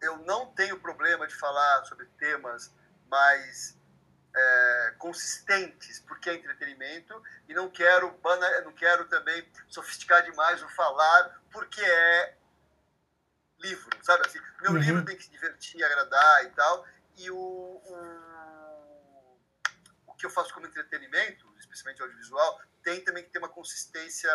eu 0.00 0.18
não 0.18 0.52
tenho 0.52 0.78
problema 0.80 1.26
de 1.26 1.34
falar 1.34 1.84
sobre 1.84 2.06
temas 2.18 2.74
mais 3.08 3.78
é, 4.38 4.94
consistentes, 4.98 5.98
porque 6.00 6.28
é 6.30 6.34
entretenimento, 6.34 7.20
e 7.48 7.54
não 7.54 7.70
quero, 7.70 8.10
bana- 8.18 8.60
não 8.60 8.72
quero 8.72 9.06
também 9.06 9.50
sofisticar 9.68 10.22
demais 10.22 10.62
o 10.62 10.68
falar, 10.68 11.40
porque 11.50 11.80
é 11.82 12.36
livro, 13.58 13.88
sabe? 14.04 14.26
Assim, 14.26 14.38
meu 14.60 14.72
Uhum. 14.72 14.78
livro 14.78 15.04
tem 15.04 15.16
que 15.16 15.24
se 15.24 15.30
divertir, 15.30 15.82
agradar 15.82 16.44
e 16.44 16.50
tal. 16.50 16.86
E 17.16 17.30
o, 17.30 17.36
o, 17.36 19.38
o 20.08 20.14
que 20.14 20.26
eu 20.26 20.30
faço 20.30 20.52
como 20.52 20.66
entretenimento, 20.66 21.50
especialmente 21.58 22.02
audiovisual, 22.02 22.60
tem 22.82 23.02
também 23.02 23.24
que 23.24 23.30
ter 23.30 23.38
uma 23.38 23.48
consistência 23.48 24.30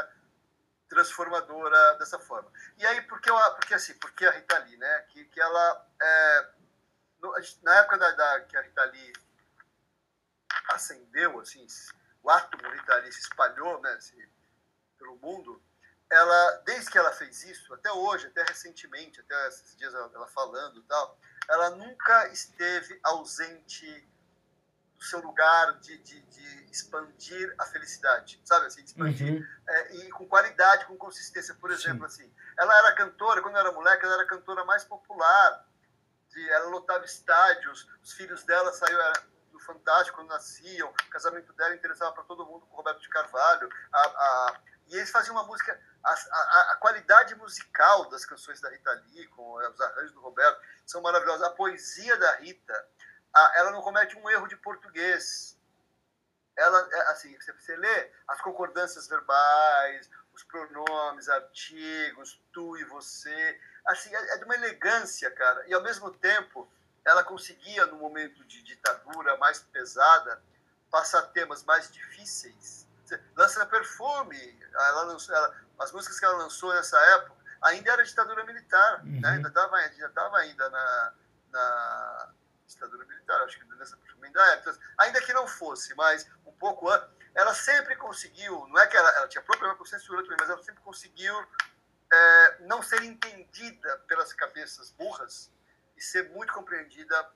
transformadora 0.90 1.96
dessa 2.00 2.20
forma. 2.20 2.52
E 2.78 2.86
aí, 2.86 3.02
porque, 3.04 3.30
eu, 3.30 3.36
porque 3.56 3.74
assim, 3.74 3.94
porque 4.00 4.26
a 4.26 4.32
Rita 4.32 4.58
Lee, 4.60 4.78
né? 4.78 5.00
Que, 5.10 5.24
que 5.26 5.40
ela, 5.40 5.88
é, 6.02 6.50
no- 7.22 7.34
na 7.64 7.76
época 7.78 7.98
da, 8.00 8.12
da- 8.12 8.42
que 8.42 8.58
a 8.58 8.62
Rita 8.62 8.84
Lee 8.86 9.14
acendeu, 10.70 11.40
assim, 11.40 11.66
o 12.24 12.30
átomo 12.30 12.64
Lee 12.68 13.12
se 13.12 13.22
espalhou, 13.22 13.82
né? 13.82 13.92
assim, 13.94 14.18
pelo 14.98 15.18
mundo, 15.18 15.62
ela, 16.10 16.52
desde 16.66 16.92
que 16.92 16.98
ela 16.98 17.12
fez 17.14 17.44
isso, 17.44 17.74
até 17.74 17.92
hoje, 17.92 18.28
até 18.28 18.44
recentemente, 18.44 19.20
até 19.22 19.48
esses 19.48 19.76
dias 19.78 19.94
ela, 19.94 20.12
ela 20.14 20.28
falando 20.28 20.80
e 20.80 20.84
tal, 20.84 21.18
ela 21.50 21.70
nunca 21.72 22.28
esteve 22.28 23.00
ausente 23.04 24.08
do 24.98 25.04
seu 25.04 25.20
lugar 25.20 25.80
de, 25.80 25.98
de, 25.98 26.22
de 26.22 26.72
expandir 26.72 27.56
a 27.58 27.66
felicidade, 27.66 28.40
sabe 28.46 28.68
assim, 28.68 28.84
expandir 28.84 29.34
Uhum. 29.34 29.48
é, 29.68 29.96
e 29.96 30.10
com 30.12 30.28
qualidade, 30.28 30.86
com 30.86 30.96
consistência. 30.96 31.56
Por 31.56 31.72
exemplo, 31.72 32.06
assim, 32.06 32.32
ela 32.60 32.78
era 32.78 32.96
cantora, 32.96 33.42
quando 33.42 33.58
era 33.58 33.72
moleque, 33.72 34.06
ela 34.06 34.14
era 34.14 34.24
a 34.24 34.28
cantora 34.28 34.64
mais 34.64 34.84
popular, 34.84 35.68
de, 36.30 36.50
ela 36.52 36.70
lotava 36.70 37.04
estádios, 37.04 37.90
os 38.04 38.14
filhos 38.14 38.44
dela 38.44 38.72
saíram 38.74 39.14
Fantástico 39.62 40.18
quando 40.18 40.30
nasciam, 40.30 40.90
o 40.90 41.10
casamento 41.10 41.54
dela 41.54 41.76
interessava 41.76 42.12
para 42.14 42.24
todo 42.24 42.46
mundo 42.46 42.66
com 42.66 42.74
o 42.74 42.78
Roberto 42.78 43.02
de 43.02 43.10
Carvalho, 43.10 43.70
a, 43.92 44.00
a, 44.00 44.62
e 44.92 44.98
eles 44.98 45.10
faziam 45.10 45.36
uma 45.36 45.46
música, 45.46 45.80
a, 46.04 46.12
a, 46.12 46.72
a, 46.72 46.76
qualidade 46.76 47.34
musical 47.36 48.10
das 48.10 48.26
canções 48.26 48.60
da 48.60 48.70
Rita 48.70 48.92
Lee, 49.08 49.28
com 49.28 49.54
os 49.54 49.82
arranjos 49.82 50.12
do 50.12 50.20
Roberto, 50.20 50.62
são 50.86 51.02
maravilhosas. 51.02 51.44
A 51.44 51.52
poesia 51.52 52.18
da 52.18 52.36
Rita, 52.36 52.88
ela 53.56 53.72
não 53.72 53.82
comete 53.82 54.18
um 54.18 54.30
erro 54.30 54.48
de 54.48 54.58
português. 54.58 55.58
Ela, 56.58 56.90
é, 56.92 57.02
assim, 57.12 57.34
você, 57.40 57.54
você 57.54 57.76
lê 57.78 58.12
as 58.28 58.42
concordâncias 58.42 59.08
verbais, 59.08 60.10
os 60.34 60.44
pronomes, 60.44 61.30
artigos, 61.30 62.42
tu 62.52 62.78
e 62.78 62.84
você, 62.84 63.62
assim, 63.86 64.14
é, 64.14 64.34
é 64.34 64.38
de 64.40 64.44
uma 64.44 64.56
elegância, 64.56 65.32
cara. 65.32 65.66
E 65.68 65.74
ao 65.74 65.82
mesmo 65.82 66.12
tempo, 66.12 66.70
ela 67.06 67.24
conseguia, 67.24 67.86
no 67.88 67.98
momento 67.98 68.44
de 68.46 68.62
ditadura 68.64 69.38
mais 69.38 69.60
pesada, 69.60 70.42
passar 70.90 71.22
temas 71.28 71.64
mais 71.64 71.92
difíceis. 71.92 72.88
Lança 73.36 73.66
perfume, 73.66 74.60
ela 74.74 75.04
lançou, 75.04 75.36
ela, 75.36 75.56
as 75.80 75.92
músicas 75.92 76.20
que 76.20 76.26
ela 76.26 76.38
lançou 76.38 76.74
nessa 76.74 76.98
época 77.16 77.36
ainda 77.62 77.92
era 77.92 78.04
ditadura 78.04 78.44
militar, 78.46 79.02
Uhum. 79.04 79.20
né? 79.22 79.30
ainda 79.32 79.50
estava 79.50 79.76
ainda, 79.78 80.10
tava 80.10 80.38
ainda 80.38 80.70
na, 80.70 81.14
na 81.52 82.30
ditadura 82.68 83.06
militar, 83.06 83.42
acho 83.42 83.60
que 83.60 83.66
nessa 83.76 83.98
perfume 83.98 84.28
ainda 84.28 84.42
é. 84.54 84.56
Então, 84.60 84.78
ainda 84.98 85.22
que 85.22 85.34
não 85.34 85.46
fosse, 85.48 85.94
mas 85.96 86.26
um 86.46 86.52
pouco 86.54 86.90
antes, 86.90 87.10
ela 87.36 87.54
sempre 87.54 87.96
conseguiu, 87.98 88.66
não 88.68 88.80
é 88.80 88.88
que 88.88 88.96
ela, 88.96 89.10
ela 89.12 89.28
tinha 89.28 89.42
problema 89.44 89.76
com 89.76 89.86
censura 89.86 90.22
também, 90.24 90.38
mas 90.40 90.50
ela 90.50 90.64
sempre 90.64 90.82
conseguiu 90.84 91.36
é, 92.14 92.58
não 92.62 92.82
ser 92.82 93.04
entendida 93.04 93.98
pelas 94.08 94.32
cabeças 94.34 94.92
burras 94.92 95.52
e 96.02 96.04
ser 96.04 96.32
muito 96.32 96.52
compreendida 96.52 97.30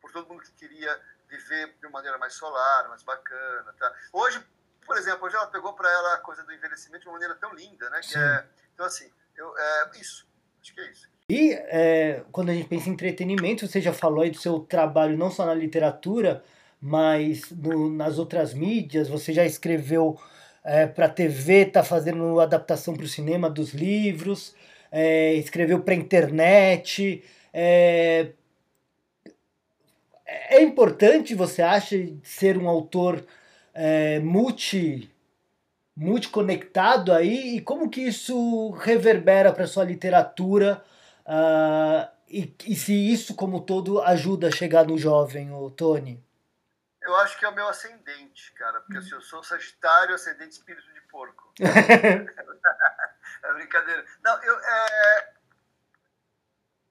por 0.00 0.10
todo 0.10 0.26
mundo 0.28 0.42
que 0.42 0.52
queria 0.52 0.98
viver 1.28 1.74
de 1.78 1.86
uma 1.86 1.92
maneira 1.92 2.16
mais 2.16 2.32
solar, 2.32 2.88
mais 2.88 3.02
bacana. 3.02 3.74
Tá? 3.78 3.94
Hoje, 4.14 4.42
por 4.86 4.96
exemplo, 4.96 5.26
hoje 5.26 5.36
ela 5.36 5.46
pegou 5.48 5.74
para 5.74 5.90
ela 5.92 6.14
a 6.14 6.18
coisa 6.18 6.42
do 6.42 6.52
envelhecimento 6.52 7.02
de 7.02 7.08
uma 7.08 7.12
maneira 7.12 7.34
tão 7.34 7.54
linda, 7.54 7.90
né? 7.90 8.00
É, 8.16 8.44
então, 8.72 8.86
assim, 8.86 9.12
eu, 9.36 9.54
é 9.58 9.90
isso. 10.00 10.26
Acho 10.62 10.74
que 10.74 10.80
é 10.80 10.90
isso. 10.90 11.08
E 11.28 11.52
é, 11.52 12.24
quando 12.32 12.48
a 12.48 12.54
gente 12.54 12.66
pensa 12.66 12.88
em 12.88 12.92
entretenimento, 12.92 13.68
você 13.68 13.78
já 13.78 13.92
falou 13.92 14.22
aí 14.22 14.30
do 14.30 14.38
seu 14.38 14.60
trabalho 14.60 15.18
não 15.18 15.30
só 15.30 15.44
na 15.44 15.52
literatura, 15.52 16.42
mas 16.80 17.50
no, 17.50 17.90
nas 17.90 18.18
outras 18.18 18.54
mídias. 18.54 19.10
Você 19.10 19.34
já 19.34 19.44
escreveu 19.44 20.18
é, 20.64 20.86
para 20.86 21.10
TV, 21.10 21.66
está 21.66 21.84
fazendo 21.84 22.40
adaptação 22.40 22.94
para 22.94 23.04
o 23.04 23.08
cinema 23.08 23.50
dos 23.50 23.74
livros, 23.74 24.54
é, 24.90 25.34
escreveu 25.34 25.80
para 25.82 25.92
internet. 25.92 27.22
É, 27.52 28.32
é 30.26 30.62
importante, 30.62 31.34
você 31.34 31.62
acha, 31.62 31.96
ser 32.22 32.58
um 32.58 32.68
autor 32.68 33.24
é, 33.74 34.18
multi 34.20 35.10
multiconectado 35.96 37.12
aí 37.12 37.56
e 37.56 37.60
como 37.60 37.90
que 37.90 38.00
isso 38.02 38.70
reverbera 38.70 39.52
para 39.52 39.66
sua 39.66 39.82
literatura 39.82 40.80
uh, 41.26 42.08
e, 42.28 42.54
e, 42.66 42.76
se 42.76 42.92
isso 42.92 43.34
como 43.34 43.60
todo 43.60 44.00
ajuda 44.02 44.46
a 44.46 44.52
chegar 44.52 44.86
no 44.86 44.96
jovem, 44.96 45.52
o 45.52 45.68
Tony? 45.70 46.22
Eu 47.02 47.16
acho 47.16 47.36
que 47.36 47.44
é 47.44 47.48
o 47.48 47.54
meu 47.54 47.66
ascendente, 47.66 48.52
cara, 48.52 48.80
porque 48.80 48.98
assim, 48.98 49.12
eu 49.12 49.20
sou 49.20 49.42
Sagitário, 49.42 50.14
ascendente 50.14 50.52
espírito 50.52 50.86
de 50.92 51.00
porco. 51.10 51.52
é 51.58 53.54
brincadeira. 53.54 54.04
Não, 54.22 54.40
eu, 54.44 54.56
é, 54.56 55.32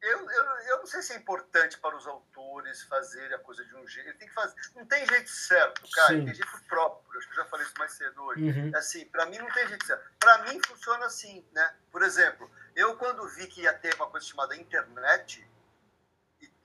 eu, 0.08 0.32
eu, 0.32 0.44
eu 0.44 0.78
não 0.80 0.86
sei 0.86 1.02
se 1.02 1.14
é 1.14 1.18
importante 1.18 1.78
para 1.78 1.96
os 1.96 2.08
autores 2.08 2.84
fazerem 2.84 3.36
a 3.36 3.40
coisa 3.40 3.64
de 3.66 3.76
um 3.76 3.88
jeito. 3.88 4.18
Tem 4.18 4.28
que 4.28 4.34
fazer. 4.34 4.56
Não 4.76 4.86
tem 4.86 5.06
jeito 5.06 5.30
certo, 5.30 5.90
cara. 5.92 6.16
Sim. 6.16 6.26
Tem 6.26 6.34
jeito 6.34 6.64
próprio. 6.68 7.18
Acho 7.18 7.28
que 7.28 7.34
eu 7.34 7.44
já 7.44 7.46
falei 7.46 7.66
isso 7.66 7.76
mais 7.78 7.92
cedo 7.94 8.24
hoje. 8.24 8.44
Uhum. 8.44 8.72
Assim, 8.76 9.06
para 9.06 9.26
mim 9.26 9.38
não 9.38 9.52
tem 9.52 9.68
jeito 9.68 9.86
certo. 9.86 10.04
Para 10.20 10.38
mim 10.44 10.60
funciona 10.66 11.06
assim, 11.06 11.46
né? 11.52 11.76
Por 11.92 12.02
exemplo, 12.02 12.50
eu 12.76 12.96
quando 12.98 13.28
vi 13.30 13.48
que 13.48 13.62
ia 13.62 13.74
ter 13.74 13.96
uma 13.96 14.10
coisa 14.10 14.26
chamada 14.26 14.56
internet, 14.56 15.48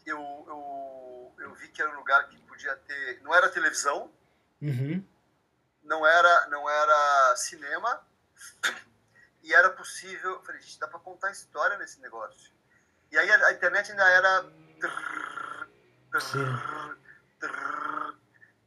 eu, 0.07 0.18
eu, 0.18 1.34
eu 1.38 1.55
vi 1.55 1.68
que 1.68 1.80
era 1.80 1.90
um 1.90 1.97
lugar 1.97 2.28
que 2.28 2.36
podia 2.43 2.76
ter. 2.76 3.22
Não 3.22 3.34
era 3.34 3.49
televisão, 3.49 4.12
uhum. 4.61 5.05
não, 5.82 6.07
era, 6.07 6.47
não 6.49 6.68
era 6.68 7.36
cinema, 7.36 8.07
e 9.43 9.55
era 9.55 9.70
possível. 9.70 10.32
Eu 10.32 10.43
falei, 10.43 10.61
gente, 10.61 10.78
dá 10.78 10.88
para 10.88 11.01
contar 11.01 11.30
história 11.30 11.76
nesse 11.78 12.01
negócio. 12.01 12.52
E 13.13 13.19
aí 13.19 13.31
a, 13.31 13.47
a 13.47 13.53
internet 13.53 13.91
ainda 13.93 14.09
era. 14.09 14.47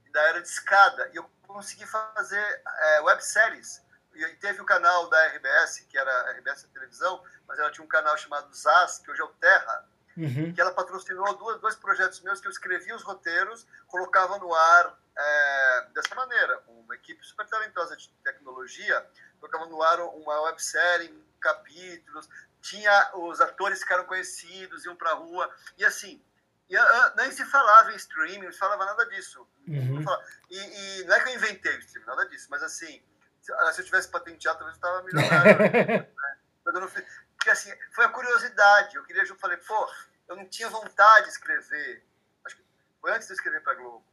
Ainda 0.05 0.19
era 0.19 0.41
de 0.41 0.47
escada. 0.47 1.09
E 1.11 1.17
eu 1.17 1.29
consegui 1.47 1.85
fazer 1.87 2.61
é, 2.65 3.01
webséries. 3.01 3.83
E 4.13 4.25
teve 4.35 4.61
o 4.61 4.65
canal 4.65 5.09
da 5.09 5.27
RBS, 5.27 5.79
que 5.89 5.97
era 5.97 6.11
a 6.11 6.31
RBS 6.31 6.63
televisão, 6.73 7.21
mas 7.47 7.59
ela 7.59 7.71
tinha 7.71 7.83
um 7.83 7.87
canal 7.87 8.17
chamado 8.17 8.53
ZAS, 8.55 8.99
que 8.99 9.11
hoje 9.11 9.19
é 9.19 9.25
o 9.25 9.33
Terra, 9.33 9.85
uhum. 10.15 10.53
que 10.53 10.61
ela 10.61 10.71
patrocinou 10.71 11.35
duas, 11.35 11.59
dois 11.59 11.75
projetos 11.75 12.21
meus 12.21 12.39
que 12.39 12.47
eu 12.47 12.51
escrevia 12.51 12.95
os 12.95 13.03
roteiros, 13.03 13.67
colocava 13.87 14.37
no 14.37 14.53
ar 14.53 14.97
é, 15.17 15.87
dessa 15.93 16.15
maneira, 16.15 16.61
uma 16.67 16.95
equipe 16.95 17.25
super 17.25 17.45
talentosa 17.47 17.97
de 17.97 18.09
tecnologia, 18.23 19.05
colocava 19.39 19.65
no 19.65 19.81
ar 19.83 19.99
uma 19.99 20.41
websérie, 20.43 21.13
capítulos, 21.41 22.29
tinha 22.65 23.11
os 23.13 23.39
atores 23.39 23.79
ficaram 23.79 24.05
conhecidos, 24.05 24.85
iam 24.85 24.95
para 24.95 25.11
a 25.11 25.13
rua, 25.13 25.53
e 25.77 25.85
assim, 25.85 26.19
e, 26.67 26.75
nem 27.15 27.31
se 27.31 27.45
falava 27.45 27.91
em 27.91 27.95
streaming, 27.95 28.45
não 28.45 28.51
se 28.51 28.57
falava 28.57 28.85
nada 28.85 29.05
disso. 29.05 29.47
Uhum. 29.67 30.01
Não 30.01 30.23
e, 30.49 30.57
e, 30.57 31.03
não 31.05 31.15
é 31.15 31.19
que 31.21 31.29
eu 31.29 31.35
inventei 31.35 31.75
o 31.75 31.79
streaming, 31.79 32.07
nada 32.07 32.27
disso, 32.27 32.47
mas 32.49 32.63
assim, 32.63 33.03
se, 33.39 33.53
se 33.73 33.81
eu 33.81 33.85
tivesse 33.85 34.09
patenteado, 34.09 34.57
talvez 34.57 34.75
eu 34.75 34.79
estava 34.79 35.03
milionário. 35.03 35.59
né? 35.59 36.07
mas 36.65 36.73
eu 36.73 36.81
não 36.81 36.89
fiz, 36.89 37.05
porque 37.37 37.51
assim, 37.51 37.71
foi 37.93 38.05
a 38.05 38.09
curiosidade, 38.09 38.95
eu 38.95 39.03
queria, 39.03 39.23
eu 39.23 39.35
falei, 39.35 39.57
pô, 39.57 39.87
eu 40.27 40.35
não 40.35 40.49
tinha 40.49 40.67
vontade 40.67 41.25
de 41.25 41.33
escrever, 41.33 42.03
acho 42.43 42.55
que 42.55 42.63
foi 42.99 43.11
antes 43.11 43.27
de 43.27 43.33
eu 43.33 43.35
escrever 43.35 43.61
para 43.61 43.75
Globo, 43.75 44.03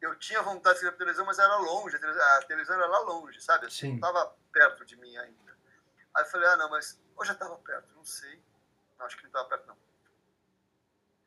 eu 0.00 0.14
tinha 0.14 0.40
vontade 0.40 0.78
de 0.78 0.84
escrever 0.86 0.96
televisão, 0.96 1.26
mas 1.26 1.38
era 1.38 1.56
longe, 1.56 1.94
a 1.94 1.98
televisão, 1.98 2.26
a 2.26 2.42
televisão 2.42 2.76
era 2.76 2.86
lá 2.86 3.00
longe, 3.00 3.38
sabe? 3.42 3.66
Assim, 3.66 3.76
Sim. 3.76 3.88
não 3.88 4.08
estava 4.08 4.34
perto 4.50 4.86
de 4.86 4.96
mim 4.96 5.14
ainda. 5.18 5.47
Aí 6.14 6.22
eu 6.22 6.26
falei, 6.30 6.48
ah, 6.48 6.56
não, 6.56 6.70
mas 6.70 7.00
hoje 7.16 7.28
já 7.28 7.34
estava 7.34 7.56
perto, 7.58 7.88
não 7.94 8.04
sei. 8.04 8.42
Não, 8.98 9.06
acho 9.06 9.16
que 9.16 9.22
não 9.22 9.30
estava 9.30 9.48
perto, 9.48 9.66
não. 9.66 9.76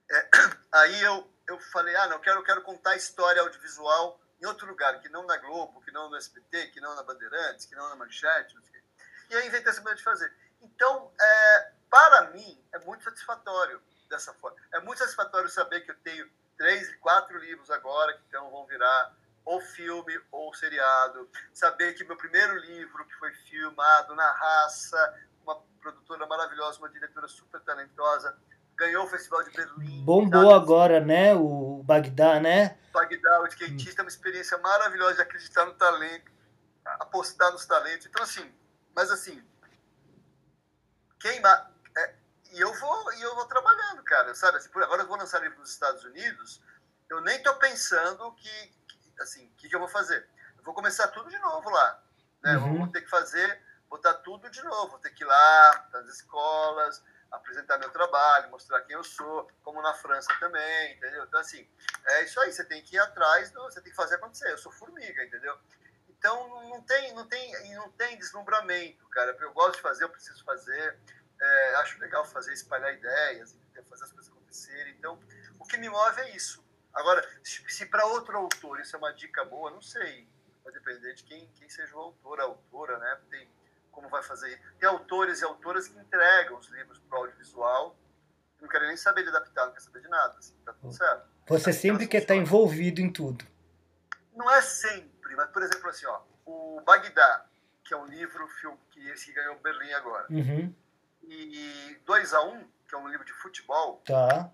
É, 0.10 0.30
aí 0.74 1.02
eu, 1.02 1.32
eu 1.48 1.60
falei, 1.60 1.96
ah, 1.96 2.08
não, 2.08 2.18
eu 2.18 2.22
quero, 2.22 2.40
eu 2.40 2.44
quero 2.44 2.62
contar 2.62 2.96
história 2.96 3.42
audiovisual 3.42 4.20
em 4.42 4.46
outro 4.46 4.68
lugar, 4.68 5.00
que 5.00 5.10
não 5.10 5.26
na 5.26 5.38
Globo, 5.38 5.82
que 5.82 5.92
não 5.92 6.10
no 6.10 6.18
SBT, 6.18 6.68
que 6.68 6.82
não 6.82 6.96
na 6.96 7.04
Bandeirantes, 7.04 7.66
que 7.66 7.76
não 7.76 7.90
na 7.90 7.96
Manchete, 7.96 8.56
não 8.56 8.64
sei 8.64 8.72
o 8.72 8.74
quê. 8.74 8.84
E 9.30 9.36
aí 9.36 9.48
inventei 9.48 9.70
essa 9.70 9.80
maneira 9.82 9.98
de 9.98 10.04
fazer. 10.04 10.34
Então, 10.62 11.14
é, 11.20 11.72
para 11.90 12.30
mim, 12.32 12.64
é 12.74 12.80
muito 12.80 13.04
satisfatório 13.04 13.82
dessa 14.10 14.34
forma. 14.34 14.58
É 14.74 14.80
muito 14.80 14.98
satisfatório 14.98 15.48
saber 15.50 15.82
que 15.82 15.92
eu 15.92 16.00
tenho 16.00 16.30
três 16.58 16.96
quatro 16.98 17.38
livros 17.38 17.70
agora 17.72 18.14
que 18.14 18.24
então 18.28 18.50
vão 18.52 18.66
virar 18.66 19.16
ou 19.46 19.60
filme 19.62 20.20
ou 20.32 20.54
seriado. 20.54 21.30
Saber 21.54 21.94
que 21.94 22.04
meu 22.04 22.18
primeiro 22.18 22.56
livro, 22.58 23.06
que 23.06 23.14
foi 23.16 23.34
filmado 23.34 24.16
na 24.16 24.32
raça, 24.32 25.20
uma 25.44 25.56
produtora 25.82 26.26
maravilhosa, 26.26 26.80
uma 26.80 26.90
diretora 26.90 27.28
super 27.28 27.62
talentosa, 27.62 28.38
ganhou 28.76 29.06
o 29.06 29.08
Festival 29.08 29.44
de 29.44 29.52
Berlim. 29.52 30.04
Bombou 30.04 30.52
sabe? 30.52 30.54
agora, 30.54 31.00
né? 31.00 31.36
O 31.36 31.84
Bagdá, 31.84 32.40
né? 32.40 32.78
Bagdá, 32.92 33.42
o 33.42 33.48
skatista, 33.48 34.02
é 34.02 34.04
uma 34.04 34.10
experiência 34.10 34.58
maravilhosa 34.58 35.16
de 35.16 35.22
acreditar 35.22 35.66
no 35.66 35.74
talento, 35.74 36.32
apostar 36.86 37.52
nos 37.52 37.66
talentos. 37.66 38.08
Então, 38.08 38.24
assim, 38.24 38.52
mas 38.96 39.12
assim, 39.12 39.42
queima. 41.20 41.72
É, 41.96 42.16
e 42.54 42.60
eu 42.60 42.74
vou 42.74 43.14
e 43.14 43.22
eu 43.22 43.36
vou 43.36 43.46
trabalhando, 43.46 44.04
cara, 44.04 44.34
sabe? 44.34 44.58
Assim, 44.58 44.70
por 44.70 44.84
agora 44.84 45.04
eu 45.04 45.08
vou 45.08 45.18
lançar 45.18 45.40
livro 45.42 45.60
nos 45.60 45.72
Estados 45.72 46.04
Unidos, 46.04 46.62
eu 47.10 47.22
nem 47.22 47.42
tô 47.44 47.54
pensando 47.56 48.32
que 48.34 48.74
assim, 49.24 49.48
o 49.48 49.56
que, 49.56 49.70
que 49.70 49.76
eu 49.76 49.80
vou 49.80 49.90
fazer? 49.90 50.28
Eu 50.58 50.64
vou 50.64 50.74
começar 50.74 51.08
tudo 51.10 51.30
de 51.30 51.40
novo 51.40 51.70
lá, 51.70 52.04
né? 52.44 52.58
Uhum. 52.58 52.78
Vou 52.80 52.88
ter 52.88 53.02
que 53.02 53.10
fazer, 53.10 53.62
botar 53.90 54.14
tudo 54.16 54.50
de 54.50 54.64
novo, 54.64 54.92
vou 54.92 55.00
ter 55.00 55.12
que 55.12 55.24
ir 55.24 55.28
lá 55.28 55.90
nas 55.94 56.08
escolas, 56.08 57.04
apresentar 57.32 57.78
meu 57.78 57.90
trabalho, 57.90 58.50
mostrar 58.50 58.82
quem 58.82 58.96
eu 58.96 59.04
sou, 59.04 59.50
como 59.64 59.82
na 59.82 59.94
França 59.94 60.34
também, 60.40 60.96
entendeu? 60.96 61.24
Então, 61.24 61.40
assim, 61.40 61.68
é 62.06 62.24
isso 62.24 62.40
aí, 62.42 62.52
você 62.52 62.64
tem 62.66 62.82
que 62.84 62.96
ir 62.96 63.00
atrás, 63.00 63.52
do, 63.52 63.62
você 63.64 63.82
tem 63.82 63.92
que 63.92 63.96
fazer 63.96 64.16
acontecer. 64.16 64.52
Eu 64.52 64.58
sou 64.58 64.72
formiga, 64.72 65.24
entendeu? 65.24 65.58
Então, 66.10 66.70
não 66.70 66.82
tem, 66.84 67.14
não 67.14 67.28
tem, 67.28 67.76
não 67.76 67.90
tem 67.94 68.18
deslumbramento, 68.18 69.08
cara. 69.10 69.36
Eu 69.40 69.54
gosto 69.54 69.78
de 69.78 69.82
fazer, 69.82 70.04
eu 70.04 70.10
preciso 70.10 70.44
fazer. 70.44 71.00
É, 71.42 71.76
acho 71.78 72.00
legal 72.00 72.24
fazer, 72.26 72.54
espalhar 72.54 72.94
ideias, 72.94 73.56
fazer 73.90 74.04
as 74.04 74.12
coisas 74.12 74.32
acontecerem. 74.32 74.94
Então, 75.00 75.20
o 75.58 75.66
que 75.66 75.78
me 75.78 75.90
move 75.90 76.22
é 76.22 76.36
isso. 76.36 76.64
Agora, 76.94 77.24
se, 77.44 77.86
para 77.86 78.06
outro 78.06 78.38
autor 78.38 78.80
isso 78.80 78.96
é 78.96 79.00
uma 79.00 79.14
dica 79.14 79.44
boa, 79.46 79.72
não 79.72 79.82
sei. 79.82 80.28
Vai 80.64 80.74
depender 80.74 81.14
de 81.14 81.24
quem, 81.24 81.48
quem 81.56 81.70
seja 81.70 81.96
o 81.96 82.00
autor, 82.00 82.40
a 82.40 82.44
autora, 82.44 82.98
né? 82.98 83.18
Tem, 83.30 83.50
como 83.92 84.10
vai 84.10 84.22
fazer. 84.24 84.62
Tem 84.80 84.88
autores 84.88 85.42
e 85.42 85.44
autoras 85.44 85.88
que 85.88 85.98
entregam 85.98 86.58
os 86.58 86.68
livros 86.70 87.00
para 87.00 87.18
o 87.18 87.22
audiovisual, 87.22 87.96
não 88.62 88.68
querem 88.70 88.90
nem 88.90 88.98
saber 88.98 89.24
de 89.24 89.30
adaptar, 89.30 89.66
não 89.66 89.74
quer 89.74 89.80
saber 89.82 90.02
de 90.02 90.08
nada, 90.08 90.38
assim, 90.38 90.56
tá 90.64 90.74
tudo 90.74 90.94
certo. 90.94 91.28
Você 91.48 91.74
sempre 91.74 92.08
quer 92.08 92.22
estar 92.22 92.36
envolvido 92.36 93.02
em 93.02 93.12
tudo. 93.12 93.46
Não 94.36 94.50
é 94.50 94.62
sempre, 94.62 95.36
mas 95.36 95.50
por 95.50 95.64
exemplo 95.64 95.90
assim, 95.90 96.06
ó, 96.06 96.22
o 96.46 96.80
Bagdá, 96.86 97.46
que 97.84 97.94
é 97.94 97.98
um 97.98 98.06
livro, 98.06 98.48
filme 98.48 98.78
que 98.92 99.06
esse 99.10 99.34
ganhou 99.34 99.58
Berlim 99.60 99.92
agora, 99.94 100.28
Uhum. 100.30 100.74
e 101.24 102.00
2 102.06 102.34
a 102.34 102.42
1 102.44 102.54
um, 102.54 102.68
que 102.88 102.96
é 102.96 102.98
um 102.98 103.08
livro 103.08 103.26
de 103.26 103.34
futebol, 103.34 104.02
Tá. 104.06 104.52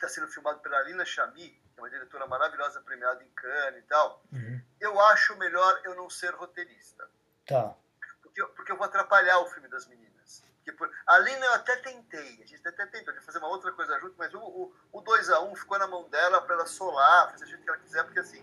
Que 0.00 0.06
está 0.06 0.08
sendo 0.20 0.32
filmado 0.32 0.58
pela 0.60 0.80
Lina 0.82 1.04
Chami, 1.04 1.50
que 1.50 1.78
é 1.78 1.82
uma 1.82 1.90
diretora 1.90 2.26
maravilhosa, 2.26 2.80
premiada 2.80 3.22
em 3.22 3.28
Cannes 3.30 3.84
e 3.84 3.86
tal, 3.86 4.22
Uhum. 4.32 4.60
eu 4.80 4.98
acho 5.00 5.36
melhor 5.36 5.78
eu 5.84 5.94
não 5.94 6.08
ser 6.08 6.34
roteirista. 6.34 7.08
Tá. 7.46 7.74
porque, 8.22 8.40
eu- 8.40 8.48
porque 8.50 8.70
eu 8.72 8.76
vou 8.76 8.86
atrapalhar 8.86 9.38
o 9.40 9.46
filme 9.50 9.66
das 9.68 9.86
meninas. 9.88 10.44
Porque 10.56 10.70
por, 10.72 10.88
a 11.06 11.18
Lina 11.18 11.44
eu 11.46 11.54
até 11.54 11.74
tentei, 11.76 12.40
a 12.42 12.46
gente 12.46 12.66
até 12.68 12.86
tentou 12.86 13.12
de 13.12 13.20
fazer 13.22 13.38
uma 13.38 13.48
outra 13.48 13.72
coisa 13.72 13.98
junto, 13.98 14.14
mas 14.16 14.32
o, 14.32 14.72
o, 14.92 15.02
2x1 15.02 15.56
ficou 15.56 15.76
na 15.78 15.86
mão 15.88 16.08
dela 16.08 16.40
para 16.42 16.54
ela 16.54 16.66
solar, 16.66 17.32
fazer 17.32 17.44
o 17.46 17.48
jeito 17.48 17.64
que 17.64 17.68
ela 17.70 17.78
quiser, 17.78 18.04
porque 18.04 18.20
assim, 18.20 18.40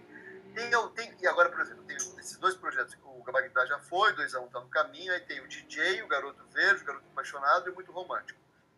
tem, 0.53 0.69
eu- 0.71 0.89
tem, 0.89 1.15
e 1.21 1.27
agora, 1.27 1.49
por 1.49 1.61
exemplo, 1.61 1.83
tem 1.85 1.95
esses 1.95 2.35
dois 2.37 2.55
projetos, 2.55 2.95
que 2.95 3.01
o 3.01 3.23
Bagdá 3.31 3.65
já 3.65 3.79
foi, 3.79 4.13
2x1 4.13 4.49
tá 4.51 4.59
no 4.59 4.69
caminho, 4.69 5.13
aí 5.13 5.21
tem 5.21 5.39
o 5.39 5.47
DJ, 5.47 6.01
o 6.03 6.07
Garoto 6.07 6.43
Verde, 6.49 6.81
o 6.83 6.85
Garoto 6.85 7.05
Apaixonado 7.13 7.69
e 7.69 7.71
o 7.71 7.75
Muito 7.75 7.91
Romântico. 7.93 8.37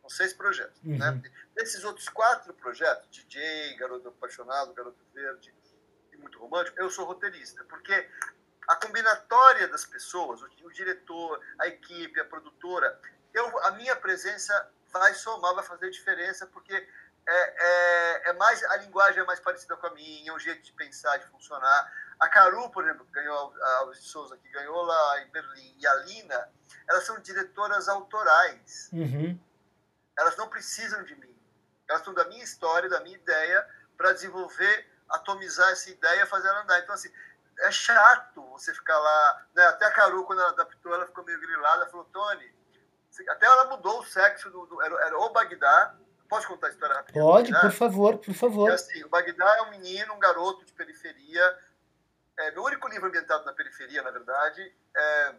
Seis 0.09 0.33
projetos, 0.33 0.79
Uhum. 0.83 0.97
né? 0.97 1.21
Desses 1.55 1.83
outros 1.83 2.09
quatro 2.09 2.53
projetos, 2.53 3.07
DJ, 3.09 3.75
Garoto 3.77 4.07
Apaixonado, 4.09 4.73
Garoto 4.73 5.03
Verde 5.13 5.53
e 6.11 6.17
Muito 6.17 6.39
Romântico, 6.39 6.79
eu 6.79 6.89
sou 6.89 7.05
roteirista, 7.05 7.63
porque 7.65 8.09
a 8.67 8.75
combinatória 8.75 9.67
das 9.67 9.85
pessoas, 9.85 10.41
o, 10.41 10.45
o 10.65 10.71
diretor, 10.71 11.41
a 11.59 11.67
equipe, 11.67 12.19
a 12.19 12.25
produtora, 12.25 12.99
eu, 13.33 13.59
a 13.65 13.71
minha 13.71 13.95
presença 13.95 14.71
vai 14.91 15.13
somar, 15.13 15.53
vai 15.55 15.63
fazer 15.63 15.89
diferença, 15.91 16.47
porque 16.47 16.73
é, 16.73 18.25
é, 18.27 18.29
é 18.29 18.33
mais 18.33 18.63
a 18.63 18.77
linguagem 18.77 19.21
é 19.21 19.25
mais 19.25 19.39
parecida 19.39 19.75
com 19.75 19.85
a 19.87 19.91
minha, 19.91 20.31
é 20.31 20.33
um 20.33 20.39
jeito 20.39 20.63
de 20.63 20.71
pensar, 20.73 21.17
de 21.17 21.25
funcionar. 21.27 21.93
A 22.19 22.27
Caru, 22.27 22.69
por 22.71 22.83
exemplo, 22.83 23.05
que 23.05 23.11
ganhou 23.11 23.53
a 23.61 23.91
Souza, 23.93 24.35
que 24.37 24.49
ganhou 24.49 24.81
lá 24.81 25.21
em 25.21 25.29
Berlim, 25.29 25.75
e 25.77 25.87
a 25.87 25.95
Lina, 25.97 26.49
elas 26.89 27.05
são 27.05 27.19
diretoras 27.19 27.87
autorais. 27.87 28.89
Uhum. 28.91 29.39
Elas 30.19 30.35
não 30.37 30.47
precisam 30.49 31.03
de 31.03 31.15
mim. 31.15 31.35
Elas 31.87 32.01
estão 32.01 32.13
da 32.13 32.25
minha 32.25 32.43
história, 32.43 32.89
da 32.89 32.99
minha 32.99 33.15
ideia, 33.15 33.67
para 33.97 34.11
desenvolver, 34.13 34.87
atomizar 35.09 35.69
essa 35.71 35.89
ideia, 35.89 36.27
fazer 36.27 36.47
ela 36.49 36.61
andar. 36.61 36.79
Então, 36.79 36.93
assim, 36.93 37.11
é 37.59 37.71
chato 37.71 38.41
você 38.51 38.73
ficar 38.73 38.97
lá. 38.97 39.45
Né? 39.55 39.65
Até 39.67 39.85
a 39.85 39.91
Caru, 39.91 40.23
quando 40.25 40.39
ela 40.41 40.49
adaptou, 40.51 40.93
ela 40.93 41.05
ficou 41.07 41.23
meio 41.23 41.39
grilada. 41.39 41.87
Falou, 41.87 42.05
Tony, 42.05 42.53
até 43.29 43.45
ela 43.45 43.65
mudou 43.65 43.99
o 43.99 44.05
sexo 44.05 44.49
do. 44.51 44.65
do- 44.65 44.81
era, 44.81 44.95
era 45.05 45.17
o 45.17 45.29
Bagdá. 45.29 45.95
Posso 46.27 46.47
contar 46.47 46.67
a 46.67 46.69
história 46.69 46.95
rapidinho? 46.95 47.25
Pode, 47.25 47.51
por 47.59 47.71
favor, 47.71 48.17
por 48.19 48.33
favor. 48.35 48.71
assim, 48.71 49.03
o 49.03 49.09
Bagdá 49.09 49.57
é 49.57 49.61
um 49.63 49.71
menino, 49.71 50.13
um 50.13 50.19
garoto 50.19 50.63
de 50.63 50.73
periferia. 50.73 51.59
É, 52.37 52.51
meu 52.51 52.63
único 52.63 52.87
livro 52.87 53.07
ambientado 53.07 53.43
na 53.45 53.51
periferia, 53.53 54.01
na 54.03 54.11
verdade, 54.11 54.73
é, 54.95 55.35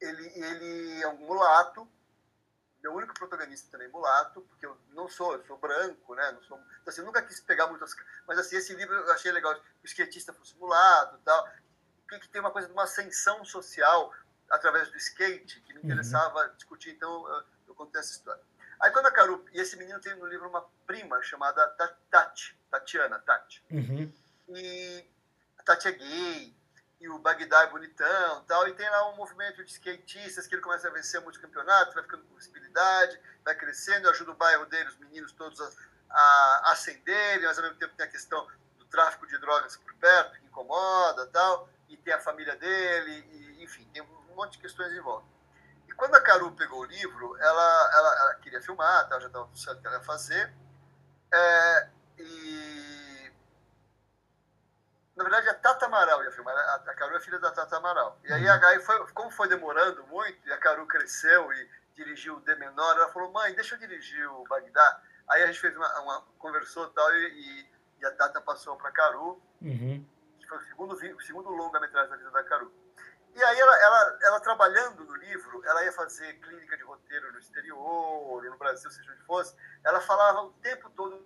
ele, 0.00 0.26
ele 0.44 1.02
é 1.02 1.08
um 1.08 1.16
mulato. 1.18 1.88
Meu 2.82 2.94
único 2.94 3.12
protagonista 3.14 3.68
também 3.70 3.88
mulato, 3.88 4.40
porque 4.42 4.64
eu 4.64 4.78
não 4.90 5.08
sou, 5.08 5.34
eu 5.34 5.44
sou 5.46 5.58
branco, 5.58 6.14
né? 6.14 6.30
Não 6.32 6.42
sou, 6.42 6.58
então, 6.58 6.74
assim, 6.86 7.00
eu 7.00 7.06
nunca 7.06 7.22
quis 7.22 7.40
pegar 7.40 7.66
muitas. 7.66 7.94
Mas 8.26 8.38
assim, 8.38 8.56
esse 8.56 8.72
livro 8.74 8.94
eu 8.94 9.12
achei 9.12 9.32
legal, 9.32 9.54
que 9.54 9.60
o 9.60 9.86
skatista 9.86 10.32
fosse 10.32 10.54
mulato 10.56 11.16
e 11.16 11.18
tal. 11.24 11.48
Que, 12.08 12.18
que 12.20 12.28
tem 12.28 12.40
uma 12.40 12.50
coisa 12.50 12.68
de 12.68 12.72
uma 12.72 12.84
ascensão 12.84 13.44
social 13.44 14.14
através 14.50 14.90
do 14.90 14.96
skate, 14.96 15.60
que 15.60 15.74
me 15.74 15.80
Uhum. 15.80 15.84
interessava 15.86 16.48
discutir, 16.56 16.90
então 16.90 17.28
eu, 17.28 17.44
eu 17.68 17.74
contei 17.74 18.00
essa 18.00 18.12
história. 18.12 18.42
Aí 18.80 18.90
quando 18.92 19.06
a 19.06 19.10
Caru, 19.10 19.44
e 19.52 19.60
esse 19.60 19.76
menino 19.76 20.00
tem 20.00 20.14
no 20.16 20.26
livro 20.26 20.48
uma 20.48 20.62
prima 20.86 21.20
chamada 21.22 21.66
Ta- 21.70 21.96
Tati, 22.10 22.56
Tatiana, 22.70 23.18
Tati. 23.18 23.62
Uhum. 23.70 24.10
E 24.50 25.04
a 25.58 25.62
Tati 25.64 25.88
é 25.88 25.92
gay, 25.92 26.56
e 27.00 27.08
o 27.08 27.18
Bagdá 27.18 27.62
é 27.62 27.66
bonitão 27.68 28.44
tal, 28.44 28.66
e 28.66 28.74
tem 28.74 28.88
lá 28.90 29.10
um 29.10 29.16
movimento 29.16 29.64
de 29.64 29.70
skatistas 29.70 30.46
que 30.46 30.54
ele 30.54 30.62
começa 30.62 30.88
a 30.88 30.90
vencer 30.90 31.20
muitos 31.20 31.40
campeonatos, 31.40 31.94
vai 31.94 32.02
ficando 32.02 32.24
com 32.24 32.34
visibilidade, 32.34 33.20
vai 33.44 33.54
crescendo, 33.54 34.08
ajuda 34.10 34.32
o 34.32 34.34
bairro 34.34 34.66
dele, 34.66 34.88
os 34.88 34.98
meninos 34.98 35.32
todos 35.32 35.60
a, 36.10 36.72
a 36.72 36.74
mas 37.42 37.58
ao 37.58 37.64
mesmo 37.64 37.78
tempo 37.78 37.94
tem 37.96 38.06
a 38.06 38.10
questão 38.10 38.46
do 38.78 38.84
tráfico 38.86 39.26
de 39.26 39.38
drogas 39.38 39.76
por 39.76 39.94
perto, 39.94 40.38
que 40.40 40.46
incomoda 40.46 41.26
tal, 41.28 41.68
e 41.88 41.96
tem 41.96 42.12
a 42.12 42.20
família 42.20 42.56
dele, 42.56 43.24
e, 43.30 43.62
enfim, 43.62 43.88
tem 43.92 44.02
um 44.02 44.34
monte 44.34 44.52
de 44.52 44.58
questões 44.58 44.92
em 44.92 45.00
volta. 45.00 45.26
E 45.86 45.92
quando 45.92 46.14
a 46.16 46.20
Caru 46.20 46.50
pegou 46.52 46.80
o 46.80 46.84
livro, 46.84 47.36
ela, 47.38 47.90
ela, 47.94 48.18
ela 48.20 48.34
queria 48.36 48.60
filmar, 48.60 49.08
tal, 49.08 49.20
já 49.20 49.28
estava 49.28 49.44
tudo 49.46 49.58
certo 49.58 49.80
que 49.80 49.86
ela 49.86 49.96
ia 49.96 50.02
fazer, 50.02 50.52
é, 51.32 51.88
e 52.18 52.87
na 55.18 55.24
verdade, 55.24 55.48
a 55.48 55.54
Tata 55.54 55.86
Amaral 55.86 56.22
ia 56.22 56.30
filmar. 56.30 56.54
A, 56.56 56.74
a 56.76 56.94
Caru 56.94 57.16
é 57.16 57.20
filha 57.20 57.40
da 57.40 57.50
Tata 57.50 57.76
Amaral. 57.76 58.16
E 58.22 58.32
aí, 58.32 58.48
a, 58.48 58.54
aí 58.68 58.80
foi, 58.80 59.04
como 59.08 59.30
foi 59.32 59.48
demorando 59.48 60.06
muito, 60.06 60.48
e 60.48 60.52
a 60.52 60.56
Caru 60.58 60.86
cresceu 60.86 61.52
e 61.52 61.70
dirigiu 61.96 62.36
o 62.36 62.40
D 62.40 62.54
menor, 62.54 62.96
ela 62.96 63.08
falou, 63.08 63.32
mãe, 63.32 63.52
deixa 63.54 63.74
eu 63.74 63.78
dirigir 63.80 64.30
o 64.30 64.44
Bagdá. 64.44 65.02
Aí 65.28 65.42
a 65.42 65.46
gente 65.48 65.58
fez 65.60 65.76
uma, 65.76 66.00
uma 66.00 66.22
conversou 66.38 66.88
tal, 66.90 67.12
e, 67.16 67.26
e, 67.26 67.70
e 67.98 68.06
a 68.06 68.12
Tata 68.12 68.40
passou 68.40 68.76
para 68.76 68.90
a 68.90 68.92
Caru, 68.92 69.42
Uhum. 69.60 70.06
que 70.38 70.46
foi 70.46 70.56
o 70.58 70.62
segundo, 70.62 70.92
o 70.94 71.20
segundo 71.20 71.50
longa-metragem 71.50 72.10
da 72.10 72.16
vida 72.16 72.30
da 72.30 72.44
Caru. 72.44 72.72
E 73.34 73.42
aí, 73.42 73.58
ela, 73.58 73.82
ela, 73.82 74.18
ela 74.22 74.40
trabalhando 74.40 75.04
no 75.04 75.16
livro, 75.16 75.62
ela 75.64 75.84
ia 75.84 75.92
fazer 75.92 76.32
clínica 76.34 76.76
de 76.76 76.84
roteiro 76.84 77.32
no 77.32 77.40
exterior, 77.40 78.44
no 78.44 78.56
Brasil, 78.56 78.88
seja 78.88 79.12
onde 79.12 79.24
fosse, 79.24 79.56
ela 79.84 80.00
falava 80.00 80.42
o 80.42 80.52
tempo 80.62 80.88
todo, 80.90 81.18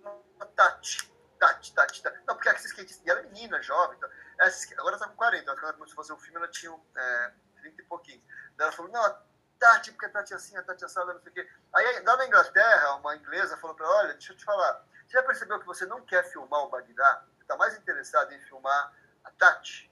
Tati, 0.55 1.12
Tati, 1.43 1.73
Tati, 1.73 2.01
Tati. 2.01 2.19
Não, 2.25 2.35
porque 2.35 2.49
essa 2.49 2.67
skatista, 2.67 3.03
e 3.05 3.09
ela 3.09 3.19
é 3.19 3.23
menina, 3.23 3.61
jovem, 3.61 3.97
então, 3.97 4.09
essa, 4.39 4.73
agora 4.75 4.95
ela 4.95 5.05
tá 5.05 5.09
com 5.09 5.15
40, 5.17 5.45
quando 5.45 5.63
ela 5.63 5.73
começou 5.73 5.93
a 5.93 5.97
fazer 5.97 6.13
o 6.13 6.17
filme, 6.17 6.37
ela 6.37 6.47
tinha 6.47 6.73
é, 6.95 7.31
30 7.57 7.81
e 7.81 7.85
pouquinho. 7.85 8.23
Daí 8.55 8.67
ela 8.67 8.71
falou, 8.71 8.91
não, 8.91 9.03
a 9.03 9.21
Tati, 9.59 9.91
porque 9.91 10.05
a 10.05 10.09
Tati 10.09 10.33
é 10.33 10.35
assim, 10.37 10.55
a 10.55 10.63
Tati 10.63 10.83
é 10.83 10.85
assada, 10.85 11.13
não 11.13 11.21
sei 11.21 11.31
o 11.31 11.35
quê. 11.35 11.49
Aí, 11.73 12.03
lá 12.03 12.15
na 12.15 12.27
Inglaterra, 12.27 12.95
uma 12.95 13.15
inglesa 13.15 13.57
falou 13.57 13.75
para 13.75 13.85
ela, 13.85 13.95
olha, 13.97 14.13
deixa 14.13 14.31
eu 14.31 14.37
te 14.37 14.45
falar, 14.45 14.85
você 15.05 15.17
já 15.17 15.23
percebeu 15.23 15.59
que 15.59 15.65
você 15.65 15.85
não 15.85 16.01
quer 16.05 16.23
filmar 16.31 16.61
o 16.61 16.69
Bagdá? 16.69 17.25
está 17.41 17.57
mais 17.57 17.77
interessada 17.77 18.33
em 18.33 18.41
filmar 18.43 18.93
a 19.25 19.31
Tati. 19.31 19.91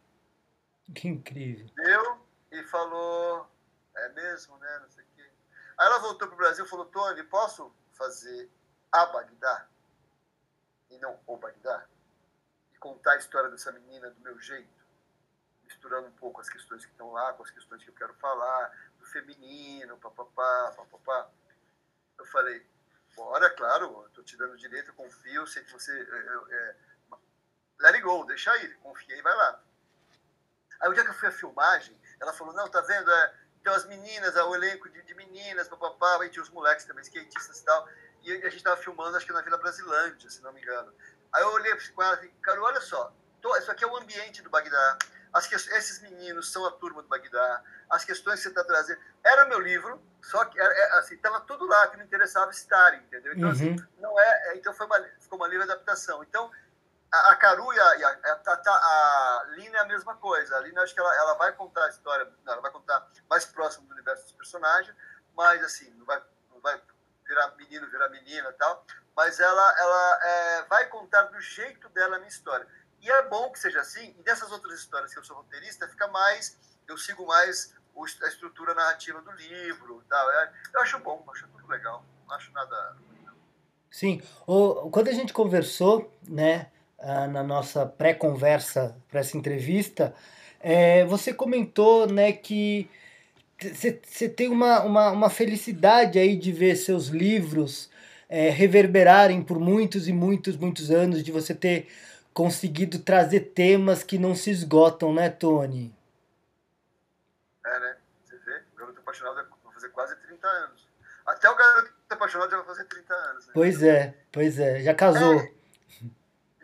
Que 0.96 1.10
incrível. 1.10 1.68
Deu 1.76 2.26
e 2.52 2.64
falou, 2.64 3.50
é 3.96 4.10
mesmo, 4.10 4.58
né? 4.58 4.80
Não 4.80 4.90
sei 4.90 5.04
o 5.04 5.08
quê. 5.16 5.30
Aí 5.78 5.86
ela 5.86 6.00
voltou 6.00 6.30
para 6.30 6.36
o 6.36 6.38
Brasil 6.38 6.64
e 6.64 6.68
falou, 6.68 6.86
Tony, 6.86 7.24
posso 7.24 7.74
fazer 7.92 8.50
a 8.92 9.06
Bagdá? 9.06 9.68
E 10.92 10.98
não 11.00 11.18
Bagdá? 11.38 11.86
E 12.74 12.78
contar 12.78 13.14
a 13.14 13.18
história 13.18 13.50
dessa 13.50 13.72
menina 13.72 14.12
do 14.12 14.20
meu 14.20 14.38
jeito? 14.40 14.70
Misturando 15.64 16.08
um 16.08 16.12
pouco 16.12 16.42
as 16.42 16.50
questões 16.50 16.86
que 16.86 16.92
estão 16.92 17.12
lá 17.12 17.34
com 17.34 17.44
as 17.44 17.50
questões 17.50 17.84
que 17.84 17.90
eu 17.90 17.96
quero 17.96 18.14
falar, 18.16 18.92
do 19.00 19.06
feminino, 19.06 19.98
papapá, 19.98 20.74
papapá. 20.76 21.30
Eu 22.20 22.26
falei, 22.26 22.66
bora, 23.16 23.50
claro, 23.52 24.06
estou 24.08 24.24
te 24.24 24.38
dando 24.38 24.58
direito, 24.58 24.90
eu 24.90 24.96
confio, 24.96 25.48
sei 25.48 25.64
que 25.64 25.72
você... 25.72 25.92
É, 25.92 26.56
é, 26.56 26.76
let 27.80 27.96
it 27.96 28.02
go, 28.02 28.26
deixa 28.26 28.52
aí, 28.52 28.74
confia 28.76 29.18
e 29.18 29.22
vai 29.22 29.36
lá. 29.36 29.64
Aí 30.82 30.90
o 30.90 30.94
dia 30.94 31.04
que 31.04 31.10
eu 31.10 31.16
fui 31.16 31.30
à 31.30 31.32
filmagem, 31.32 32.00
ela 32.20 32.34
falou, 32.34 32.54
não, 32.54 32.70
tá 32.70 32.82
vendo, 32.82 33.10
é, 33.10 33.36
então 33.62 33.74
as 33.74 33.86
meninas, 33.86 34.36
é, 34.36 34.44
o 34.44 34.54
elenco 34.54 34.90
de, 34.90 35.02
de 35.04 35.14
meninas, 35.14 35.70
papapá, 35.70 36.26
e 36.26 36.30
tinha 36.30 36.44
os 36.44 36.50
moleques 36.50 36.86
também, 36.86 37.04
skatistas 37.04 37.60
e 37.60 37.66
tal, 37.66 37.88
e 38.24 38.32
a 38.32 38.50
gente 38.50 38.58
estava 38.58 38.78
filmando, 38.78 39.18
acho 39.18 39.26
que 39.26 39.34
na 39.34 39.42
Vila 39.42 39.58
Brasilândia, 39.58 40.30
se 40.30 40.42
não 40.42 40.54
me 40.54 40.62
engano. 40.62 40.94
Aí 41.34 41.42
eu 41.42 41.50
olhei 41.50 41.74
com 41.94 42.04
ela 42.04 42.14
e 42.14 42.18
falei, 42.18 42.34
cara, 42.42 42.62
olha 42.62 42.82
só, 42.82 43.14
tô, 43.42 43.56
isso 43.58 43.72
aqui 43.72 43.84
é 43.84 43.88
o 43.88 43.98
ambiente 43.98 44.42
do 44.42 44.50
Bagdá, 44.50 44.98
as 45.34 45.48
que, 45.48 45.56
esses 45.56 46.02
meninos 46.02 46.52
são 46.52 46.66
a 46.66 46.72
turma 46.72 47.02
do 47.02 47.08
Bagdá, 47.08 47.64
as 47.90 48.04
questões 48.04 48.40
que 48.40 48.44
você 48.44 48.50
está 48.50 48.64
trazendo. 48.64 49.00
Era 49.24 49.46
meu 49.46 49.60
livro, 49.60 50.02
só 50.22 50.44
que 50.46 50.60
era, 50.60 50.74
é, 50.74 51.00
assim, 51.00 51.16
estava 51.16 51.40
tudo 51.42 51.66
lá 51.66 51.88
que 51.88 51.98
me 51.98 52.04
interessava 52.04 52.52
estar, 52.52 52.96
entendeu? 52.96 53.34
Então, 53.34 53.50
assim, 53.50 53.70
uhum. 53.70 53.76
assim, 53.76 53.88
não 54.00 54.20
é, 54.20 54.50
é, 54.50 54.58
então 54.58 54.74
foi 54.74 54.86
uma, 54.86 55.02
ficou 55.20 55.40
uma 55.40 55.48
livre 55.48 55.64
adaptação. 55.64 56.22
Então, 56.24 56.52
a, 57.12 57.32
a 57.32 57.36
Caru 57.36 57.74
e 57.74 57.80
a, 57.80 57.86
a, 57.86 58.42
a, 58.46 58.72
a, 58.72 59.46
Lina 59.52 59.78
é 59.78 59.82
a 59.82 59.86
mesma 59.86 60.16
coisa. 60.16 60.58
A 60.58 60.60
Lina, 60.60 60.82
acho 60.82 60.94
que 60.94 61.00
ela, 61.00 61.16
ela 61.16 61.34
vai 61.36 61.54
contar 61.54 61.86
a 61.86 61.90
história, 61.90 62.30
não, 62.44 62.54
ela 62.54 62.62
vai 62.62 62.72
contar 62.72 63.08
mais 63.30 63.46
próximo 63.46 63.88
do 63.88 63.94
universo 63.94 64.24
dos 64.24 64.34
personagens, 64.34 64.96
mas, 65.36 65.64
assim, 65.64 65.90
não 65.92 66.06
vai, 66.06 66.22
não 66.50 66.60
vai 66.60 66.82
virar 67.32 67.56
menino, 67.58 67.90
virar 67.90 68.10
menina 68.10 68.50
e 68.50 68.54
tal, 68.54 68.86
mas 69.16 69.40
ela, 69.40 69.76
ela 69.80 70.20
é, 70.24 70.64
vai 70.64 70.88
contar 70.88 71.24
do 71.24 71.40
jeito 71.40 71.88
dela 71.90 72.18
a 72.18 72.20
minha 72.20 72.30
história. 72.30 72.68
E 73.02 73.10
é 73.10 73.28
bom 73.30 73.50
que 73.52 73.60
seja 73.60 73.80
assim, 73.80 74.14
e 74.20 74.24
dessas 74.24 74.52
outras 74.52 74.80
histórias 74.80 75.14
que 75.14 75.20
eu 75.20 75.24
sou 75.24 75.38
roteirista, 75.38 75.88
fica 75.88 76.08
mais, 76.08 76.60
eu 76.88 76.98
sigo 76.98 77.26
mais 77.26 77.74
a 78.24 78.28
estrutura 78.28 78.74
narrativa 78.74 79.22
do 79.22 79.32
livro 79.32 80.04
tal. 80.10 80.32
É, 80.32 80.52
eu 80.74 80.82
acho 80.82 81.00
bom, 81.00 81.24
acho 81.32 81.48
tudo 81.48 81.68
legal, 81.68 82.04
não 82.28 82.36
acho 82.36 82.52
nada... 82.52 82.98
Sim, 83.90 84.22
o, 84.48 84.90
quando 84.90 85.10
a 85.10 85.14
gente 85.14 85.34
conversou, 85.34 86.18
né, 86.28 86.72
ah, 87.00 87.28
na 87.28 87.44
nossa 87.44 87.86
pré-conversa 87.86 88.96
para 89.10 89.20
essa 89.20 89.38
entrevista, 89.38 90.16
é, 90.60 91.04
você 91.06 91.34
comentou, 91.34 92.08
né, 92.08 92.32
que 92.32 92.90
você 93.62 94.28
tem 94.28 94.50
uma, 94.50 94.82
uma, 94.82 95.12
uma 95.12 95.30
felicidade 95.30 96.18
aí 96.18 96.36
de 96.36 96.52
ver 96.52 96.76
seus 96.76 97.08
livros 97.08 97.92
é, 98.28 98.50
reverberarem 98.50 99.44
por 99.44 99.60
muitos 99.60 100.08
e 100.08 100.14
muitos, 100.14 100.56
muitos 100.56 100.90
anos, 100.90 101.22
de 101.22 101.32
você 101.32 101.54
ter 101.54 101.88
conseguido 102.34 103.00
trazer 103.00 103.42
temas 103.54 104.04
que 104.04 104.18
não 104.18 104.34
se 104.34 104.50
esgotam, 104.50 105.14
né, 105.14 105.30
Tony? 105.30 105.94
É, 107.66 107.80
né? 107.80 107.98
Você 108.24 108.38
vê, 108.38 108.62
o 108.74 108.80
Garoto 108.80 109.00
Apaixonado 109.02 109.36
vai 109.36 109.74
fazer 109.74 109.90
quase 109.90 110.16
30 110.16 110.48
anos. 110.48 110.88
Até 111.26 111.50
o 111.50 111.56
Garoto 111.56 111.94
Apaixonado 112.10 112.52
já 112.52 112.58
vai 112.58 112.66
fazer 112.66 112.86
30 112.86 113.14
anos. 113.14 113.48
Né? 113.48 113.54
Pois 113.54 113.84
é, 113.84 114.18
pois 114.32 114.60
é, 114.60 114.82
já 114.82 114.96
casou. 114.96 115.36
É, 115.36 115.52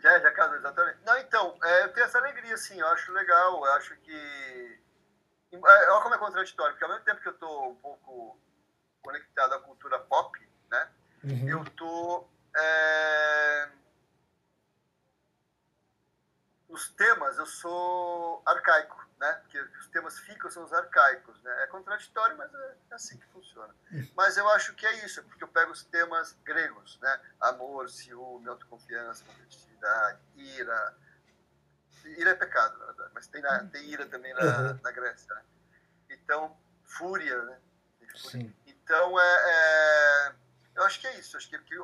já, 0.02 0.18
já 0.18 0.30
casou, 0.32 0.56
exatamente. 0.56 0.98
Não, 1.04 1.18
então, 1.18 1.54
é, 1.62 1.84
eu 1.84 1.92
tenho 1.92 2.06
essa 2.06 2.18
alegria, 2.18 2.54
assim, 2.54 2.80
eu 2.80 2.86
acho 2.88 3.12
legal, 3.12 3.64
eu 3.64 3.72
acho 3.72 3.94
que... 3.96 4.77
É, 5.52 5.90
olha 5.90 6.02
como 6.02 6.14
é 6.14 6.18
contraditório, 6.18 6.72
porque 6.72 6.84
ao 6.84 6.90
mesmo 6.90 7.04
tempo 7.04 7.20
que 7.20 7.28
eu 7.28 7.32
estou 7.32 7.70
um 7.70 7.76
pouco 7.76 8.40
conectado 9.00 9.54
à 9.54 9.60
cultura 9.60 9.98
pop, 10.00 10.38
né, 10.70 10.88
uhum. 11.24 11.48
eu 11.48 11.62
estou... 11.62 12.30
É 12.56 13.68
os 16.68 16.88
temas 16.90 17.38
eu 17.38 17.46
sou 17.46 18.42
arcaico, 18.44 19.06
né? 19.18 19.32
Porque 19.42 19.58
os 19.58 19.88
temas 19.88 20.18
ficam 20.20 20.50
são 20.50 20.64
os 20.64 20.72
arcaicos, 20.72 21.42
né? 21.42 21.64
É 21.64 21.66
contraditório, 21.66 22.36
mas 22.36 22.52
é 22.54 22.76
assim 22.90 23.18
que 23.18 23.26
funciona. 23.28 23.74
Mas 24.14 24.36
eu 24.36 24.48
acho 24.50 24.74
que 24.74 24.86
é 24.86 25.04
isso, 25.04 25.22
porque 25.24 25.42
eu 25.42 25.48
pego 25.48 25.72
os 25.72 25.82
temas 25.84 26.36
gregos, 26.44 26.98
né? 27.00 27.20
Amor, 27.40 27.88
ciúme, 27.88 28.48
autoconfiança, 28.48 29.24
competitividade, 29.24 30.20
ira. 30.36 30.94
Ira 32.16 32.30
é 32.30 32.34
pecado, 32.34 32.78
na 32.78 32.86
verdade, 32.86 33.10
mas 33.14 33.26
tem, 33.26 33.42
na, 33.42 33.64
tem 33.64 33.84
ira 33.84 34.06
também 34.06 34.32
na, 34.34 34.40
uhum. 34.40 34.80
na 34.82 34.90
Grécia, 34.90 35.34
né? 35.34 35.42
Então, 36.10 36.56
fúria, 36.84 37.42
né? 37.42 37.58
Fúria. 38.20 38.52
Então, 38.66 39.20
é, 39.20 39.24
é, 39.24 40.34
eu 40.76 40.84
acho 40.84 41.00
que 41.00 41.06
é 41.06 41.18
isso. 41.18 41.36
Acho 41.36 41.48
que, 41.48 41.58
que 41.58 41.76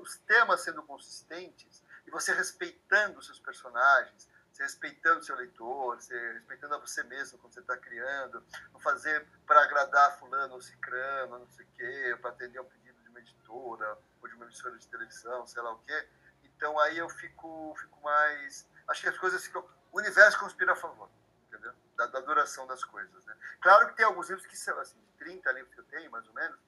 os 0.00 0.16
temas 0.26 0.60
sendo 0.60 0.82
consistentes 0.82 1.82
e 2.06 2.10
você 2.10 2.32
respeitando 2.32 3.18
os 3.18 3.26
seus 3.26 3.38
personagens, 3.38 4.28
você 4.52 4.64
respeitando 4.64 5.20
o 5.20 5.22
seu 5.22 5.36
leitor, 5.36 5.96
você 5.96 6.32
respeitando 6.32 6.74
a 6.74 6.78
você 6.78 7.02
mesmo 7.04 7.38
quando 7.38 7.54
você 7.54 7.60
está 7.60 7.76
criando, 7.76 8.44
não 8.72 8.80
fazer 8.80 9.26
para 9.46 9.62
agradar 9.62 10.18
fulano 10.18 10.54
ou 10.54 10.60
cicrano, 10.60 11.38
não 11.38 11.48
sei 11.48 11.64
o 11.64 11.68
quê, 11.68 12.18
para 12.20 12.30
atender 12.30 12.60
um 12.60 12.64
pedido 12.64 13.00
de 13.02 13.08
uma 13.08 13.20
editora 13.20 13.98
ou 14.20 14.28
de 14.28 14.34
uma 14.34 14.44
emissora 14.44 14.76
de 14.76 14.86
televisão, 14.88 15.46
sei 15.46 15.62
lá 15.62 15.72
o 15.72 15.78
quê. 15.78 16.08
Então 16.44 16.78
aí 16.80 16.98
eu 16.98 17.08
fico, 17.08 17.74
fico 17.80 18.00
mais... 18.02 18.68
Acho 18.88 19.02
que 19.02 19.08
as 19.08 19.18
coisas 19.18 19.44
ficam... 19.44 19.64
O 19.92 19.98
universo 19.98 20.38
conspira 20.38 20.72
a 20.72 20.76
favor, 20.76 21.08
entendeu? 21.48 21.72
Da, 21.96 22.06
da 22.06 22.20
duração 22.20 22.66
das 22.66 22.82
coisas, 22.84 23.24
né? 23.26 23.36
Claro 23.60 23.88
que 23.88 23.96
tem 23.96 24.06
alguns 24.06 24.28
livros 24.28 24.46
que 24.46 24.56
são, 24.56 24.78
assim, 24.80 24.98
30 25.18 25.52
livros 25.52 25.74
que 25.74 25.80
eu 25.80 25.84
tenho, 25.84 26.10
mais 26.10 26.26
ou 26.26 26.34
menos, 26.34 26.58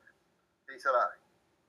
tem, 0.67 0.79
sei 0.79 0.91
lá, 0.91 1.15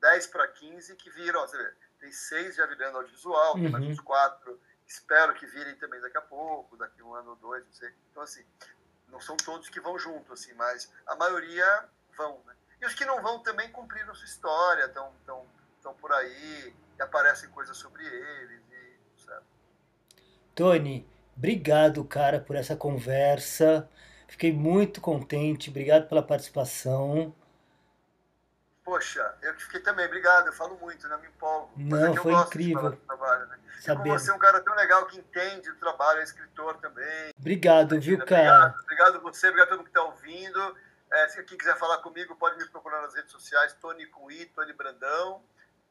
10 0.02 0.28
para 0.28 0.48
15 0.48 0.96
que 0.96 1.10
viram, 1.10 1.41
você 1.41 1.58
vê, 1.58 1.74
tem 2.00 2.12
seis 2.12 2.56
já 2.56 2.66
virando 2.66 2.98
audiovisual, 2.98 3.56
uhum. 3.56 3.62
tem 3.62 3.72
mais 3.72 3.86
uns 3.86 4.00
quatro, 4.00 4.60
espero 4.86 5.34
que 5.34 5.46
virem 5.48 5.76
também 5.78 6.00
daqui 6.02 6.18
a 6.18 6.22
pouco, 6.22 6.78
daqui 6.78 7.02
um 7.02 7.14
ano 7.16 7.32
ou 7.32 7.36
dois, 7.38 7.66
não 7.66 7.74
sei. 7.74 7.93
Então, 8.12 8.24
assim, 8.24 8.46
não 9.08 9.20
são 9.20 9.36
todos 9.38 9.70
que 9.70 9.80
vão 9.80 9.98
junto, 9.98 10.34
assim, 10.34 10.54
mas 10.54 10.91
a 11.08 11.16
maioria 11.16 11.89
vão, 12.16 12.41
né? 12.46 12.56
E 12.82 12.86
os 12.86 12.93
que 12.93 13.06
não 13.06 13.22
vão 13.22 13.39
também 13.39 13.72
cumpriram 13.72 14.14
sua 14.14 14.26
história, 14.26 14.86
estão 14.86 15.16
tão, 15.26 15.48
tão 15.82 15.93
por 15.96 16.12
aí, 16.12 16.76
e 16.98 17.02
aparecem 17.02 17.50
coisas 17.50 17.76
sobre 17.78 18.06
eles? 18.06 18.62
Tony, 20.56 21.06
obrigado, 21.36 22.03
cara, 22.06 22.39
por 22.39 22.56
essa 22.56 22.76
conversa. 22.76 23.88
Fiquei 24.28 24.53
muito 24.53 25.01
contente, 25.01 25.70
obrigado 25.70 26.08
pela 26.08 26.24
participação. 26.24 27.36
Poxa, 28.84 29.36
eu 29.41 29.53
que 29.56 29.64
fiquei 29.64 29.82
também, 29.82 30.06
obrigado, 30.06 30.47
eu 30.47 30.53
falo 30.53 30.78
muito, 30.80 31.08
né? 31.08 31.18
Me 31.18 31.28
empolgo. 31.28 31.72
Não, 31.76 32.14
é 32.14 32.18
foi 32.18 32.34
incrível. 32.34 32.95
Trabalho, 33.08 33.47
né? 33.47 33.60
Como 33.86 34.03
você 34.08 34.32
é 34.32 34.34
um 34.34 34.39
cara 34.39 34.62
tão 34.62 34.74
legal 34.76 35.06
que 35.06 35.20
entende 35.20 35.70
o 35.70 35.76
trabalho, 35.76 36.20
é 36.20 36.24
escritor 36.24 36.78
também. 36.78 37.34
Obrigado, 37.38 37.99
viu, 37.99 38.18
cara? 38.20 38.39
Obrigado, 38.39 38.80
obrigado 38.82 39.22
você, 39.22 39.47
obrigado 39.47 39.68
a 39.68 39.70
todo 39.70 39.78
mundo 39.80 39.91
que 39.91 39.99
está 39.99 40.03
ouvindo. 40.03 40.78
É, 41.12 41.28
se 41.28 41.43
quem 41.43 41.58
quiser 41.58 41.78
falar 41.78 41.97
comigo, 41.99 42.36
pode 42.36 42.58
me 42.58 42.68
procurar 42.70 43.01
nas 43.01 43.14
redes 43.14 43.32
sociais, 43.32 43.74
Tony 43.74 44.06
com 44.08 44.32
I, 44.32 44.45
Tony 44.47 44.74
Brandão. 44.74 45.43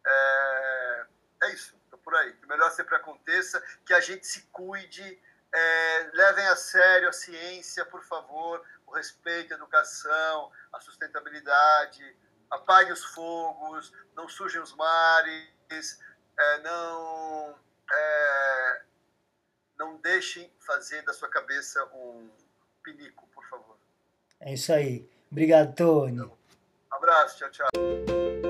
É, 0.06 1.06
é 1.44 1.52
isso, 1.52 1.76
por 2.04 2.14
aí. 2.14 2.32
Que 2.34 2.44
o 2.44 2.48
melhor 2.48 2.70
sempre 2.70 2.94
aconteça, 2.94 3.62
que 3.86 3.94
a 3.94 4.00
gente 4.00 4.26
se 4.26 4.42
cuide, 4.52 5.20
é, 5.52 6.10
levem 6.12 6.46
a 6.46 6.56
sério 6.56 7.08
a 7.08 7.12
ciência, 7.12 7.84
por 7.86 8.04
favor, 8.04 8.62
o 8.86 8.92
respeito, 8.92 9.52
a 9.52 9.56
educação, 9.56 10.52
a 10.72 10.80
sustentabilidade 10.80 12.16
apague 12.54 12.92
os 12.92 13.04
fogos, 13.04 13.92
não 14.14 14.28
sujem 14.28 14.60
os 14.60 14.74
mares, 14.74 16.00
é, 16.38 16.58
não, 16.58 17.54
é, 17.90 18.82
não 19.78 19.96
deixem 19.96 20.50
fazer 20.60 21.02
da 21.02 21.12
sua 21.12 21.28
cabeça 21.28 21.84
um 21.86 22.30
pinico, 22.82 23.26
por 23.34 23.44
favor. 23.48 23.76
É 24.40 24.54
isso 24.54 24.72
aí. 24.72 25.08
Obrigado, 25.30 25.74
Tony. 25.74 26.20
Um 26.20 26.36
abraço, 26.90 27.38
tchau, 27.38 27.50
tchau. 27.50 28.43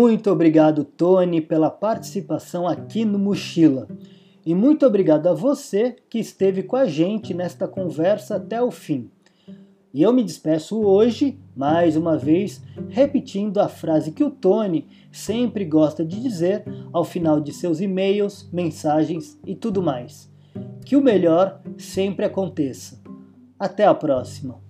Muito 0.00 0.30
obrigado, 0.30 0.82
Tony, 0.82 1.42
pela 1.42 1.68
participação 1.68 2.66
aqui 2.66 3.04
no 3.04 3.18
Mochila. 3.18 3.86
E 4.46 4.54
muito 4.54 4.86
obrigado 4.86 5.26
a 5.26 5.34
você 5.34 5.94
que 6.08 6.18
esteve 6.18 6.62
com 6.62 6.74
a 6.74 6.86
gente 6.86 7.34
nesta 7.34 7.68
conversa 7.68 8.36
até 8.36 8.62
o 8.62 8.70
fim. 8.70 9.10
E 9.92 10.00
eu 10.00 10.10
me 10.10 10.24
despeço 10.24 10.80
hoje, 10.80 11.38
mais 11.54 11.98
uma 11.98 12.16
vez, 12.16 12.62
repetindo 12.88 13.58
a 13.58 13.68
frase 13.68 14.12
que 14.12 14.24
o 14.24 14.30
Tony 14.30 14.86
sempre 15.12 15.66
gosta 15.66 16.02
de 16.02 16.18
dizer 16.18 16.64
ao 16.94 17.04
final 17.04 17.38
de 17.38 17.52
seus 17.52 17.78
e-mails, 17.78 18.48
mensagens 18.50 19.38
e 19.46 19.54
tudo 19.54 19.82
mais. 19.82 20.32
Que 20.82 20.96
o 20.96 21.02
melhor 21.02 21.60
sempre 21.76 22.24
aconteça. 22.24 22.98
Até 23.58 23.84
a 23.84 23.92
próxima! 23.92 24.69